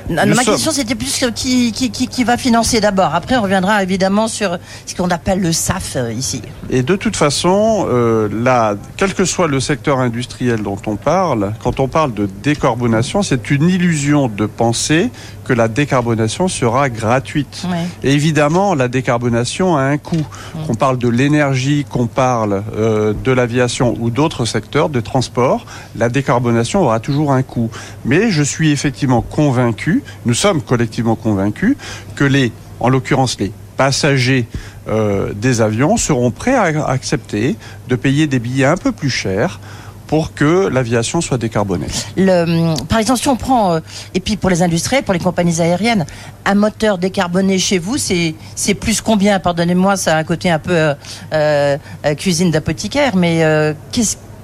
Non, 0.08 0.26
Ma 0.26 0.34
sommes- 0.34 0.44
question, 0.54 0.70
c'était 0.72 0.94
plus 0.94 1.22
euh, 1.22 1.30
qui, 1.30 1.72
qui, 1.72 1.90
qui, 1.90 2.08
qui 2.08 2.24
va 2.24 2.36
financer 2.36 2.80
d'abord. 2.80 3.14
Après, 3.14 3.36
on 3.36 3.42
reviendra 3.42 3.82
évidemment 3.82 4.28
sur 4.28 4.58
ce 4.86 4.94
qu'on 4.94 5.10
appelle 5.10 5.40
le 5.40 5.52
SAF 5.52 5.96
euh, 5.96 6.12
ici. 6.12 6.42
Et 6.70 6.82
de 6.82 6.96
toute 6.96 7.16
façon, 7.16 7.86
euh, 7.88 8.28
là, 8.32 8.74
quel 8.96 9.14
que 9.14 9.24
soit 9.24 9.46
le 9.48 9.60
secteur 9.60 9.98
industriel 9.98 10.62
dont 10.62 10.78
on 10.86 10.96
parle, 10.96 11.52
quand 11.62 11.80
on 11.80 11.88
parle 11.88 12.14
de 12.14 12.28
décarbonation, 12.42 13.22
c'est 13.22 13.50
une 13.50 13.68
illusion 13.68 14.28
de 14.28 14.46
penser 14.46 15.10
que 15.44 15.52
la 15.52 15.66
décarbonation 15.66 16.46
sera 16.46 16.88
gratuite. 16.88 17.64
Et 18.04 18.12
évidemment, 18.12 18.76
la 18.76 18.86
décarbonation 18.86 19.76
a 19.76 19.82
un 19.82 19.98
coût. 19.98 20.24
Qu'on 20.68 20.76
parle 20.76 20.98
de 20.98 21.08
l'énergie, 21.08 21.84
qu'on 21.88 22.06
parle 22.06 22.62
euh, 22.76 23.12
de 23.24 23.32
l'aviation 23.32 23.96
ou 23.98 24.10
d'autres 24.10 24.44
secteurs 24.44 24.88
de 24.88 25.00
transport, 25.00 25.66
la 25.96 26.08
décarbonation 26.08 26.82
aura 26.82 27.00
toujours 27.00 27.32
un 27.32 27.42
coût. 27.42 27.70
Mais 28.04 28.30
je 28.30 28.42
suis 28.44 28.70
effectivement 28.70 29.20
convaincu, 29.20 29.91
nous 30.24 30.34
sommes 30.34 30.62
collectivement 30.62 31.16
convaincus, 31.16 31.76
que 32.14 32.24
les, 32.24 32.52
en 32.80 32.88
l'occurrence 32.88 33.36
les 33.38 33.52
passagers 33.76 34.46
euh, 34.88 35.32
des 35.34 35.60
avions 35.60 35.96
seront 35.96 36.30
prêts 36.30 36.54
à 36.54 36.86
accepter 36.88 37.56
de 37.88 37.96
payer 37.96 38.26
des 38.26 38.38
billets 38.38 38.64
un 38.64 38.76
peu 38.76 38.92
plus 38.92 39.10
chers 39.10 39.60
pour 40.06 40.34
que 40.34 40.68
l'aviation 40.68 41.20
soit 41.20 41.38
décarbonée. 41.38 41.86
Le, 42.16 42.74
par 42.84 42.98
exemple, 42.98 43.20
si 43.20 43.28
on 43.28 43.36
prend, 43.36 43.72
euh, 43.72 43.80
et 44.14 44.20
puis 44.20 44.36
pour 44.36 44.50
les 44.50 44.62
industriels, 44.62 45.04
pour 45.04 45.14
les 45.14 45.20
compagnies 45.20 45.60
aériennes, 45.60 46.04
un 46.44 46.54
moteur 46.54 46.98
décarboné 46.98 47.58
chez 47.58 47.78
vous, 47.78 47.96
c'est 47.96 48.74
plus 48.74 49.00
combien? 49.00 49.40
Pardonnez-moi, 49.40 49.96
ça 49.96 50.16
a 50.16 50.18
un 50.18 50.24
côté 50.24 50.50
un 50.50 50.58
peu 50.58 50.94
euh, 51.32 51.78
cuisine 52.18 52.50
d'apothicaire, 52.50 53.16
mais 53.16 53.74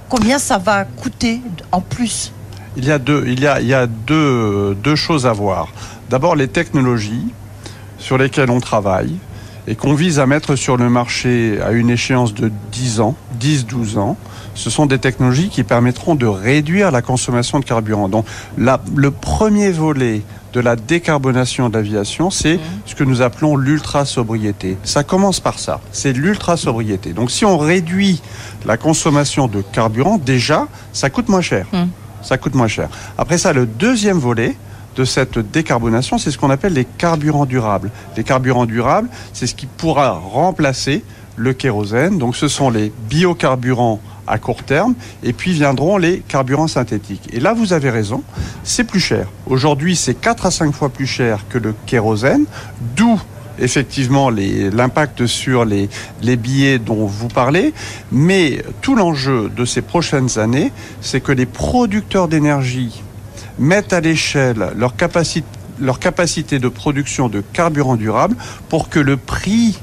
combien 0.08 0.38
ça 0.38 0.56
va 0.56 0.84
coûter 0.84 1.42
en 1.70 1.80
plus? 1.82 2.32
Il 2.79 2.85
y 2.85 2.93
a 2.93 2.99
deux, 2.99 3.25
il 3.27 3.41
y 3.41 3.47
a, 3.47 3.61
il 3.61 3.67
y 3.67 3.75
a 3.75 3.87
deux, 3.87 4.75
deux 4.83 4.95
choses 4.97 5.27
à 5.27 5.33
voir. 5.33 5.69
D'abord, 6.11 6.37
les 6.37 6.49
technologies 6.49 7.27
sur 7.99 8.17
lesquelles 8.19 8.51
on 8.51 8.61
travaille 8.61 9.17
et 9.67 9.75
qu'on 9.75 9.95
vise 9.95 10.19
à 10.21 10.27
mettre 10.27 10.55
sur 10.57 10.77
le 10.77 10.88
marché 10.88 11.59
à 11.61 11.73
une 11.73 11.91
échéance 11.91 12.33
de 12.35 12.51
10 12.73 13.01
ans, 13.01 13.17
10-12 13.41 13.99
ans, 13.99 14.17
ce 14.55 14.71
sont 14.71 14.87
des 14.87 14.99
technologies 14.99 15.49
qui 15.51 15.62
permettront 15.64 16.14
de 16.14 16.25
réduire 16.27 16.91
la 16.91 17.03
consommation 17.03 17.59
de 17.61 17.64
carburant. 17.64 18.09
Donc, 18.09 18.25
la- 18.57 18.81
le 18.97 19.11
premier 19.11 19.71
volet 19.71 20.23
de 20.55 20.61
la 20.61 20.75
décarbonation 20.77 21.69
de 21.69 21.75
l'aviation, 21.77 22.31
c'est 22.31 22.59
ce 22.87 22.95
que 22.95 23.05
nous 23.05 23.21
appelons 23.21 23.57
l'ultra-sobriété. 23.57 24.79
Ça 24.85 25.03
commence 25.05 25.41
par 25.41 25.59
ça, 25.59 25.81
c'est 25.93 26.12
l'ultra-sobriété. 26.12 27.12
Donc 27.12 27.31
si 27.31 27.45
on 27.45 27.59
réduit 27.59 28.23
la 28.64 28.77
consommation 28.79 29.47
de 29.49 29.61
carburant, 29.61 30.17
déjà, 30.17 30.67
ça 30.93 31.11
coûte 31.11 31.29
moins 31.29 31.43
cher. 31.43 31.67
Ça 32.29 32.37
coûte 32.37 32.55
moins 32.55 32.69
cher. 32.69 32.91
Après 33.17 33.38
ça, 33.38 33.55
le 33.55 33.64
deuxième 33.64 34.19
volet 34.19 34.55
de 34.97 35.07
cette 35.07 35.38
décarbonation, 35.38 36.19
c'est 36.19 36.31
ce 36.31 36.37
qu'on 36.37 36.51
appelle 36.51 36.75
les 36.75 36.85
carburants 36.85 37.47
durables. 37.47 37.91
Les 38.19 38.23
carburants 38.23 38.67
durables, 38.67 39.09
c'est 39.33 39.47
ce 39.47 39.55
qui 39.55 39.64
pourra 39.64 40.11
remplacer 40.11 41.03
le 41.37 41.55
kérosène. 41.55 42.19
Donc 42.19 42.37
ce 42.37 42.47
sont 42.47 42.69
les 42.69 42.93
biocarburants 43.09 44.03
à 44.27 44.37
court 44.37 44.62
terme, 44.62 44.95
et 45.23 45.33
puis 45.33 45.53
viendront 45.53 45.97
les 45.97 46.19
carburants 46.19 46.69
synthétiques. 46.69 47.31
Et 47.33 47.41
là, 47.41 47.55
vous 47.55 47.73
avez 47.73 47.88
raison, 47.88 48.23
c'est 48.62 48.85
plus 48.85 49.01
cher. 49.01 49.27
Aujourd'hui, 49.47 49.97
c'est 49.97 50.12
4 50.12 50.45
à 50.45 50.51
5 50.51 50.75
fois 50.75 50.91
plus 50.91 51.07
cher 51.07 51.47
que 51.49 51.57
le 51.57 51.75
kérosène, 51.87 52.45
d'où 52.95 53.19
effectivement 53.61 54.31
l'impact 54.31 55.27
sur 55.27 55.64
les, 55.64 55.88
billets 56.37 56.79
dont 56.79 57.07
vous 57.07 57.29
parlez, 57.29 57.73
mais 58.12 58.62
tout 58.83 58.94
l'enjeu 58.94 59.51
de 59.55 59.64
ces 59.64 59.83
prochaines 59.83 60.38
années, 60.38 60.73
c'est 61.01 61.21
que 61.21 61.33
les 61.33 61.47
producteurs 61.47 62.29
d'énergie 62.29 63.03
mettent 63.59 63.92
à 63.92 64.01
l'échelle 64.01 64.73
leur 64.77 64.94
capacité 65.99 66.59
de 66.59 66.68
production 66.68 67.29
de 67.29 67.42
carburant 67.53 67.97
durable 67.97 68.37
pour 68.68 68.88
que 68.88 69.01
le 69.01 69.16
prix 69.16 69.79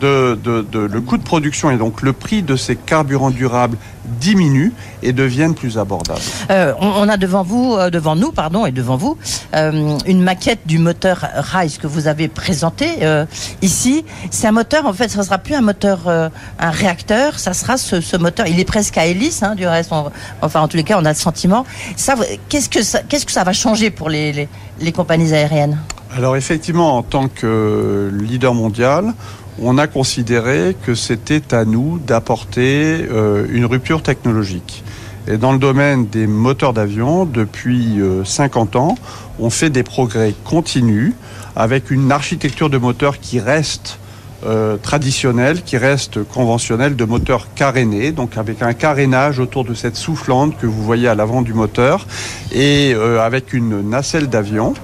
de, 0.00 0.38
le 0.74 1.00
coût 1.00 1.18
de 1.18 1.22
production 1.22 1.70
et 1.70 1.76
donc 1.76 2.02
le 2.02 2.12
prix 2.12 2.42
de 2.42 2.56
ces 2.56 2.76
carburants 2.76 3.30
durables 3.30 3.76
diminue 4.20 4.72
et 5.02 5.12
devienne 5.12 5.54
plus 5.54 5.78
abordable. 5.78 6.20
Euh, 6.50 6.72
on, 6.80 7.08
a 7.08 7.16
devant 7.16 7.42
vous, 7.42 7.74
euh, 7.74 7.90
devant 7.90 8.16
nous, 8.16 8.32
pardon, 8.32 8.66
et 8.66 8.72
devant 8.72 8.96
vous, 8.96 9.18
euh, 9.54 9.98
une 10.06 10.22
maquette 10.22 10.60
du 10.66 10.78
moteur 10.78 11.26
Rise 11.36 11.78
que 11.78 11.86
vous 11.86 12.08
avez 12.08 12.28
présenté 12.28 12.88
ici. 13.62 14.04
C'est 14.30 14.46
un 14.46 14.52
moteur, 14.52 14.86
en 14.86 14.92
fait, 14.92 15.08
ça 15.08 15.22
sera 15.22 15.38
plus 15.38 15.54
un 15.54 15.60
moteur, 15.60 16.08
un 16.08 16.70
réacteur, 16.70 17.38
ça 17.38 17.52
sera 17.52 17.76
ce, 17.76 18.16
moteur. 18.16 18.46
Il 18.46 18.58
est 18.58 18.64
presque 18.64 18.96
à 18.98 19.06
hélice, 19.06 19.42
hein, 19.42 19.54
du 19.54 19.66
reste. 19.66 19.92
enfin, 20.42 20.60
en 20.60 20.68
tous 20.68 20.76
les 20.76 20.84
cas, 20.84 20.98
on 20.98 21.04
a 21.04 21.10
le 21.10 21.14
sentiment. 21.14 21.64
Ça, 21.96 22.14
qu'est-ce 22.48 22.68
que 22.68 22.82
ça, 22.82 23.00
qu'est-ce 23.08 23.26
que 23.26 23.32
ça 23.32 23.44
va 23.44 23.52
changer 23.52 23.90
pour 23.90 24.08
les, 24.08 24.48
les 24.80 24.92
compagnies 24.92 25.32
aériennes? 25.34 25.78
Alors 26.16 26.36
effectivement, 26.36 26.96
en 26.96 27.02
tant 27.02 27.28
que 27.28 28.10
leader 28.12 28.54
mondial, 28.54 29.12
on 29.62 29.78
a 29.78 29.86
considéré 29.86 30.76
que 30.84 30.94
c'était 30.94 31.54
à 31.54 31.64
nous 31.64 31.98
d'apporter 31.98 33.06
euh, 33.10 33.46
une 33.50 33.64
rupture 33.64 34.02
technologique. 34.02 34.84
Et 35.26 35.36
dans 35.36 35.52
le 35.52 35.58
domaine 35.58 36.06
des 36.06 36.26
moteurs 36.26 36.72
d'avion, 36.72 37.24
depuis 37.26 37.98
50 38.24 38.76
euh, 38.76 38.78
ans, 38.78 38.94
on 39.38 39.50
fait 39.50 39.70
des 39.70 39.82
progrès 39.82 40.34
continus 40.44 41.14
avec 41.54 41.90
une 41.90 42.12
architecture 42.12 42.70
de 42.70 42.78
moteur 42.78 43.18
qui 43.20 43.40
reste 43.40 43.98
euh, 44.46 44.76
traditionnelle, 44.76 45.62
qui 45.62 45.76
reste 45.76 46.22
conventionnelle 46.24 46.96
de 46.96 47.04
moteur 47.04 47.48
caréné, 47.54 48.12
donc 48.12 48.36
avec 48.36 48.62
un 48.62 48.72
carénage 48.72 49.38
autour 49.38 49.64
de 49.64 49.74
cette 49.74 49.96
soufflante 49.96 50.56
que 50.58 50.66
vous 50.66 50.82
voyez 50.82 51.08
à 51.08 51.14
l'avant 51.14 51.42
du 51.42 51.54
moteur 51.54 52.06
et 52.52 52.94
avec 53.20 53.52
une 53.52 53.88
nacelle 53.88 54.28
d'avion. 54.28 54.74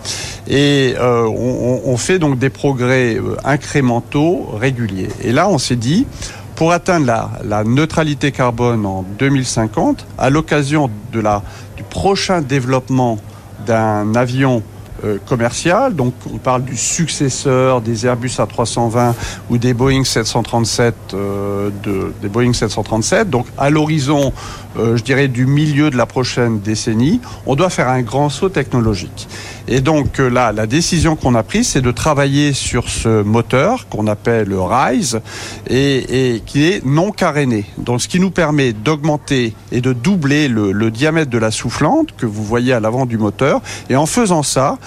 Et 0.46 0.94
euh, 0.98 1.26
on, 1.26 1.96
fait 1.96 2.18
donc 2.18 2.38
des 2.38 2.50
progrès 2.50 3.16
euh, 3.16 3.36
incrémentaux 3.44 4.46
réguliers. 4.58 5.08
Et 5.22 5.32
là, 5.32 5.48
on 5.48 5.56
s'est 5.56 5.76
dit, 5.76 6.06
pour 6.54 6.72
atteindre 6.72 7.06
la, 7.42 7.64
neutralité 7.64 8.30
carbone 8.30 8.84
en 8.84 9.04
2050, 9.18 10.06
à 10.18 10.28
l'occasion 10.28 10.90
la, 11.14 11.42
du 11.76 11.82
prochain 11.82 12.42
développement 12.42 13.18
d'un 13.66 14.14
avion 14.14 14.62
euh, 15.02 15.18
commercial. 15.26 15.94
Donc 15.94 16.14
on 16.32 16.38
parle 16.38 16.64
du 16.64 16.76
successeur 16.76 17.80
des 17.80 18.06
Airbus 18.06 18.28
A320 18.38 19.14
ou 19.50 19.58
des 19.58 19.74
Boeing 19.74 20.04
737, 20.04 20.94
de, 21.12 22.12
des 22.22 22.28
Boeing 22.28 22.52
737. 22.52 23.30
Donc 23.30 23.46
à 23.58 23.70
l'horizon, 23.70 24.32
je 24.76 25.02
dirais 25.02 25.28
du 25.28 25.46
milieu 25.46 25.90
de 25.90 25.96
la 25.96 26.06
prochaine 26.06 26.60
décennie, 26.60 27.20
on 27.46 27.54
doit 27.54 27.70
faire 27.70 27.88
un 27.88 28.02
grand 28.02 28.28
saut 28.28 28.48
technologique. 28.48 29.28
Et 29.66 29.80
donc 29.80 30.20
euh, 30.20 30.28
là, 30.28 30.52
la 30.52 30.66
décision 30.66 31.16
qu'on 31.16 31.34
a 31.34 31.42
prise, 31.42 31.68
c'est 31.68 31.80
de 31.80 31.90
travailler 31.90 32.52
sur 32.52 32.88
ce 32.88 33.22
moteur 33.22 33.88
qu'on 33.88 34.06
appelle 34.06 34.48
le 34.48 34.60
RISE 34.60 35.20
et, 35.68 36.42
qui 36.44 36.64
est 36.64 36.84
non 36.84 37.10
caréné. 37.10 37.64
Donc 37.78 38.02
ce 38.02 38.08
qui 38.08 38.20
nous 38.20 38.30
permet 38.30 38.72
d'augmenter 38.72 39.54
et 39.72 39.80
de 39.80 39.92
doubler 39.92 40.48
le, 40.48 40.72
le 40.72 40.90
diamètre 40.90 41.30
de 41.30 41.38
la 41.38 41.50
soufflante 41.50 42.14
que 42.16 42.26
vous 42.26 42.44
voyez 42.44 42.74
à 42.74 42.80
l'avant 42.80 43.06
du 43.06 43.16
moteur. 43.16 43.62
Et 43.88 43.96
en 43.96 44.06
faisant 44.06 44.42
ça, 44.42 44.78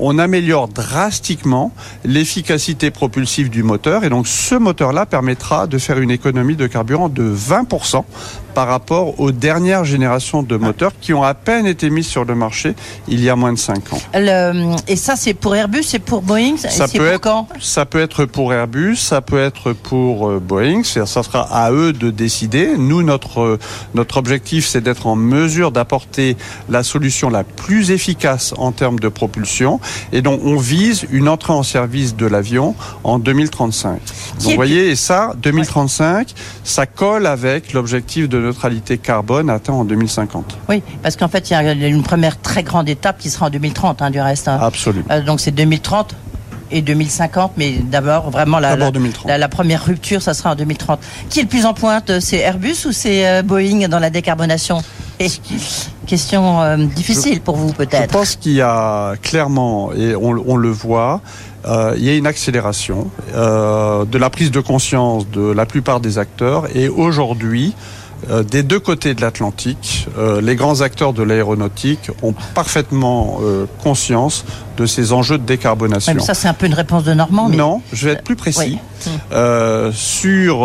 on 0.00 0.18
améliore 0.18 0.68
drastiquement 0.68 1.72
l'efficacité 2.04 2.90
propulsive 2.90 3.50
du 3.50 3.62
moteur. 3.62 4.04
Et 4.04 4.08
donc 4.08 4.26
ce 4.26 4.54
moteur-là 4.54 5.06
permettra 5.06 5.66
de 5.66 5.78
faire 5.78 5.98
une 5.98 6.10
économie 6.10 6.56
de 6.56 6.66
carburant 6.66 7.08
de 7.08 7.34
20% 7.34 8.04
par 8.54 8.66
rapport 8.66 9.20
aux 9.20 9.32
dernières 9.32 9.84
générations 9.84 10.42
de 10.42 10.56
moteurs 10.56 10.92
qui 11.00 11.14
ont 11.14 11.22
à 11.22 11.34
peine 11.34 11.66
été 11.66 11.88
mis 11.88 12.02
sur 12.02 12.24
le 12.24 12.34
marché 12.34 12.74
il 13.08 13.22
y 13.22 13.28
a 13.28 13.36
moins 13.36 13.52
de 13.52 13.58
5 13.58 13.92
ans. 13.92 13.98
et 14.88 14.96
ça, 14.96 15.16
c'est 15.16 15.34
pour 15.34 15.54
Airbus, 15.54 15.84
c'est 15.84 15.98
pour 15.98 16.22
Boeing 16.22 16.56
Ça 16.56 16.88
peut 16.88 17.06
être, 17.06 17.20
quand? 17.20 17.48
Ça 17.60 17.86
peut 17.86 18.00
être 18.00 18.24
pour 18.24 18.52
Airbus, 18.52 18.96
ça 18.96 19.20
peut 19.20 19.40
être 19.40 19.72
pour 19.72 20.28
euh, 20.28 20.40
Boeing. 20.40 20.82
Ça 20.82 21.06
sera 21.06 21.42
à 21.42 21.70
eux 21.72 21.92
de 21.92 22.10
décider. 22.10 22.76
Nous, 22.76 23.02
notre 23.02 23.40
euh, 23.40 23.58
notre 23.94 24.16
objectif, 24.16 24.66
c'est 24.66 24.80
d'être 24.80 25.06
en 25.06 25.16
mesure 25.16 25.72
d'apporter 25.72 26.36
la 26.68 26.82
solution 26.82 27.30
la 27.30 27.44
plus 27.44 27.90
efficace 27.90 28.54
en 28.56 28.72
termes 28.72 28.98
de 28.98 29.08
propulsion. 29.08 29.80
Et 30.12 30.22
donc, 30.22 30.40
on 30.44 30.56
vise 30.56 31.06
une 31.10 31.28
entrée 31.28 31.52
en 31.52 31.62
service 31.62 32.16
de 32.16 32.26
l'avion 32.26 32.74
en 33.04 33.18
2035. 33.18 33.92
Donc, 33.92 34.00
vous 34.40 34.50
voyez, 34.54 34.90
et 34.90 34.96
ça, 34.96 35.34
2035, 35.42 36.34
ça 36.64 36.86
colle 36.86 37.26
avec 37.26 37.72
l'objectif 37.72 38.28
de 38.28 38.38
neutralité 38.38 38.98
carbone 38.98 39.50
atteint 39.50 39.72
en 39.72 39.84
2050. 39.84 40.56
Oui, 40.68 40.82
parce 41.02 41.16
qu'en 41.16 41.28
fait, 41.28 41.50
il 41.50 41.52
y 41.52 41.56
a 41.56 41.88
une 41.88 42.02
première 42.02 42.40
très 42.40 42.62
grande 42.62 42.88
étape 42.88 43.18
qui 43.18 43.30
sera 43.30 43.46
en 43.46 43.50
2030, 43.50 44.02
hein, 44.02 44.10
du 44.10 44.20
reste. 44.20 44.48
Hein. 44.48 44.58
Absolument. 44.60 45.06
Euh, 45.10 45.22
donc 45.22 45.40
c'est 45.40 45.50
2030 45.50 46.14
et 46.70 46.82
2050, 46.82 47.52
mais 47.56 47.72
d'abord 47.72 48.30
vraiment 48.30 48.58
la, 48.58 48.76
la, 48.76 49.48
première 49.48 49.84
rupture, 49.84 50.22
ça 50.22 50.34
sera 50.34 50.52
en 50.52 50.54
2030. 50.54 51.00
Qui 51.28 51.40
est 51.40 51.42
le 51.42 51.48
plus 51.48 51.66
en 51.66 51.74
pointe 51.74 52.20
C'est 52.20 52.38
Airbus 52.38 52.86
ou 52.86 52.92
c'est 52.92 53.28
euh, 53.28 53.42
Boeing 53.42 53.88
dans 53.88 53.98
la 53.98 54.10
décarbonation? 54.10 54.82
Question 56.06 56.62
euh, 56.62 56.76
difficile 56.76 57.40
pour 57.40 57.56
vous 57.56 57.72
peut-être. 57.72 58.12
Je 58.12 58.18
pense 58.18 58.36
qu'il 58.36 58.52
y 58.52 58.62
a 58.62 59.14
clairement, 59.22 59.92
et 59.92 60.14
on, 60.14 60.42
on 60.46 60.56
le 60.56 60.70
voit, 60.70 61.20
euh, 61.66 61.94
il 61.96 62.04
y 62.04 62.08
a 62.08 62.16
une 62.16 62.26
accélération 62.26 63.10
euh, 63.34 64.04
de 64.04 64.18
la 64.18 64.30
prise 64.30 64.50
de 64.50 64.60
conscience 64.60 65.28
de 65.28 65.52
la 65.52 65.66
plupart 65.66 66.00
des 66.00 66.18
acteurs. 66.18 66.74
Et 66.74 66.88
aujourd'hui, 66.88 67.74
euh, 68.28 68.42
des 68.42 68.62
deux 68.62 68.80
côtés 68.80 69.14
de 69.14 69.20
l'Atlantique, 69.20 70.08
euh, 70.18 70.40
les 70.40 70.56
grands 70.56 70.82
acteurs 70.82 71.12
de 71.12 71.22
l'aéronautique 71.22 72.10
ont 72.22 72.34
parfaitement 72.54 73.40
euh, 73.42 73.66
conscience 73.82 74.44
de 74.76 74.86
ces 74.86 75.12
enjeux 75.12 75.38
de 75.38 75.44
décarbonation. 75.44 76.18
ça, 76.20 76.34
c'est 76.34 76.48
un 76.48 76.54
peu 76.54 76.66
une 76.66 76.74
réponse 76.74 77.04
de 77.04 77.14
Normand. 77.14 77.48
Non, 77.48 77.82
je 77.92 78.06
vais 78.06 78.14
être 78.14 78.24
plus 78.24 78.36
précis. 78.36 78.78
sur 79.92 80.58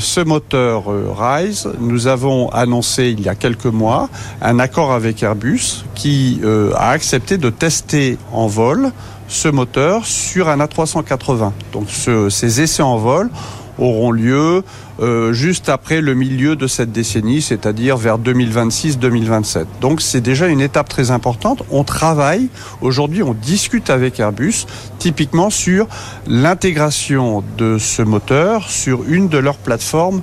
ce 0.00 0.24
moteur 0.24 0.84
RISE, 1.16 1.68
nous 1.80 2.06
avons 2.06 2.48
annoncé 2.50 3.08
il 3.08 3.20
y 3.22 3.28
a 3.28 3.34
quelques 3.34 3.66
mois 3.66 4.08
un 4.42 4.58
accord 4.58 4.92
avec 4.92 5.22
Airbus 5.22 5.84
qui 5.94 6.40
a 6.76 6.90
accepté 6.90 7.38
de 7.38 7.48
tester 7.50 8.18
en 8.32 8.46
vol 8.46 8.92
ce 9.28 9.48
moteur 9.48 10.04
sur 10.04 10.48
un 10.48 10.58
A380. 10.58 11.52
Donc 11.72 11.86
ces 12.30 12.60
essais 12.60 12.82
en 12.82 12.98
vol 12.98 13.30
auront 13.78 14.10
lieu 14.10 14.62
euh, 15.00 15.32
juste 15.32 15.68
après 15.68 16.00
le 16.00 16.14
milieu 16.14 16.56
de 16.56 16.66
cette 16.66 16.92
décennie, 16.92 17.42
c'est-à-dire 17.42 17.96
vers 17.96 18.18
2026-2027. 18.18 19.66
Donc 19.80 20.00
c'est 20.00 20.20
déjà 20.20 20.48
une 20.48 20.60
étape 20.60 20.88
très 20.88 21.10
importante. 21.10 21.62
On 21.70 21.84
travaille, 21.84 22.48
aujourd'hui 22.80 23.22
on 23.22 23.34
discute 23.34 23.90
avec 23.90 24.20
Airbus 24.20 24.66
typiquement 24.98 25.50
sur 25.50 25.86
l'intégration 26.26 27.42
de 27.58 27.78
ce 27.78 28.02
moteur 28.02 28.70
sur 28.70 29.04
une 29.08 29.28
de 29.28 29.38
leurs 29.38 29.58
plateformes 29.58 30.22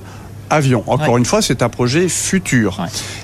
avion. 0.52 0.84
Encore 0.86 1.16
une 1.16 1.24
fois, 1.24 1.42
c'est 1.42 1.62
un 1.62 1.68
projet 1.68 2.08
futur. 2.08 2.78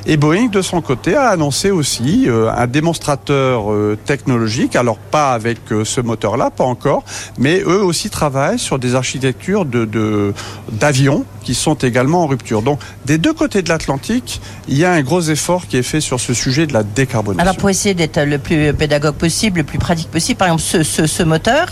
Et 0.06 0.16
Boeing, 0.16 0.46
de 0.46 0.62
son 0.62 0.80
côté, 0.80 1.14
a 1.14 1.28
annoncé 1.28 1.70
aussi 1.70 2.24
euh, 2.26 2.50
un 2.50 2.66
démonstrateur 2.66 3.72
euh, 3.72 3.98
technologique, 4.04 4.76
alors 4.76 4.98
pas 4.98 5.32
avec 5.32 5.58
euh, 5.70 5.84
ce 5.84 6.00
moteur-là, 6.00 6.50
pas 6.50 6.64
encore, 6.64 7.04
mais 7.38 7.60
eux 7.60 7.82
aussi 7.82 8.10
travaillent 8.10 8.58
sur 8.58 8.78
des 8.78 8.94
architectures 8.94 9.64
de 9.64 10.32
d'avions 10.72 11.24
qui 11.42 11.54
sont 11.54 11.74
également 11.74 12.24
en 12.24 12.26
rupture. 12.26 12.62
Donc, 12.62 12.80
des 13.06 13.18
deux 13.18 13.32
côtés 13.32 13.62
de 13.62 13.68
l'Atlantique, 13.68 14.40
il 14.68 14.76
y 14.76 14.84
a 14.84 14.92
un 14.92 15.02
gros 15.02 15.22
effort 15.22 15.66
qui 15.66 15.76
est 15.76 15.82
fait 15.82 16.00
sur 16.00 16.20
ce 16.20 16.34
sujet 16.34 16.66
de 16.66 16.72
la 16.72 16.82
décarbonation. 16.82 17.42
Alors, 17.42 17.56
pour 17.56 17.70
essayer 17.70 17.94
d'être 17.94 18.20
le 18.20 18.38
plus 18.38 18.72
pédagogue 18.74 19.14
possible, 19.14 19.58
le 19.58 19.64
plus 19.64 19.78
pratique 19.78 20.10
possible, 20.10 20.38
par 20.38 20.48
exemple, 20.48 20.62
ce, 20.62 20.82
ce, 20.82 21.06
ce 21.06 21.22
moteur, 21.22 21.68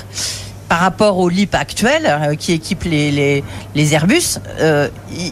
par 0.68 0.80
rapport 0.80 1.18
au 1.18 1.28
LIP 1.28 1.54
actuel 1.54 2.02
euh, 2.06 2.34
qui 2.34 2.52
équipe 2.52 2.84
les, 2.84 3.42
les, 3.74 3.94
Airbus, 3.94 4.38
euh, 4.60 4.88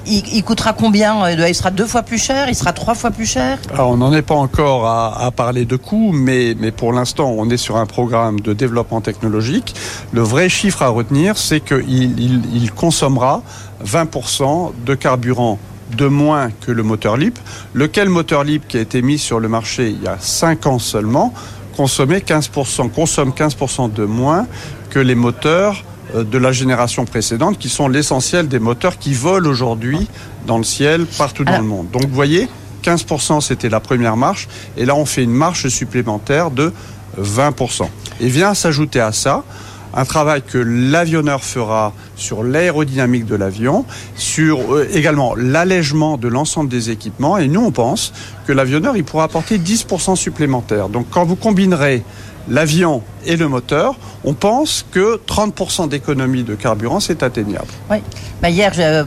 il, 0.07 0.43
coûtera 0.45 0.73
combien 0.73 1.25
euh, 1.25 1.49
Il 1.49 1.55
sera 1.55 1.71
deux 1.71 1.87
fois 1.87 2.03
plus 2.03 2.19
cher 2.19 2.49
Il 2.49 2.55
sera 2.55 2.73
trois 2.73 2.95
fois 2.95 3.11
plus 3.11 3.27
cher? 3.27 3.59
Alors 3.73 3.91
on 3.91 3.97
n'en 3.97 4.13
est 4.13 4.23
pas 4.23 4.35
encore 4.35 4.87
à, 4.87 5.31
parler 5.33 5.65
de 5.65 5.77
coûts, 5.77 6.13
mais, 6.13 6.55
mais 6.59 6.71
pour 6.71 6.93
l'instant 6.93 7.35
on 7.37 7.51
est 7.51 7.57
sur 7.57 7.77
un 7.77 7.87
programme 7.87 8.41
de 8.41 8.53
développement 8.53 9.01
technologique. 9.01 9.75
Le 10.13 10.23
vrai 10.23 10.49
chiffre 10.49 10.83
à 10.83 10.89
retenir, 10.89 11.37
c'est 11.37 11.61
qu'il 11.61 12.21
il, 12.55 12.73
consommera 12.73 13.43
20% 13.85 14.73
de 14.85 14.95
carburant 14.95 15.59
de 15.97 16.07
moins 16.07 16.51
que 16.51 16.73
le 16.73 16.83
moteur 16.83 17.17
LIP, 17.17 17.39
lequel 17.73 18.09
moteur 18.09 18.45
LIP 18.45 18.67
qui 18.67 18.79
a 18.79 18.81
été 18.81 19.03
mis 19.03 19.19
sur 19.19 19.39
le 19.39 19.49
marché 19.49 19.91
il 19.91 20.03
y 20.03 20.09
a 20.09 20.17
5 20.19 20.67
ans 20.67 20.79
seulement? 20.79 21.33
Consommait 21.77 22.19
15%, 22.19 22.91
consomme 22.91 23.31
15% 23.31 23.93
de 23.93 24.05
moins 24.05 24.47
que 24.91 24.99
les 24.99 25.15
moteurs 25.15 25.85
euh, 26.15 26.25
de 26.25 26.39
la 26.39 26.53
génération 26.53 27.05
précédente, 27.05 27.59
qui 27.59 27.69
sont 27.69 27.89
l'essentiel 27.89 28.49
des 28.49 28.59
moteurs 28.59 28.99
qui 28.99 29.15
volent 29.15 29.49
aujourd'hui 29.49 30.09
dans 30.47 30.59
le 30.59 30.65
ciel 30.65 31.07
partout 31.07 31.45
dans 31.45 31.59
le 31.59 31.65
monde. 31.65 31.91
Donc 31.91 32.03
vous 32.07 32.15
voyez, 32.15 32.49
15% 32.83 33.41
c'était 33.41 33.69
la 33.69 33.81
première 33.81 34.17
marche, 34.17 34.49
et 34.77 34.85
là 34.85 34.95
on 34.95 35.05
fait 35.05 35.23
une 35.23 35.33
marche 35.33 35.69
supplémentaire 35.69 36.51
de 36.51 36.73
20%. 37.21 37.89
Et 38.21 38.29
vient 38.29 38.55
s'ajouter 38.55 39.01
à 39.01 39.13
ça 39.13 39.45
un 39.95 40.05
travail 40.05 40.43
que 40.43 40.59
l'avionneur 40.59 41.43
fera 41.43 41.93
sur 42.17 42.43
l'aérodynamique 42.43 43.27
de 43.27 43.37
l'avion, 43.37 43.85
sur 44.17 44.75
euh, 44.75 44.89
également 44.93 45.35
l'allègement 45.37 46.17
de 46.17 46.29
l'ensemble 46.29 46.69
des 46.69 46.91
équipements. 46.91 47.39
Et 47.39 47.49
nous, 47.49 47.61
on 47.61 47.71
pense 47.71 48.13
que 48.47 48.53
l'avionneur, 48.53 48.97
il 48.97 49.05
pourra 49.05 49.25
apporter 49.25 49.59
10% 49.59 50.17
supplémentaire. 50.17 50.89
Donc 50.89 51.07
quand 51.11 51.25
vous 51.25 51.37
combinerez 51.37 52.03
l'avion 52.49 53.03
et 53.25 53.37
le 53.37 53.49
moteur, 53.49 53.95
on 54.25 54.35
pense 54.35 54.85
que 54.91 55.21
30% 55.27 55.89
d'économie 55.89 56.43
de 56.43 56.55
carburant, 56.55 57.01
c'est 57.01 57.23
atteignable. 57.23 57.69
Oui. 57.91 57.99
Bah, 58.43 58.51
hier, 58.51 58.73
je, 58.75 59.05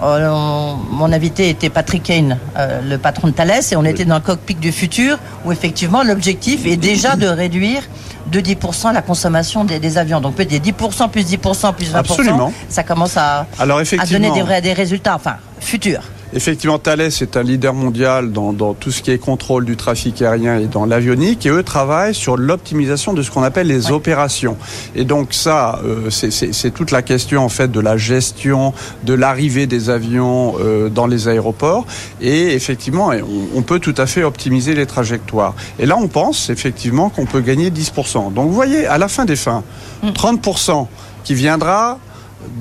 mon 0.00 1.12
invité 1.12 1.48
était 1.48 1.70
Patrick 1.70 2.02
Kane, 2.02 2.38
euh, 2.56 2.80
le 2.82 2.98
patron 2.98 3.28
de 3.28 3.32
Thales, 3.32 3.62
et 3.70 3.76
on 3.76 3.84
était 3.84 4.04
dans 4.04 4.16
le 4.16 4.20
cockpit 4.20 4.54
du 4.54 4.72
futur, 4.72 5.18
où 5.44 5.52
effectivement 5.52 6.02
l'objectif 6.02 6.66
est 6.66 6.76
déjà 6.76 7.16
de 7.16 7.26
réduire 7.26 7.82
de 8.30 8.40
10% 8.40 8.92
la 8.92 9.02
consommation 9.02 9.64
des, 9.64 9.98
avions. 9.98 10.20
Donc 10.20 10.34
peut-être 10.34 10.52
10% 10.52 11.10
plus 11.10 11.26
10% 11.26 11.74
plus 11.74 11.92
20%, 11.92 11.96
Absolument. 11.96 12.52
ça 12.68 12.82
commence 12.82 13.16
à, 13.16 13.46
Alors, 13.58 13.78
à 13.78 14.06
donner 14.06 14.30
des, 14.32 14.42
vrais, 14.42 14.60
des 14.60 14.72
résultats, 14.72 15.14
enfin, 15.14 15.36
futurs. 15.60 16.02
Effectivement, 16.36 16.78
Thales 16.78 17.00
est 17.00 17.34
un 17.38 17.42
leader 17.42 17.72
mondial 17.72 18.30
dans, 18.30 18.52
tout 18.74 18.90
ce 18.90 19.00
qui 19.00 19.10
est 19.10 19.16
contrôle 19.16 19.64
du 19.64 19.74
trafic 19.74 20.20
aérien 20.20 20.58
et 20.58 20.66
dans 20.66 20.84
l'avionique, 20.84 21.46
et 21.46 21.48
eux 21.48 21.62
travaillent 21.62 22.14
sur 22.14 22.36
l'optimisation 22.36 23.14
de 23.14 23.22
ce 23.22 23.30
qu'on 23.30 23.42
appelle 23.42 23.68
les 23.68 23.90
opérations. 23.90 24.58
Et 24.94 25.04
donc 25.04 25.32
ça, 25.32 25.80
euh, 25.82 26.10
c'est 26.10 26.74
toute 26.74 26.90
la 26.90 27.00
question 27.00 27.42
en 27.42 27.48
fait 27.48 27.72
de 27.72 27.80
la 27.80 27.96
gestion 27.96 28.74
de 29.04 29.14
l'arrivée 29.14 29.66
des 29.66 29.88
avions 29.88 30.56
euh, 30.60 30.90
dans 30.90 31.06
les 31.06 31.26
aéroports. 31.26 31.86
Et 32.20 32.52
effectivement, 32.52 33.12
on, 33.54 33.62
peut 33.62 33.78
tout 33.78 33.94
à 33.96 34.06
fait 34.06 34.22
optimiser 34.22 34.74
les 34.74 34.84
trajectoires. 34.84 35.54
Et 35.78 35.86
là, 35.86 35.96
on 35.98 36.06
pense 36.06 36.50
effectivement 36.50 37.08
qu'on 37.08 37.24
peut 37.24 37.40
gagner 37.40 37.70
10%. 37.70 38.34
Donc 38.34 38.48
vous 38.48 38.54
voyez, 38.54 38.86
à 38.86 38.98
la 38.98 39.08
fin 39.08 39.24
des 39.24 39.36
fins, 39.36 39.64
30% 40.04 40.82
mm. 40.82 40.86
qui 41.24 41.32
viendra 41.32 41.98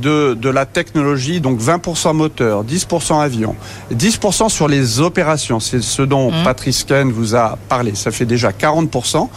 de, 0.01 0.49
la 0.49 0.65
technologie, 0.65 1.41
donc 1.41 1.59
20% 1.59 2.13
moteur, 2.13 2.63
10% 2.63 3.21
avion, 3.21 3.55
10% 3.93 4.49
sur 4.49 4.67
les 4.67 4.99
opérations, 4.99 5.59
c'est 5.59 5.81
ce 5.81 6.01
dont 6.01 6.31
mmh. 6.31 6.43
Patrice 6.43 6.83
Ken 6.83 7.11
vous 7.11 7.35
a 7.35 7.57
parlé, 7.69 7.95
ça 7.95 8.11
fait 8.11 8.25
déjà 8.25 8.51
40%. 8.51 9.27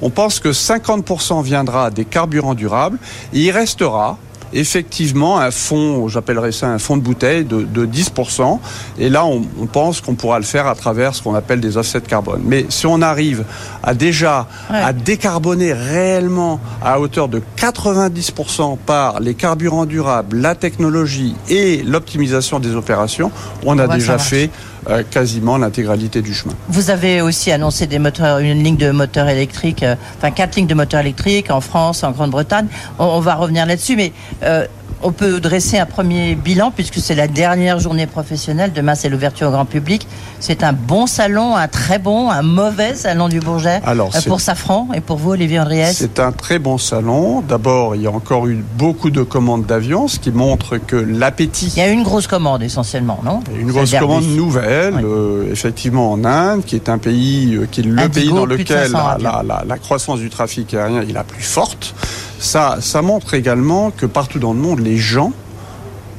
On 0.00 0.10
pense 0.10 0.38
que 0.40 0.50
50% 0.50 1.42
viendra 1.42 1.90
des 1.90 2.04
carburants 2.04 2.54
durables 2.54 2.98
et 3.32 3.40
il 3.40 3.50
restera 3.50 4.18
effectivement 4.52 5.38
un 5.38 5.50
fonds, 5.50 6.08
j'appellerais 6.08 6.52
ça 6.52 6.68
un 6.68 6.78
fonds 6.78 6.96
de 6.96 7.02
bouteille 7.02 7.44
de, 7.44 7.86
10%. 7.86 8.58
Et 8.98 9.08
là, 9.08 9.24
on, 9.24 9.42
pense 9.66 10.00
qu'on 10.00 10.14
pourra 10.14 10.38
le 10.38 10.44
faire 10.44 10.66
à 10.66 10.74
travers 10.74 11.14
ce 11.14 11.22
qu'on 11.22 11.34
appelle 11.34 11.60
des 11.60 11.76
offsets 11.76 12.00
de 12.00 12.06
carbone. 12.06 12.42
Mais 12.44 12.66
si 12.68 12.86
on 12.86 13.02
arrive 13.02 13.44
à 13.82 13.94
déjà 13.94 14.46
à 14.68 14.92
décarboner 14.92 15.72
réellement 15.72 16.60
à 16.82 17.00
hauteur 17.00 17.28
de 17.28 17.42
90% 17.56 18.78
par 18.78 19.20
les 19.20 19.34
carburants 19.34 19.86
durables, 19.86 20.38
la 20.38 20.54
technologie 20.54 21.34
et 21.48 21.82
l'optimisation 21.82 22.60
des 22.60 22.74
opérations, 22.74 23.30
on 23.64 23.78
a 23.78 23.88
déjà 23.88 24.18
fait 24.18 24.50
euh, 24.88 25.02
quasiment 25.08 25.58
l'intégralité 25.58 26.22
du 26.22 26.32
chemin. 26.32 26.54
Vous 26.68 26.90
avez 26.90 27.20
aussi 27.20 27.52
annoncé 27.52 27.86
des 27.86 27.98
moteurs, 27.98 28.38
une 28.38 28.62
ligne 28.62 28.76
de 28.76 28.90
moteurs 28.90 29.28
électriques, 29.28 29.82
euh, 29.82 29.96
enfin 30.16 30.30
quatre 30.30 30.56
lignes 30.56 30.66
de 30.66 30.74
moteurs 30.74 31.00
électriques 31.00 31.50
en 31.50 31.60
France, 31.60 32.04
en 32.04 32.12
Grande-Bretagne. 32.12 32.68
On, 32.98 33.20
va 33.20 33.34
revenir 33.34 33.66
là-dessus, 33.66 33.96
mais 33.96 34.12
euh, 34.42 34.66
on 35.02 35.12
peut 35.12 35.40
dresser 35.40 35.78
un 35.78 35.86
premier 35.86 36.34
bilan 36.34 36.70
puisque 36.70 36.98
c'est 36.98 37.14
la 37.14 37.28
dernière 37.28 37.78
journée 37.78 38.06
professionnelle. 38.06 38.72
Demain, 38.72 38.94
c'est 38.94 39.08
l'ouverture 39.08 39.48
au 39.48 39.50
grand 39.50 39.64
public. 39.64 40.06
C'est 40.40 40.62
un 40.62 40.72
bon 40.72 41.06
salon, 41.06 41.56
un 41.56 41.68
très 41.68 41.98
bon, 41.98 42.30
un 42.30 42.42
mauvais 42.42 42.94
salon 42.94 43.28
du 43.28 43.40
Bourget 43.40 43.80
Alors, 43.84 44.10
euh, 44.14 44.20
pour 44.26 44.40
Safran 44.40 44.88
et 44.94 45.00
pour 45.00 45.16
vous, 45.16 45.30
Olivier 45.30 45.60
Andriès 45.60 45.96
C'est 45.96 46.20
un 46.20 46.32
très 46.32 46.58
bon 46.58 46.78
salon. 46.78 47.40
D'abord, 47.40 47.96
il 47.96 48.02
y 48.02 48.06
a 48.06 48.10
encore 48.10 48.46
eu 48.46 48.62
beaucoup 48.76 49.10
de 49.10 49.22
commandes 49.22 49.66
d'avions, 49.66 50.08
ce 50.08 50.18
qui 50.18 50.30
montre 50.30 50.78
que 50.78 50.96
l'appétit. 50.96 51.72
Il 51.76 51.78
y 51.78 51.82
a 51.82 51.88
une 51.88 52.02
grosse 52.02 52.26
commande 52.26 52.62
essentiellement, 52.62 53.20
non? 53.24 53.40
Une 53.58 53.70
grosse 53.70 53.94
commande 53.94 54.24
nouvelle, 54.24 54.94
euh, 55.04 55.50
effectivement 55.52 56.12
en 56.12 56.24
Inde, 56.24 56.64
qui 56.64 56.76
est 56.76 56.88
un 56.88 56.98
pays, 56.98 57.54
euh, 57.54 57.66
qui 57.70 57.80
est 57.80 57.84
le 57.84 58.08
pays 58.08 58.28
dans 58.28 58.46
lequel 58.46 58.92
la, 58.92 59.42
la 59.66 59.78
croissance 59.78 60.18
du 60.18 60.30
trafic 60.30 60.74
aérien 60.74 61.02
est 61.02 61.12
la 61.12 61.24
plus 61.24 61.42
forte 61.42 61.94
ça, 62.38 63.02
montre 63.02 63.34
également 63.34 63.90
que 63.90 64.06
partout 64.06 64.38
dans 64.38 64.52
le 64.52 64.58
monde, 64.58 64.80
les 64.80 64.96
gens 64.96 65.32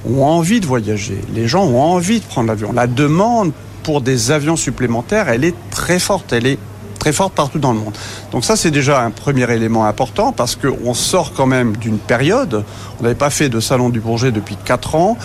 ont 0.10 0.24
envie 0.24 0.60
de 0.60 0.66
voyager. 0.66 1.20
Les 1.34 1.48
gens 1.48 1.66
ont 1.66 1.82
envie 1.82 2.20
de 2.20 2.26
prendre 2.26 2.48
l'avion. 2.48 2.72
La 2.74 2.88
demande 2.88 3.52
pour 3.84 4.02
des 4.02 4.32
avions 4.32 4.56
supplémentaires, 4.56 5.30
elle 5.30 5.44
est 5.44 5.56
très 5.72 6.00
forte. 6.00 6.34
Elle 6.34 6.48
est 6.48 6.60
très 7.00 7.14
forte 7.14 7.34
partout 7.34 7.60
dans 7.60 7.74
le 7.74 7.80
monde. 7.80 7.94
Donc 8.32 8.44
ça, 8.44 8.56
c'est 8.56 8.72
déjà 8.72 9.02
un 9.02 9.12
premier 9.12 9.50
élément 9.52 9.86
important 9.86 10.32
parce 10.34 10.56
qu'on 10.56 10.94
sort 10.94 11.34
quand 11.34 11.48
même 11.48 11.78
d'une 11.78 11.98
période. 11.98 12.66
On 13.00 13.04
n'avait 13.04 13.16
pas 13.16 13.30
fait 13.30 13.50
de 13.50 13.60
salon 13.60 13.90
du 13.90 14.02
Bourget 14.02 14.32
depuis 14.32 14.58
4 14.64 14.96
ans. 14.96 15.18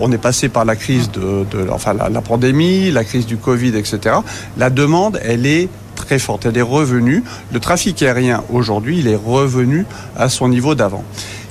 On 0.00 0.12
est 0.12 0.18
passé 0.18 0.48
par 0.48 0.64
la 0.64 0.76
crise 0.76 1.10
de, 1.10 1.46
enfin 1.70 1.94
la, 1.94 2.20
pandémie, 2.20 2.90
la 2.90 3.04
crise 3.04 3.26
du 3.26 3.36
Covid, 3.36 3.76
etc. 3.76 4.16
La 4.56 4.70
demande, 4.70 5.20
elle 5.22 5.46
est 5.46 5.68
très 6.04 6.18
forte. 6.18 6.46
Elle 6.46 6.56
est 6.56 6.62
revenue. 6.62 7.22
Le 7.52 7.60
trafic 7.60 8.02
aérien 8.02 8.42
aujourd'hui, 8.52 8.98
il 8.98 9.08
est 9.08 9.16
revenu 9.16 9.86
à 10.16 10.28
son 10.28 10.48
niveau 10.48 10.74
d'avant. 10.74 11.04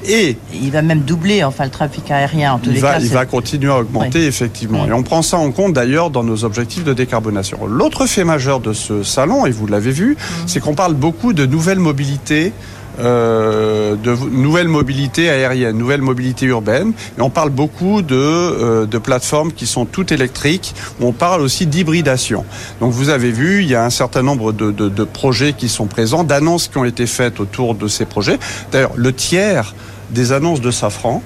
Et 0.07 0.37
il 0.53 0.71
va 0.71 0.81
même 0.81 1.01
doubler, 1.01 1.43
enfin 1.43 1.65
le 1.65 1.69
trafic 1.69 2.09
aérien 2.09 2.53
en 2.53 2.59
tous 2.59 2.69
il 2.69 2.75
les 2.75 2.79
va, 2.79 2.93
cas. 2.93 2.99
Il 2.99 3.09
va 3.09 3.25
continuer 3.25 3.71
à 3.71 3.79
augmenter 3.79 4.25
effectivement, 4.25 4.87
et 4.87 4.93
on 4.93 5.03
prend 5.03 5.21
ça 5.21 5.37
en 5.37 5.51
compte 5.51 5.73
d'ailleurs 5.73 6.09
dans 6.09 6.23
nos 6.23 6.45
objectifs 6.45 6.85
de 6.85 6.93
décarbonation. 6.93 7.65
L'autre 7.67 8.05
fait 8.05 8.23
majeur 8.23 8.61
de 8.61 8.71
ce 8.71 9.03
salon, 9.03 9.45
et 9.45 9.51
vous 9.51 9.67
l'avez 9.67 9.91
vu, 9.91 10.13
mmh. 10.13 10.33
c'est 10.47 10.61
qu'on 10.61 10.73
parle 10.73 10.93
beaucoup 10.93 11.33
de 11.33 11.45
nouvelles 11.45 11.79
mobilités 11.79 12.53
euh, 12.99 13.95
de 13.95 14.15
nouvelles 14.29 14.67
mobilités 14.67 15.29
aériennes, 15.29 15.77
nouvelles 15.77 16.01
mobilités 16.01 16.45
urbaines. 16.45 16.93
Et 17.17 17.21
on 17.21 17.29
parle 17.29 17.49
beaucoup 17.49 18.01
de, 18.01 18.15
euh, 18.15 18.85
de 18.85 18.97
plateformes 18.97 19.51
qui 19.51 19.65
sont 19.65 19.85
toutes 19.85 20.11
électriques. 20.11 20.73
On 21.01 21.11
parle 21.11 21.41
aussi 21.41 21.65
d'hybridation. 21.65 22.45
Donc 22.79 22.91
vous 22.91 23.09
avez 23.09 23.31
vu, 23.31 23.61
il 23.61 23.69
y 23.69 23.75
a 23.75 23.83
un 23.83 23.89
certain 23.89 24.21
nombre 24.21 24.51
de, 24.51 24.71
de, 24.71 24.89
de 24.89 25.03
projets 25.03 25.53
qui 25.53 25.69
sont 25.69 25.87
présents, 25.87 26.23
d'annonces 26.23 26.67
qui 26.67 26.77
ont 26.77 26.85
été 26.85 27.05
faites 27.05 27.39
autour 27.39 27.75
de 27.75 27.87
ces 27.87 28.05
projets. 28.05 28.37
D'ailleurs, 28.71 28.93
le 28.95 29.13
tiers 29.13 29.75
des 30.11 30.31
annonces 30.31 30.61
de 30.61 30.71
Safran, 30.71 31.21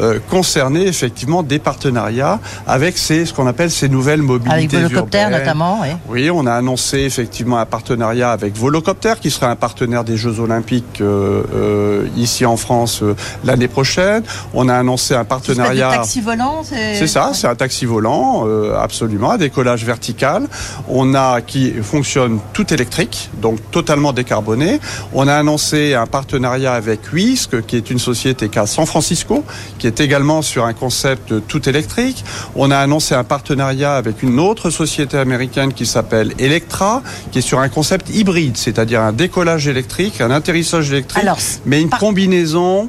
euh, 0.00 0.18
concerner 0.30 0.86
effectivement 0.86 1.42
des 1.42 1.58
partenariats 1.58 2.38
avec 2.66 2.96
ces, 2.98 3.26
ce 3.26 3.32
qu'on 3.32 3.46
appelle 3.46 3.70
ces 3.70 3.88
nouvelles 3.88 4.22
mobilités 4.22 4.76
Avec 4.76 4.90
Volocopter 4.90 5.26
notamment, 5.30 5.80
oui. 5.82 5.88
Oui, 6.08 6.30
on 6.30 6.46
a 6.46 6.52
annoncé 6.52 6.98
effectivement 6.98 7.58
un 7.58 7.66
partenariat 7.66 8.30
avec 8.30 8.56
Volocopter 8.56 9.14
qui 9.20 9.30
sera 9.30 9.48
un 9.48 9.56
partenaire 9.56 10.04
des 10.04 10.16
Jeux 10.16 10.40
Olympiques 10.40 11.00
euh, 11.00 11.42
euh, 11.54 12.06
ici 12.16 12.46
en 12.46 12.56
France 12.56 13.02
l'année 13.44 13.68
prochaine. 13.68 14.22
On 14.54 14.68
a 14.68 14.74
annoncé 14.74 15.14
un 15.14 15.24
partenariat. 15.24 15.90
C'est 15.90 15.96
un 15.96 16.00
taxi 16.00 16.20
volant, 16.20 16.62
c'est 16.62 17.06
ça, 17.06 17.30
c'est 17.34 17.46
un 17.46 17.54
taxi 17.54 17.84
volant, 17.84 18.46
absolument, 18.78 19.30
à 19.30 19.38
décollage 19.38 19.84
vertical. 19.84 20.46
On 20.88 21.14
a 21.14 21.40
qui 21.40 21.72
fonctionne 21.82 22.38
tout 22.52 22.72
électrique, 22.72 23.30
donc 23.40 23.58
totalement 23.70 24.12
décarboné. 24.12 24.80
On 25.12 25.26
a 25.26 25.34
annoncé 25.34 25.94
un 25.94 26.06
partenariat 26.06 26.74
avec 26.74 27.12
Wisk, 27.12 27.66
qui 27.66 27.76
est 27.76 27.90
une 27.90 27.98
société 27.98 28.48
qui 28.48 28.58
à 28.58 28.66
San 28.66 28.86
Francisco, 28.86 29.44
qui 29.78 29.87
est 29.88 30.00
également 30.00 30.42
sur 30.42 30.64
un 30.64 30.72
concept 30.72 31.46
tout 31.48 31.68
électrique. 31.68 32.24
On 32.54 32.70
a 32.70 32.78
annoncé 32.78 33.14
un 33.14 33.24
partenariat 33.24 33.96
avec 33.96 34.22
une 34.22 34.38
autre 34.38 34.70
société 34.70 35.18
américaine 35.18 35.72
qui 35.72 35.86
s'appelle 35.86 36.32
Electra, 36.38 37.02
qui 37.32 37.40
est 37.40 37.42
sur 37.42 37.58
un 37.58 37.68
concept 37.68 38.10
hybride, 38.10 38.56
c'est-à-dire 38.56 39.00
un 39.00 39.12
décollage 39.12 39.66
électrique, 39.66 40.20
un 40.20 40.30
atterrissage 40.30 40.92
électrique, 40.92 41.26
mais 41.66 41.80
une 41.82 41.90
combinaison 41.90 42.88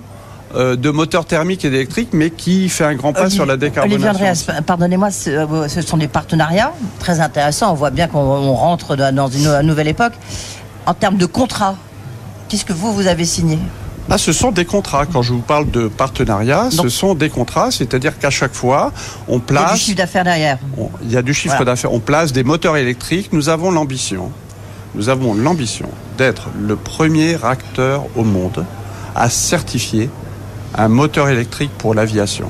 euh, 0.55 0.75
de 0.75 0.89
moteurs 0.89 1.25
thermiques 1.25 1.63
et 1.63 1.67
électriques, 1.67 2.09
mais 2.11 2.31
qui 2.31 2.69
fait 2.69 2.85
un 2.85 2.95
grand 2.95 3.13
pas 3.13 3.29
sur 3.29 3.45
la 3.45 3.55
décarbonation. 3.55 4.09
Olivier 4.09 4.29
Andreas, 4.29 4.61
pardonnez-moi, 4.65 5.09
euh, 5.27 5.67
ce 5.67 5.81
sont 5.81 5.97
des 5.97 6.07
partenariats 6.07 6.73
très 6.99 7.19
intéressants. 7.19 7.71
On 7.71 7.75
voit 7.75 7.91
bien 7.91 8.07
qu'on 8.07 8.53
rentre 8.53 8.95
dans 8.95 9.27
une 9.27 9.61
nouvelle 9.61 9.87
époque. 9.87 10.13
En 10.85 10.93
termes 10.95 11.17
de 11.17 11.27
contrat, 11.27 11.75
qu'est-ce 12.47 12.65
que 12.65 12.73
vous, 12.73 12.93
vous 12.93 13.07
avez 13.07 13.25
signé? 13.25 13.59
Ah, 14.09 14.17
ce 14.17 14.33
sont 14.33 14.51
des 14.51 14.65
contrats. 14.65 15.05
Quand 15.05 15.21
je 15.21 15.33
vous 15.33 15.41
parle 15.41 15.69
de 15.69 15.87
partenariat, 15.87 16.69
ce 16.71 16.89
sont 16.89 17.13
des 17.13 17.29
contrats, 17.29 17.71
c'est-à-dire 17.71 18.17
qu'à 18.17 18.29
chaque 18.29 18.53
fois, 18.53 18.91
on 19.27 19.39
place. 19.39 19.61
Il 19.63 19.67
y 19.67 19.71
a 19.71 19.73
du 19.73 19.79
chiffre 19.79 19.97
d'affaires 19.97 20.23
derrière. 20.23 20.57
il 21.03 21.11
y 21.11 21.17
a 21.17 21.21
du 21.21 21.33
chiffre 21.33 21.63
d'affaires. 21.63 21.93
On 21.93 21.99
place 21.99 22.33
des 22.33 22.43
moteurs 22.43 22.77
électriques. 22.77 23.31
Nous 23.33 23.49
avons 23.49 23.71
l'ambition. 23.71 24.31
Nous 24.95 25.09
avons 25.09 25.35
l'ambition 25.35 25.89
d'être 26.17 26.49
le 26.59 26.75
premier 26.75 27.37
acteur 27.43 28.05
au 28.15 28.23
monde 28.23 28.65
à 29.15 29.29
certifier 29.29 30.09
un 30.75 30.87
moteur 30.87 31.29
électrique 31.29 31.71
pour 31.77 31.93
l'aviation. 31.93 32.49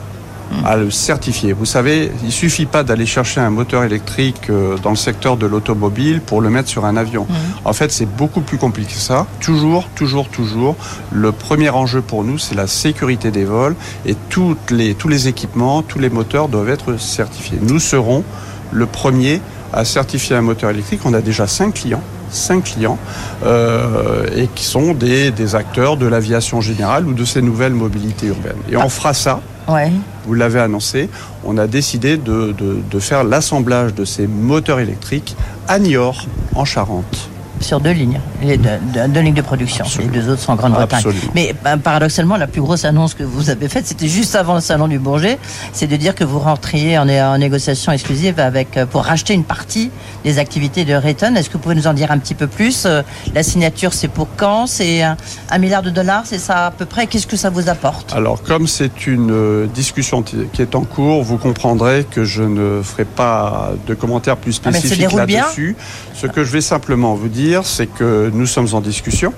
À 0.65 0.77
le 0.77 0.91
certifier. 0.91 1.53
Vous 1.53 1.65
savez, 1.65 2.11
il 2.23 2.31
suffit 2.31 2.65
pas 2.65 2.83
d'aller 2.83 3.05
chercher 3.05 3.39
un 3.41 3.49
moteur 3.49 3.83
électrique 3.83 4.49
euh, 4.49 4.77
dans 4.77 4.89
le 4.89 4.95
secteur 4.95 5.37
de 5.37 5.45
l'automobile 5.45 6.21
pour 6.21 6.41
le 6.41 6.49
mettre 6.49 6.69
sur 6.69 6.85
un 6.85 6.97
avion. 6.97 7.27
En 7.65 7.73
fait, 7.73 7.91
c'est 7.91 8.05
beaucoup 8.05 8.41
plus 8.41 8.57
compliqué 8.57 8.93
que 8.93 8.99
ça. 8.99 9.27
Toujours, 9.39 9.87
toujours, 9.95 10.29
toujours. 10.29 10.75
Le 11.11 11.31
premier 11.31 11.69
enjeu 11.69 12.01
pour 12.01 12.23
nous, 12.23 12.37
c'est 12.37 12.55
la 12.55 12.67
sécurité 12.67 13.31
des 13.31 13.45
vols 13.45 13.75
et 14.05 14.15
toutes 14.29 14.71
les, 14.71 14.95
tous 14.95 15.07
les 15.07 15.27
équipements, 15.27 15.81
tous 15.81 15.99
les 15.99 16.09
moteurs 16.09 16.47
doivent 16.47 16.69
être 16.69 16.97
certifiés. 16.97 17.59
Nous 17.61 17.79
serons 17.79 18.23
le 18.71 18.85
premier 18.85 19.41
à 19.73 19.85
certifier 19.85 20.35
un 20.35 20.41
moteur 20.41 20.69
électrique. 20.71 21.01
On 21.05 21.13
a 21.13 21.21
déjà 21.21 21.47
cinq 21.47 21.75
clients 21.75 22.03
cinq 22.31 22.63
clients 22.65 22.97
euh, 23.45 24.25
et 24.35 24.47
qui 24.47 24.63
sont 24.65 24.93
des, 24.93 25.31
des 25.31 25.55
acteurs 25.55 25.97
de 25.97 26.05
l'aviation 26.07 26.61
générale 26.61 27.05
ou 27.07 27.13
de 27.13 27.25
ces 27.25 27.41
nouvelles 27.41 27.73
mobilités 27.73 28.27
urbaines. 28.27 28.57
Et 28.71 28.77
on 28.77 28.89
fera 28.89 29.13
ça 29.13 29.41
Ouais. 29.67 29.91
vous 30.25 30.33
l'avez 30.33 30.59
annoncé, 30.59 31.09
on 31.45 31.57
a 31.59 31.67
décidé 31.67 32.17
de, 32.17 32.53
de- 32.57 32.79
de 32.89 32.99
faire 32.99 33.23
l'assemblage 33.23 33.93
de 33.93 34.03
ces 34.03 34.25
moteurs 34.25 34.79
électriques 34.79 35.35
à 35.67 35.77
Niort, 35.77 36.25
en 36.55 36.65
Charente. 36.65 37.29
Sur 37.61 37.79
deux 37.81 37.91
lignes, 37.91 38.19
les 38.41 38.57
deux, 38.57 39.19
lignes 39.19 39.33
de 39.33 39.41
production. 39.41 39.85
Les 39.99 40.05
deux 40.07 40.29
autres 40.29 40.41
sont 40.41 40.53
en 40.53 40.55
Grande-Bretagne. 40.55 41.03
Mais 41.35 41.53
ben, 41.63 41.77
paradoxalement, 41.77 42.37
la 42.37 42.47
plus 42.47 42.61
grosse 42.61 42.85
annonce 42.85 43.13
que 43.13 43.23
vous 43.23 43.49
avez 43.49 43.67
faite, 43.67 43.85
c'était 43.85 44.07
juste 44.07 44.33
avant 44.35 44.55
le 44.55 44.61
salon 44.61 44.87
du 44.87 44.97
Bourget, 44.97 45.37
c'est 45.73 45.87
de 45.87 45.95
dire 45.97 46.15
que 46.15 46.23
vous 46.23 46.39
rentriez 46.39 46.97
en, 46.97 47.07
en 47.09 47.37
négociation 47.37 47.91
exclusive 47.91 48.39
avec 48.39 48.77
euh, 48.77 48.85
pour 48.85 49.03
racheter 49.03 49.33
une 49.33 49.43
partie 49.43 49.91
des 50.23 50.39
activités 50.39 50.85
de 50.85 50.93
Rayton. 50.93 51.35
Est-ce 51.35 51.49
que 51.49 51.53
vous 51.53 51.59
pouvez 51.59 51.75
nous 51.75 51.87
en 51.87 51.93
dire 51.93 52.11
un 52.11 52.17
petit 52.17 52.33
peu 52.35 52.47
plus 52.47 52.85
Euh, 52.85 53.01
La 53.35 53.43
signature, 53.43 53.93
c'est 53.93 54.07
pour 54.07 54.27
quand? 54.37 54.65
C'est 54.65 55.01
un, 55.03 55.17
un 55.51 55.57
milliard 55.57 55.83
de 55.83 55.89
dollars, 55.89 56.23
c'est 56.25 56.39
ça 56.39 56.67
à 56.67 56.71
peu 56.71 56.85
près? 56.85 57.07
Qu'est-ce 57.07 57.27
que 57.27 57.37
ça 57.37 57.49
vous 57.49 57.67
apporte? 57.69 58.13
Alors, 58.13 58.41
comme 58.41 58.67
c'est 58.67 59.05
une 59.05 59.31
euh, 59.31 59.67
discussion 59.67 60.21
qui 60.23 60.61
est 60.61 60.75
en 60.75 60.83
cours, 60.85 61.23
vous 61.23 61.37
comprendrez 61.37 62.05
que 62.09 62.23
je 62.23 62.43
ne 62.43 62.81
ferai 62.81 63.05
pas 63.05 63.71
de 63.85 63.93
commentaires 63.93 64.37
plus 64.37 64.59
Ah, 64.63 64.71
spécifiques 64.71 65.09
bien 65.25 65.41
là-dessus. 65.41 65.75
Ce 66.13 66.25
que 66.27 66.43
je 66.43 66.51
vais 66.51 66.61
simplement 66.61 67.13
vous 67.15 67.27
dire, 67.29 67.48
c'est 67.63 67.87
que 67.87 68.29
nous 68.33 68.45
sommes 68.45 68.67
en 68.73 68.81
discussion. 68.81 69.33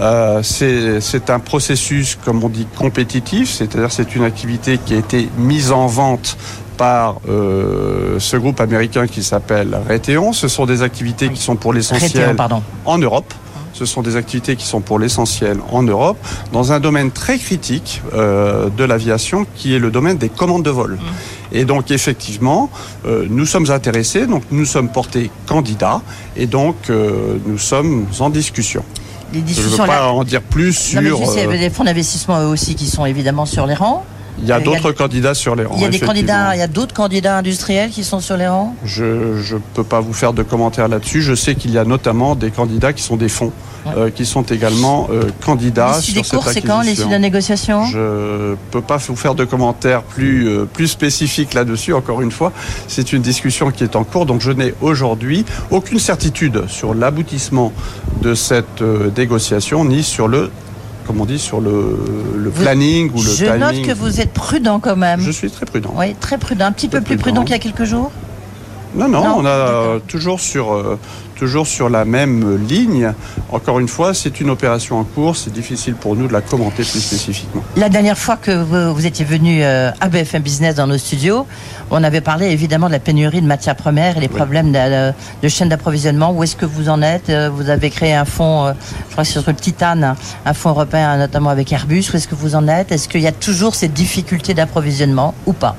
Euh, 0.00 0.42
c'est 0.42 1.30
un 1.30 1.38
processus, 1.40 2.16
comme 2.24 2.42
on 2.44 2.48
dit, 2.48 2.66
compétitif, 2.76 3.50
c'est-à-dire 3.50 3.90
c'est 3.90 4.14
une 4.14 4.24
activité 4.24 4.78
qui 4.78 4.94
a 4.94 4.98
été 4.98 5.28
mise 5.38 5.72
en 5.72 5.86
vente 5.86 6.36
par 6.76 7.16
euh, 7.28 8.18
ce 8.20 8.36
groupe 8.36 8.60
américain 8.60 9.06
qui 9.06 9.22
s'appelle 9.22 9.76
Raytheon. 9.88 10.32
Ce 10.32 10.48
sont 10.48 10.64
des 10.64 10.82
activités 10.82 11.28
qui 11.28 11.42
sont 11.42 11.56
pour 11.56 11.72
l'essentiel 11.72 12.36
en 12.84 12.98
Europe. 12.98 13.34
Ce 13.78 13.84
sont 13.86 14.02
des 14.02 14.16
activités 14.16 14.56
qui 14.56 14.66
sont 14.66 14.80
pour 14.80 14.98
l'essentiel 14.98 15.58
en 15.70 15.84
Europe, 15.84 16.16
dans 16.52 16.72
un 16.72 16.80
domaine 16.80 17.12
très 17.12 17.38
critique 17.38 18.02
euh, 18.12 18.68
de 18.76 18.82
l'aviation, 18.82 19.46
qui 19.54 19.72
est 19.72 19.78
le 19.78 19.92
domaine 19.92 20.18
des 20.18 20.28
commandes 20.28 20.64
de 20.64 20.70
vol. 20.70 20.98
Et 21.52 21.64
donc 21.64 21.92
effectivement, 21.92 22.70
euh, 23.06 23.24
nous 23.30 23.46
sommes 23.46 23.70
intéressés, 23.70 24.26
donc 24.26 24.42
nous 24.50 24.64
sommes 24.64 24.88
portés 24.88 25.30
candidats, 25.46 26.00
et 26.36 26.46
donc 26.46 26.74
euh, 26.90 27.36
nous 27.46 27.58
sommes 27.58 28.06
en 28.18 28.30
discussion. 28.30 28.82
Les 29.32 29.38
Je 29.38 29.42
ne 29.44 29.46
discussions 29.46 29.82
veux 29.84 29.88
pas 29.88 30.00
là- 30.00 30.12
en 30.12 30.24
dire 30.24 30.42
plus 30.42 30.94
Non, 30.96 31.16
sur. 31.16 31.50
des 31.50 31.70
fonds 31.70 31.84
d'investissement 31.84 32.40
eux 32.42 32.46
aussi 32.46 32.74
qui 32.74 32.86
sont 32.86 33.06
évidemment 33.06 33.46
sur 33.46 33.64
les 33.66 33.74
rangs. 33.74 34.02
Il 34.40 34.48
y 34.48 34.52
a 34.52 34.60
d'autres 34.60 34.92
candidats 34.92 35.34
sur 35.34 35.56
les 35.56 35.64
rangs. 35.64 35.76
Il 35.76 35.82
y 35.82 35.86
a 35.86 35.88
des 35.88 36.00
candidats, 36.00 36.54
il 36.54 36.58
y 36.58 36.62
a 36.62 36.66
d'autres 36.66 36.94
candidats 36.94 37.38
industriels 37.38 37.90
qui 37.90 38.04
sont 38.04 38.20
sur 38.20 38.36
les 38.36 38.48
rangs. 38.48 38.74
Je 38.84 39.04
ne 39.04 39.58
peux 39.74 39.84
pas 39.84 40.00
vous 40.00 40.12
faire 40.12 40.32
de 40.32 40.42
commentaires 40.42 40.88
là-dessus. 40.88 41.22
Je 41.22 41.34
sais 41.34 41.54
qu'il 41.54 41.72
y 41.72 41.78
a 41.78 41.84
notamment 41.84 42.34
des 42.34 42.50
candidats 42.50 42.92
qui 42.92 43.02
sont 43.02 43.16
des 43.16 43.28
fonds, 43.28 43.52
euh, 43.96 44.10
qui 44.10 44.26
sont 44.26 44.42
également 44.42 45.08
euh, 45.10 45.24
candidats 45.44 45.96
L'issue 45.96 46.12
sur 46.12 46.22
des 46.22 46.28
cours, 46.28 46.52
c'est 46.52 46.62
quand 46.62 46.80
l'issue 46.82 47.06
de 47.06 47.10
la 47.10 47.18
négociation? 47.18 47.84
Je 47.84 48.54
peux 48.70 48.82
pas 48.82 48.98
vous 48.98 49.16
faire 49.16 49.34
de 49.34 49.44
commentaires 49.44 50.02
plus 50.02 50.48
euh, 50.48 50.64
plus 50.64 50.88
spécifiques 50.88 51.54
là-dessus. 51.54 51.92
Encore 51.92 52.22
une 52.22 52.30
fois, 52.30 52.52
c'est 52.86 53.12
une 53.12 53.22
discussion 53.22 53.70
qui 53.70 53.84
est 53.84 53.96
en 53.96 54.04
cours, 54.04 54.26
donc 54.26 54.40
je 54.40 54.50
n'ai 54.50 54.74
aujourd'hui 54.80 55.44
aucune 55.70 55.98
certitude 55.98 56.64
sur 56.68 56.94
l'aboutissement 56.94 57.72
de 58.22 58.34
cette 58.34 58.82
euh, 58.82 59.10
négociation 59.16 59.84
ni 59.84 60.02
sur 60.02 60.28
le 60.28 60.50
comme 61.08 61.22
on 61.22 61.24
dit 61.24 61.38
sur 61.38 61.60
le, 61.62 61.96
le 62.36 62.50
Vous- 62.50 62.62
planning 62.62 63.10
ou 63.14 63.16
le 63.22 63.30
Je 63.30 63.46
timing. 63.46 63.58
note 63.60 63.82
que 63.82 63.92
vous 63.94 64.20
êtes 64.20 64.32
prudent 64.34 64.78
quand 64.78 64.94
même. 64.94 65.20
Je 65.20 65.30
suis 65.30 65.50
très 65.50 65.64
prudent. 65.64 65.94
Oui, 65.96 66.14
très 66.20 66.36
prudent. 66.36 66.66
Un 66.66 66.72
petit 66.72 66.88
peu 66.88 67.00
plus 67.00 67.16
prudent. 67.16 67.40
prudent 67.40 67.44
qu'il 67.44 67.52
y 67.52 67.54
a 67.54 67.58
quelques 67.58 67.84
jours? 67.84 68.12
Non, 68.94 69.08
non, 69.08 69.24
Non, 69.24 69.34
on 69.38 69.46
a 69.46 70.00
toujours 70.06 70.38
sur, 70.38 70.74
euh, 70.74 70.98
toujours 71.38 71.66
sur 71.66 71.88
la 71.88 72.04
même 72.04 72.56
ligne. 72.66 73.12
Encore 73.50 73.78
une 73.78 73.88
fois, 73.88 74.12
c'est 74.12 74.40
une 74.40 74.50
opération 74.50 74.98
en 74.98 75.04
cours. 75.04 75.36
C'est 75.36 75.52
difficile 75.52 75.94
pour 75.94 76.16
nous 76.16 76.26
de 76.26 76.32
la 76.32 76.40
commenter 76.40 76.82
plus 76.82 77.00
spécifiquement. 77.00 77.62
La 77.76 77.88
dernière 77.88 78.18
fois 78.18 78.36
que 78.36 78.50
vous, 78.50 78.94
vous 78.94 79.06
étiez 79.06 79.24
venu 79.24 79.62
euh, 79.62 79.90
à 80.00 80.08
BFM 80.08 80.42
Business 80.42 80.74
dans 80.74 80.86
nos 80.86 80.98
studios, 80.98 81.46
on 81.90 82.02
avait 82.04 82.20
parlé 82.20 82.46
évidemment 82.50 82.88
de 82.88 82.92
la 82.92 82.98
pénurie 82.98 83.40
de 83.40 83.46
matières 83.46 83.76
premières 83.76 84.16
et 84.18 84.20
les 84.20 84.28
problèmes 84.28 84.72
de, 84.72 85.12
de 85.42 85.48
chaîne 85.48 85.68
d'approvisionnement. 85.68 86.32
Où 86.32 86.42
est-ce 86.42 86.56
que 86.56 86.66
vous 86.66 86.88
en 86.88 87.00
êtes 87.02 87.30
Euh, 87.30 87.48
Vous 87.52 87.70
avez 87.70 87.90
créé 87.90 88.14
un 88.14 88.24
fonds, 88.24 88.66
euh, 88.66 88.72
je 89.08 89.12
crois 89.12 89.24
que 89.24 89.28
c'est 89.30 89.40
sur 89.40 89.44
le 89.50 89.54
Titane, 89.54 90.14
un 90.44 90.54
fonds 90.54 90.70
européen 90.70 91.16
notamment 91.16 91.50
avec 91.50 91.72
Airbus. 91.72 92.04
Où 92.12 92.16
est-ce 92.16 92.28
que 92.28 92.34
vous 92.34 92.54
en 92.56 92.66
êtes? 92.68 92.90
Est-ce 92.92 93.08
qu'il 93.08 93.20
y 93.20 93.26
a 93.26 93.32
toujours 93.32 93.74
ces 93.74 93.88
difficultés 93.88 94.54
d'approvisionnement 94.54 95.34
ou 95.46 95.52
pas? 95.52 95.76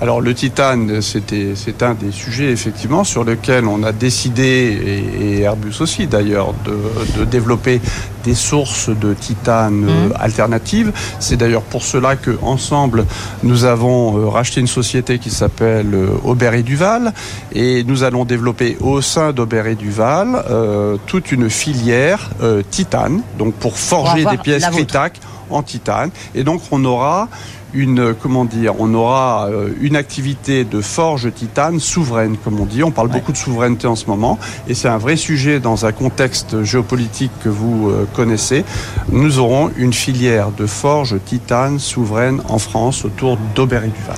Alors 0.00 0.20
le 0.20 0.34
titane, 0.34 1.00
c'était, 1.00 1.52
c'est 1.54 1.82
un 1.82 1.94
des 1.94 2.10
sujets 2.10 2.50
effectivement 2.50 3.04
sur 3.04 3.22
lequel 3.22 3.66
on 3.66 3.82
a 3.84 3.92
décidé, 3.92 4.42
et, 4.42 5.38
et 5.38 5.40
Airbus 5.42 5.80
aussi 5.80 6.06
d'ailleurs, 6.08 6.52
de, 6.64 6.76
de 7.20 7.24
développer 7.24 7.80
des 8.24 8.34
sources 8.34 8.88
de 8.88 9.14
titane 9.14 9.86
euh, 9.88 10.08
alternatives. 10.18 10.92
C'est 11.20 11.36
d'ailleurs 11.36 11.62
pour 11.62 11.84
cela 11.84 12.16
que 12.16 12.36
ensemble 12.42 13.06
nous 13.42 13.64
avons 13.64 14.18
euh, 14.18 14.28
racheté 14.28 14.60
une 14.60 14.66
société 14.66 15.18
qui 15.18 15.30
s'appelle 15.30 15.94
euh, 15.94 16.08
Aubert 16.24 16.54
et 16.54 16.62
Duval 16.62 17.12
et 17.52 17.84
nous 17.84 18.02
allons 18.02 18.24
développer 18.24 18.76
au 18.80 19.00
sein 19.00 19.32
d'Aubert 19.32 19.66
et 19.66 19.74
Duval 19.76 20.42
euh, 20.50 20.96
toute 21.06 21.30
une 21.32 21.50
filière 21.50 22.30
euh, 22.42 22.62
titane, 22.68 23.22
donc 23.38 23.54
pour 23.54 23.78
forger 23.78 24.24
des 24.24 24.38
pièces. 24.38 24.64
Critac 24.66 25.20
en 25.50 25.62
titane. 25.62 26.10
Et 26.34 26.42
donc 26.42 26.62
on 26.70 26.84
aura 26.84 27.28
une 27.74 28.14
comment 28.14 28.44
dire, 28.44 28.74
on 28.78 28.94
aura 28.94 29.48
euh, 29.50 29.68
une 29.80 29.96
activité 29.96 30.64
de 30.64 30.80
forge 30.80 31.32
titane 31.34 31.80
souveraine, 31.80 32.36
comme 32.42 32.60
on 32.60 32.66
dit. 32.66 32.82
On 32.82 32.90
parle 32.90 33.08
beaucoup 33.08 33.32
de 33.32 33.36
souveraineté 33.36 33.86
en 33.86 33.96
ce 33.96 34.06
moment, 34.06 34.38
et 34.68 34.74
c'est 34.74 34.88
un 34.88 34.98
vrai 34.98 35.16
sujet 35.16 35.60
dans 35.60 35.84
un 35.86 35.92
contexte 35.92 36.62
géopolitique 36.62 37.32
que 37.42 37.48
vous 37.48 37.90
euh, 37.90 38.06
connaissez. 38.14 38.64
Nous 39.10 39.38
aurons 39.38 39.70
une 39.76 39.92
filière 39.92 40.50
de 40.50 40.66
forge 40.66 41.16
titane 41.24 41.78
souveraine 41.78 42.40
en 42.48 42.58
France 42.58 43.04
autour 43.04 43.36
d'Aubert 43.54 43.84
et 43.84 43.88
Duval. 43.88 44.16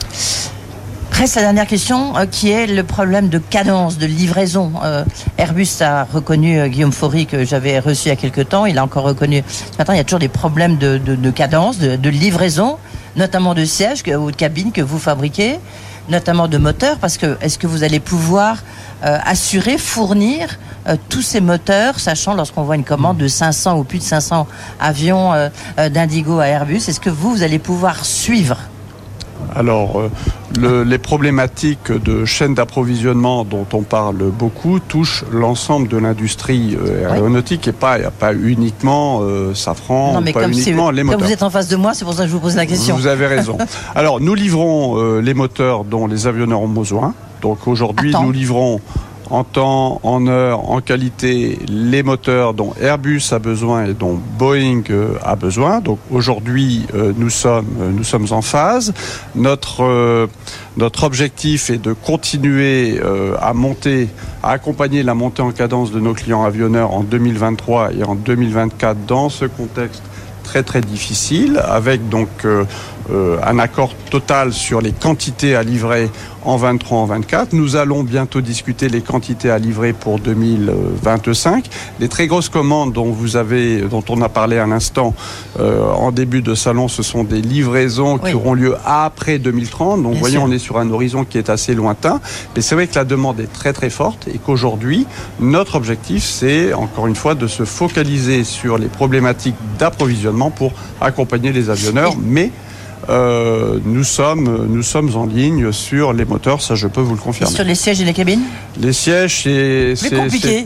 Reste 1.13 1.37
la 1.37 1.43
dernière 1.43 1.67
question, 1.67 2.15
euh, 2.19 2.27
qui 2.27 2.51
est 2.51 2.67
le 2.67 2.83
problème 2.83 3.31
de 3.31 3.39
cadence, 3.39 3.97
de 3.97 4.05
livraison. 4.05 4.73
Euh, 4.85 5.03
Airbus 5.39 5.69
a 5.81 6.05
reconnu 6.05 6.59
euh, 6.59 6.69
Guillaume 6.69 6.93
Faury 6.93 7.25
que 7.25 7.43
j'avais 7.43 7.79
reçu 7.79 8.07
il 8.07 8.09
y 8.11 8.13
a 8.13 8.17
quelques 8.17 8.51
temps. 8.51 8.67
Il 8.67 8.77
a 8.77 8.85
encore 8.85 9.05
reconnu 9.05 9.43
ce 9.49 9.79
matin. 9.79 9.95
Il 9.95 9.97
y 9.97 10.01
a 10.01 10.05
toujours 10.05 10.19
des 10.19 10.29
problèmes 10.29 10.77
de, 10.77 10.99
de- 10.99 11.15
de 11.15 11.31
cadence, 11.31 11.79
de, 11.79 11.97
de 11.97 12.11
livraison, 12.11 12.77
notamment 13.17 13.55
de 13.55 13.65
sièges 13.65 14.03
ou 14.07 14.31
de 14.31 14.37
cabines 14.37 14.73
que 14.73 14.81
vous 14.81 14.99
fabriquez, 14.99 15.59
notamment 16.09 16.49
de 16.49 16.59
moteurs. 16.59 16.99
Parce 16.99 17.17
que 17.17 17.37
est-ce 17.41 17.59
que 17.59 17.67
vous 17.67 17.83
allez 17.83 18.01
pouvoir 18.01 18.59
euh, 19.05 19.19
assurer, 19.25 19.79
fournir 19.79 20.59
euh, 20.87 20.97
tous 21.09 21.23
ces 21.23 21.41
moteurs, 21.41 21.99
sachant 21.99 22.35
lorsqu'on 22.35 22.63
voit 22.63 22.77
une 22.77 22.85
commande 22.85 23.19
de 23.19 23.29
500 23.29 23.79
ou 23.79 23.85
plus 23.85 23.99
de 23.99 24.05
500 24.05 24.47
avions 24.81 25.33
euh, 25.33 25.49
d'Indigo 25.89 26.39
à 26.39 26.47
Airbus, 26.47 26.77
est-ce 26.77 27.01
que 27.01 27.11
vous 27.11 27.43
allez 27.43 27.59
pouvoir 27.59 28.05
suivre 28.05 28.59
Alors, 29.55 29.99
euh, 30.01 30.11
le- 30.61 30.83
les 30.83 30.99
problématiques 30.99 31.91
de 31.93 32.25
chaîne 32.25 32.55
d'approvisionnement 32.55 33.45
dont 33.45 33.67
on 33.73 33.83
parle 33.83 34.17
beaucoup 34.31 34.81
touchent 34.81 35.25
l'ensemble 35.33 35.89
de 35.89 35.97
l'industrie 35.97 36.77
euh, 36.81 37.11
aéronautique 37.11 37.67
et 37.69 37.73
pas, 37.73 37.99
pas 38.11 38.35
uniquement 38.35 39.21
euh, 39.23 39.55
Safran, 39.55 40.15
Non, 40.15 40.21
mais 40.21 40.33
pas 40.33 40.43
comme, 40.43 40.53
c'est- 40.55 40.63
uniquement 40.71 40.91
les 40.91 41.03
comme 41.03 41.13
moteurs. 41.13 41.27
vous 41.27 41.33
êtes 41.33 41.43
en 41.43 41.51
face 41.51 41.69
de 41.69 41.77
moi, 41.77 41.93
c'est 41.95 42.05
pour 42.05 42.15
ça 42.15 42.23
que 42.25 42.29
je 42.29 42.33
vous 42.35 42.41
pose 42.41 42.57
la 42.57 42.67
question. 42.67 42.97
Vous 42.97 43.07
avez 43.07 43.27
raison. 43.27 43.57
Alors, 43.95 44.21
nous 44.21 44.35
livrons 44.35 44.99
euh, 44.99 45.21
les 45.21 45.35
moteurs 45.35 45.85
dont 45.85 46.07
les 46.07 46.27
avionneurs 46.27 46.61
ont 46.61 46.69
besoin. 46.69 47.15
Donc 47.43 47.67
aujourd'hui, 47.69 48.13
nous 48.23 48.33
livrons 48.33 48.81
en 49.31 49.45
temps, 49.45 50.01
en 50.03 50.27
heure, 50.27 50.71
en 50.71 50.81
qualité, 50.81 51.59
les 51.69 52.03
moteurs 52.03 52.55
dont 52.55 52.75
Airbus 52.81 53.23
a 53.33 53.39
besoin 53.39 53.87
et 53.87 53.95
dont 53.95 54.19
Boeing 54.39 54.83
euh, 54.91 55.15
a 55.23 55.37
besoin. 55.37 55.81
Donc 55.81 55.99
aujourd'hui, 56.11 56.87
euh, 56.95 57.13
nous 57.17 57.31
sommes 57.31 57.67
euh, 57.81 57.91
nous 57.91 58.05
sommes 58.05 58.27
en 58.31 58.43
phase. 58.43 58.93
Notre 59.35 59.89
objectif 61.03 61.71
est 61.71 61.79
de 61.79 61.93
continuer 61.93 63.01
à 63.41 63.55
monter, 63.55 64.09
à 64.43 64.51
accompagner 64.51 65.03
la 65.03 65.15
montée 65.15 65.43
en 65.43 65.53
cadence 65.53 65.91
de 65.91 66.01
nos 66.01 66.13
clients 66.13 66.45
avionneurs 66.45 66.93
en 66.93 67.03
2023 67.03 67.93
et 67.95 68.05
en 68.05 68.15
2024 68.15 69.07
dans 69.07 69.29
ce 69.29 69.47
contexte 69.47 70.03
très 70.45 70.63
très 70.63 70.81
difficile, 70.81 71.61
avec 71.65 72.09
donc 72.09 72.29
euh, 73.11 73.39
un 73.45 73.59
accord 73.59 73.95
total 74.11 74.53
sur 74.53 74.81
les 74.81 74.93
quantités 74.93 75.55
à 75.55 75.63
livrer 75.63 76.11
en 76.47 76.57
23, 76.57 76.99
en 76.99 77.07
24. 77.07 77.53
Nous 77.53 77.77
allons 77.77 78.03
bientôt 78.03 78.41
discuter 78.41 78.89
les 78.89 79.01
quantités 79.01 79.51
à 79.51 79.59
livrer 79.59 79.93
pour 79.93 80.19
2025. 80.19 81.69
Les 82.01 82.09
très 82.09 82.27
grosses 82.27 82.49
commandes 82.49 82.93
dont 82.93 83.11
vous 83.11 83.37
avez, 83.37 83.83
dont 83.83 84.05
on 84.09 84.23
a 84.23 84.29
parlé 84.29 84.59
à 84.59 84.67
l'instant 84.67 85.15
euh, 85.59 85.83
en 85.93 86.13
début 86.13 86.43
de 86.43 86.55
salon, 86.55 86.89
ce 86.89 87.03
sont 87.03 87.25
des 87.25 87.41
livraisons 87.41 88.19
qui 88.19 88.35
auront 88.35 88.55
lieu 88.55 88.77
après 88.85 89.39
2030. 89.39 90.03
Donc, 90.03 90.15
vous 90.15 90.19
voyez, 90.21 90.39
on 90.39 90.51
est 90.51 90.59
sur 90.59 90.79
un 90.79 90.91
horizon 90.91 91.25
qui 91.25 91.39
est 91.39 91.51
assez 91.51 91.75
lointain. 91.75 92.21
Mais 92.55 92.63
c'est 92.63 92.75
vrai 92.75 92.87
que 92.87 92.95
la 92.95 93.05
demande 93.05 93.41
est 93.41 93.53
très 93.53 93.73
très 93.73 93.91
forte 93.91 94.29
et 94.29 94.39
qu'aujourd'hui, 94.39 95.07
notre 95.41 95.75
objectif, 95.75 96.25
c'est 96.25 96.73
encore 96.75 97.07
une 97.07 97.17
fois 97.17 97.35
de 97.35 97.47
se 97.47 97.65
focaliser 97.65 98.45
sur 98.45 98.79
les 98.79 98.89
problématiques 98.89 99.57
d'approvisionnement 99.79 100.51
pour 100.51 100.73
accompagner 101.01 101.53
les 101.53 101.71
avionneurs, 101.71 102.15
mais 102.21 102.51
euh, 103.09 103.79
nous, 103.85 104.05
sommes, 104.05 104.67
nous 104.69 104.83
sommes 104.83 105.15
en 105.17 105.27
ligne 105.27 105.71
sur 105.73 106.13
les 106.13 106.25
moteurs, 106.25 106.61
ça 106.61 106.75
je 106.75 106.89
peux 106.89 107.01
vous 107.01 107.15
le 107.15 107.21
confirmer. 107.21 107.55
Sur 107.55 107.65
les 107.65 107.75
sièges 107.75 108.01
et 108.01 108.05
les 108.05 108.13
cabines 108.13 108.43
Les 108.81 108.93
sièges, 108.93 109.43
c'est 109.43 109.95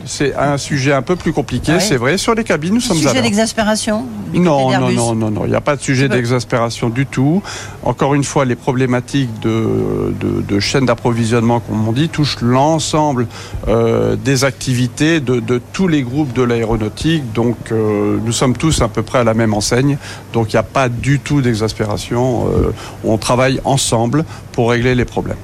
c'est 0.07 0.35
un 0.37 0.57
sujet 0.57 0.93
un 0.93 1.03
peu 1.03 1.17
plus 1.17 1.33
compliqué, 1.33 1.73
c'est 1.81 1.97
vrai. 1.97 2.17
Sur 2.19 2.35
les 2.35 2.45
cabines, 2.45 2.75
nous 2.75 2.81
sommes 2.81 2.99
à 2.99 3.11
Sujet 3.11 3.23
d'exaspération 3.23 4.05
Non, 4.33 4.71
non, 4.71 4.91
non, 4.91 5.15
non, 5.15 5.31
non, 5.31 5.45
il 5.45 5.51
n'y 5.51 5.57
a 5.57 5.61
pas 5.61 5.77
de 5.77 5.83
sujet 5.83 6.09
d'exaspération 6.09 6.89
du 6.89 7.07
tout. 7.07 7.43
Encore 7.83 8.15
une 8.15 8.25
fois, 8.25 8.45
les 8.45 8.57
problématiques 8.57 9.41
de, 9.41 10.15
de, 10.21 10.43
de 10.43 10.61
chaîne 10.61 10.87
d'approvisionnement, 10.87 11.61
comme 11.61 11.87
on 11.87 11.93
dit, 11.93 12.09
touchent 12.09 12.41
l'ensemble 12.41 13.27
euh, 13.69 14.17
des 14.17 14.45
activités 14.45 15.21
de, 15.21 15.41
de 15.41 15.61
tous 15.73 15.89
les 15.89 16.03
groupes 16.03 16.33
de 16.33 16.43
l'aéronautique. 16.43 17.33
Donc, 17.33 17.57
euh, 17.73 18.19
nous 18.25 18.33
sommes 18.33 18.57
tous 18.57 18.83
à 18.83 18.89
peu 18.89 19.03
près 19.03 19.19
à 19.21 19.25
la 19.25 19.35
même 19.35 19.55
enseigne. 19.55 19.97
Donc, 20.33 20.53
il 20.53 20.57
n'y 20.57 20.61
a 20.61 20.65
pas 20.79 20.89
du 20.89 21.21
tout 21.21 21.41
d'exaspération. 21.43 22.20
Euh, 22.21 22.73
on 23.05 23.19
travaille 23.19 23.61
ensemble 23.65 24.25
pour 24.53 24.71
régler 24.71 24.95
les 24.95 25.05
problèmes. 25.05 25.37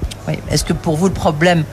Est-ce 0.50 0.64
que 0.64 0.72
pour 0.72 0.96
vous, 0.96 1.06
le 1.06 1.14
problème 1.14 1.64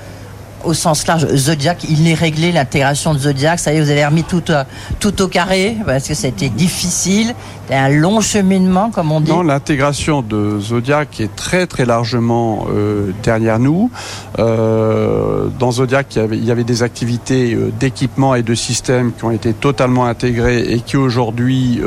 au 0.63 0.73
sens 0.73 1.05
large, 1.07 1.27
Zodiac, 1.35 1.85
il 1.89 2.07
est 2.07 2.13
réglé, 2.13 2.51
l'intégration 2.51 3.13
de 3.13 3.19
Zodiac, 3.19 3.59
ça 3.59 3.73
y 3.73 3.77
est, 3.77 3.81
vous 3.81 3.89
avez 3.89 4.05
remis 4.05 4.23
tout, 4.23 4.43
euh, 4.49 4.63
tout 4.99 5.21
au 5.21 5.27
carré, 5.27 5.77
parce 5.85 6.07
que 6.07 6.13
c'était 6.13 6.49
difficile, 6.49 7.33
c'était 7.61 7.75
un 7.75 7.89
long 7.89 8.21
cheminement, 8.21 8.89
comme 8.89 9.11
on 9.11 9.21
dit. 9.21 9.31
Non, 9.31 9.43
l'intégration 9.43 10.21
de 10.21 10.59
Zodiac 10.59 11.19
est 11.19 11.35
très 11.35 11.67
très 11.67 11.85
largement 11.85 12.67
euh, 12.69 13.11
derrière 13.23 13.59
nous. 13.59 13.91
Euh, 14.39 15.47
dans 15.59 15.71
Zodiac, 15.71 16.17
il 16.31 16.43
y 16.43 16.51
avait, 16.51 16.63
des 16.63 16.81
activités 16.81 17.57
d'équipement 17.77 18.35
et 18.35 18.43
de 18.43 18.55
systèmes 18.55 19.11
qui 19.11 19.25
ont 19.25 19.31
été 19.31 19.51
totalement 19.53 20.05
intégrées 20.05 20.61
et 20.71 20.79
qui 20.79 20.95
aujourd'hui 20.95 21.81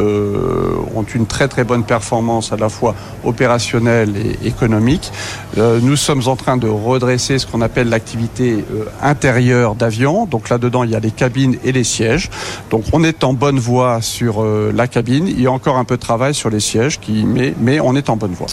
ont 0.95 1.03
une 1.15 1.25
très 1.25 1.49
très 1.49 1.65
bonne 1.65 1.83
performance 1.85 2.53
à 2.53 2.57
la 2.57 2.69
fois 2.69 2.95
opérationnelle 3.25 4.13
et 4.17 4.47
économique. 4.47 5.11
Nous 5.57 5.97
sommes 5.97 6.23
en 6.27 6.37
train 6.37 6.59
de 6.59 6.69
redresser 6.69 7.39
ce 7.39 7.47
qu'on 7.47 7.63
appelle 7.63 7.89
l'activité 7.89 8.66
euh, 8.73 8.85
intérieure 9.03 9.75
d'avion. 9.75 10.27
Donc 10.27 10.49
là-dedans, 10.49 10.85
il 10.85 10.91
y 10.91 10.97
a 10.97 11.01
les 11.01 11.11
cabines 11.11 11.57
et 11.65 11.73
les 11.73 11.85
sièges. 11.85 12.31
Donc 12.71 12.85
on 12.93 13.03
est 13.05 13.25
en 13.25 13.33
bonne 13.33 13.59
voie 13.59 14.01
sur 14.03 14.43
euh, 14.43 14.73
la 14.75 14.87
cabine. 14.87 15.27
Il 15.29 15.41
y 15.41 15.47
a 15.47 15.53
encore 15.53 15.77
un 15.77 15.85
peu 15.85 15.97
de 15.97 16.01
travail 16.03 16.35
sur 16.35 16.51
les 16.51 16.61
sièges, 16.61 17.01
qui, 17.01 17.25
mais, 17.25 17.55
mais 17.59 17.81
on 17.81 17.95
est 17.97 18.09
en 18.11 18.17
bonne 18.17 18.33
voie. 18.33 18.49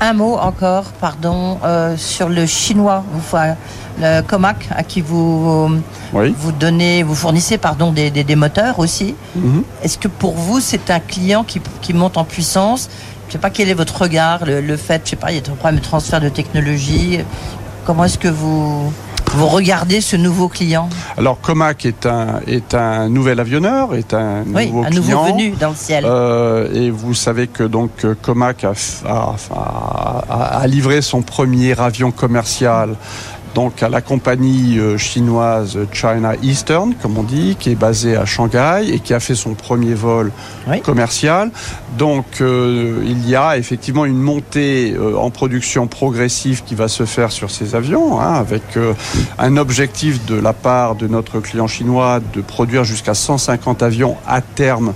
Un 0.00 0.12
mot 0.12 0.34
encore, 0.36 0.84
pardon, 1.00 1.58
euh, 1.64 1.96
sur 1.96 2.28
le 2.28 2.44
chinois, 2.44 3.02
enfin, 3.16 3.54
le 3.98 4.20
Comac, 4.20 4.68
à 4.76 4.82
qui 4.82 5.00
vous, 5.00 5.70
Oui. 6.12 6.34
vous 6.38 6.52
donnez, 6.52 7.02
vous 7.02 7.14
fournissez 7.14 7.56
pardon, 7.56 7.92
des, 7.92 8.10
des- 8.10 8.22
des 8.24 8.36
moteurs 8.36 8.78
aussi. 8.78 9.14
Mhm. 9.34 9.62
Est-ce 9.82 9.96
que 9.96 10.08
pour 10.08 10.34
vous, 10.34 10.60
c'est 10.60 10.90
un 10.90 11.00
client 11.00 11.44
qui, 11.44 11.62
qui 11.80 11.94
monte 11.94 12.18
en 12.18 12.24
puissance? 12.24 12.90
Je 13.22 13.28
ne 13.28 13.32
sais 13.32 13.38
pas 13.38 13.48
quel 13.48 13.70
est 13.70 13.74
votre 13.74 14.02
regard, 14.02 14.44
le, 14.44 14.60
le 14.60 14.76
fait, 14.76 15.00
je 15.04 15.10
sais 15.10 15.16
pas, 15.16 15.32
il 15.32 15.36
y 15.36 15.38
a 15.38 15.50
un 15.50 15.54
problème 15.56 15.80
de 15.80 15.84
transfert 15.84 16.20
de 16.20 16.28
technologie. 16.28 17.20
Comment 17.86 18.04
est-ce 18.04 18.18
que 18.18 18.28
vous, 18.28 18.92
vous 19.34 19.46
regardez 19.48 20.00
ce 20.00 20.16
nouveau 20.16 20.48
client 20.48 20.88
Alors 21.18 21.40
Comac 21.40 21.84
est 21.84 22.06
un 22.06 22.40
est 22.46 22.74
un 22.74 23.08
nouvel 23.08 23.38
avionneur, 23.40 23.94
est 23.94 24.14
un 24.14 24.44
Oui, 24.46 24.66
nouveau 24.68 24.84
un 24.84 24.90
nouveau 24.90 25.24
venu 25.24 25.50
dans 25.60 25.70
le 25.70 25.74
ciel. 25.76 26.04
Euh, 26.06 26.72
et 26.72 26.90
vous 26.90 27.12
savez 27.14 27.46
que 27.46 27.62
donc 27.62 27.90
Comac 28.22 28.64
a- 28.64 28.72
a- 29.06 29.34
a- 29.54 30.58
a 30.60 30.66
livré 30.66 31.02
son 31.02 31.22
premier 31.22 31.78
avion 31.78 32.10
commercial. 32.10 32.94
Donc 33.56 33.82
à 33.82 33.88
la 33.88 34.02
compagnie 34.02 34.78
euh, 34.78 34.98
chinoise 34.98 35.78
China 35.90 36.32
Eastern, 36.42 36.92
comme 37.00 37.16
on 37.16 37.22
dit, 37.22 37.56
qui 37.58 37.70
est 37.70 37.74
basée 37.74 38.14
à 38.14 38.26
Shanghai 38.26 38.82
et 38.92 39.00
qui 39.00 39.14
a 39.14 39.18
fait 39.18 39.34
son 39.34 39.54
premier 39.54 39.94
vol 39.94 40.30
commercial. 40.84 41.50
Donc 41.96 42.26
euh, 42.42 43.00
il 43.06 43.26
y 43.26 43.34
a 43.34 43.56
effectivement 43.56 44.04
une 44.04 44.18
montée 44.18 44.92
euh, 44.94 45.16
en 45.16 45.30
production 45.30 45.86
progressive 45.86 46.64
qui 46.66 46.74
va 46.74 46.88
se 46.88 47.06
faire 47.06 47.32
sur 47.32 47.50
ces 47.50 47.74
avions, 47.74 48.20
hein, 48.20 48.34
avec 48.34 48.76
euh, 48.76 48.92
un 49.38 49.56
objectif 49.56 50.26
de 50.26 50.34
la 50.38 50.52
part 50.52 50.94
de 50.94 51.06
notre 51.06 51.40
client 51.40 51.66
chinois 51.66 52.20
de 52.34 52.42
produire 52.42 52.84
jusqu'à 52.84 53.14
150 53.14 53.82
avions 53.82 54.16
à 54.26 54.42
terme 54.42 54.92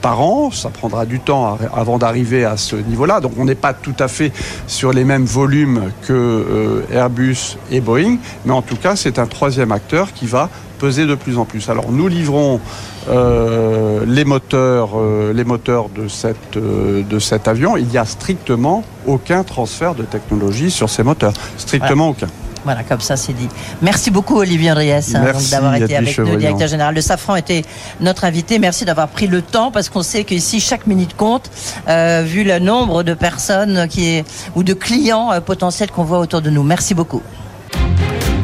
par 0.00 0.20
an. 0.20 0.52
Ça 0.52 0.68
prendra 0.70 1.06
du 1.06 1.18
temps 1.18 1.46
à- 1.74 1.78
avant 1.80 1.98
d'arriver 1.98 2.44
à 2.44 2.56
ce 2.56 2.76
niveau-là. 2.76 3.18
Donc 3.20 3.32
on 3.36 3.44
n'est 3.44 3.56
pas 3.56 3.74
tout 3.74 3.94
à 3.98 4.06
fait 4.06 4.32
sur 4.68 4.92
les 4.92 5.02
mêmes 5.04 5.24
volumes 5.24 5.90
que 6.06 6.84
Airbus 6.92 7.56
et 7.72 7.79
Boeing, 7.80 8.16
mais 8.44 8.52
en 8.52 8.62
tout 8.62 8.76
cas 8.76 8.96
c'est 8.96 9.18
un 9.18 9.26
troisième 9.26 9.72
acteur 9.72 10.12
qui 10.12 10.26
va 10.26 10.48
peser 10.78 11.06
de 11.06 11.14
plus 11.14 11.38
en 11.38 11.44
plus. 11.44 11.68
Alors 11.68 11.92
nous 11.92 12.08
livrons 12.08 12.60
euh, 13.08 14.04
les 14.06 14.24
moteurs, 14.24 14.90
euh, 14.96 15.32
les 15.32 15.44
moteurs 15.44 15.88
de, 15.90 16.08
cette, 16.08 16.56
euh, 16.56 17.02
de 17.02 17.18
cet 17.18 17.48
avion. 17.48 17.76
Il 17.76 17.86
n'y 17.86 17.98
a 17.98 18.04
strictement 18.04 18.84
aucun 19.06 19.42
transfert 19.42 19.94
de 19.94 20.04
technologie 20.04 20.70
sur 20.70 20.88
ces 20.88 21.02
moteurs. 21.02 21.32
Strictement 21.58 22.08
aucun. 22.08 22.28
Voilà, 22.64 22.82
comme 22.82 23.00
ça 23.00 23.16
c'est 23.16 23.32
dit. 23.32 23.48
Merci 23.80 24.10
beaucoup 24.10 24.36
Olivier 24.36 24.70
Andriès 24.70 25.14
hein, 25.14 25.32
d'avoir 25.50 25.74
été 25.76 25.96
avec 25.96 26.18
nous, 26.18 26.36
directeur 26.36 26.68
général 26.68 26.94
de 26.94 27.00
Safran 27.00 27.36
était 27.36 27.62
notre 28.00 28.24
invité. 28.24 28.58
Merci 28.58 28.84
d'avoir 28.84 29.08
pris 29.08 29.26
le 29.26 29.40
temps 29.40 29.70
parce 29.70 29.88
qu'on 29.88 30.02
sait 30.02 30.24
qu'ici 30.24 30.60
chaque 30.60 30.86
minute 30.86 31.16
compte, 31.16 31.50
euh, 31.88 32.22
vu 32.22 32.44
le 32.44 32.58
nombre 32.58 33.02
de 33.02 33.14
personnes 33.14 33.88
qui 33.88 34.08
est, 34.08 34.24
ou 34.54 34.62
de 34.62 34.74
clients 34.74 35.32
euh, 35.32 35.40
potentiels 35.40 35.90
qu'on 35.90 36.04
voit 36.04 36.18
autour 36.18 36.42
de 36.42 36.50
nous. 36.50 36.62
Merci 36.62 36.94
beaucoup. 36.94 37.22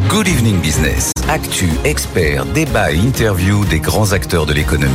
Good 0.08 0.28
Evening 0.28 0.60
Business. 0.60 1.10
Actu, 1.28 1.68
experts, 1.84 2.46
débat 2.46 2.92
et 2.92 2.96
interview 2.96 3.64
des 3.64 3.80
grands 3.80 4.12
acteurs 4.12 4.46
de 4.46 4.52
l'économie. 4.52 4.94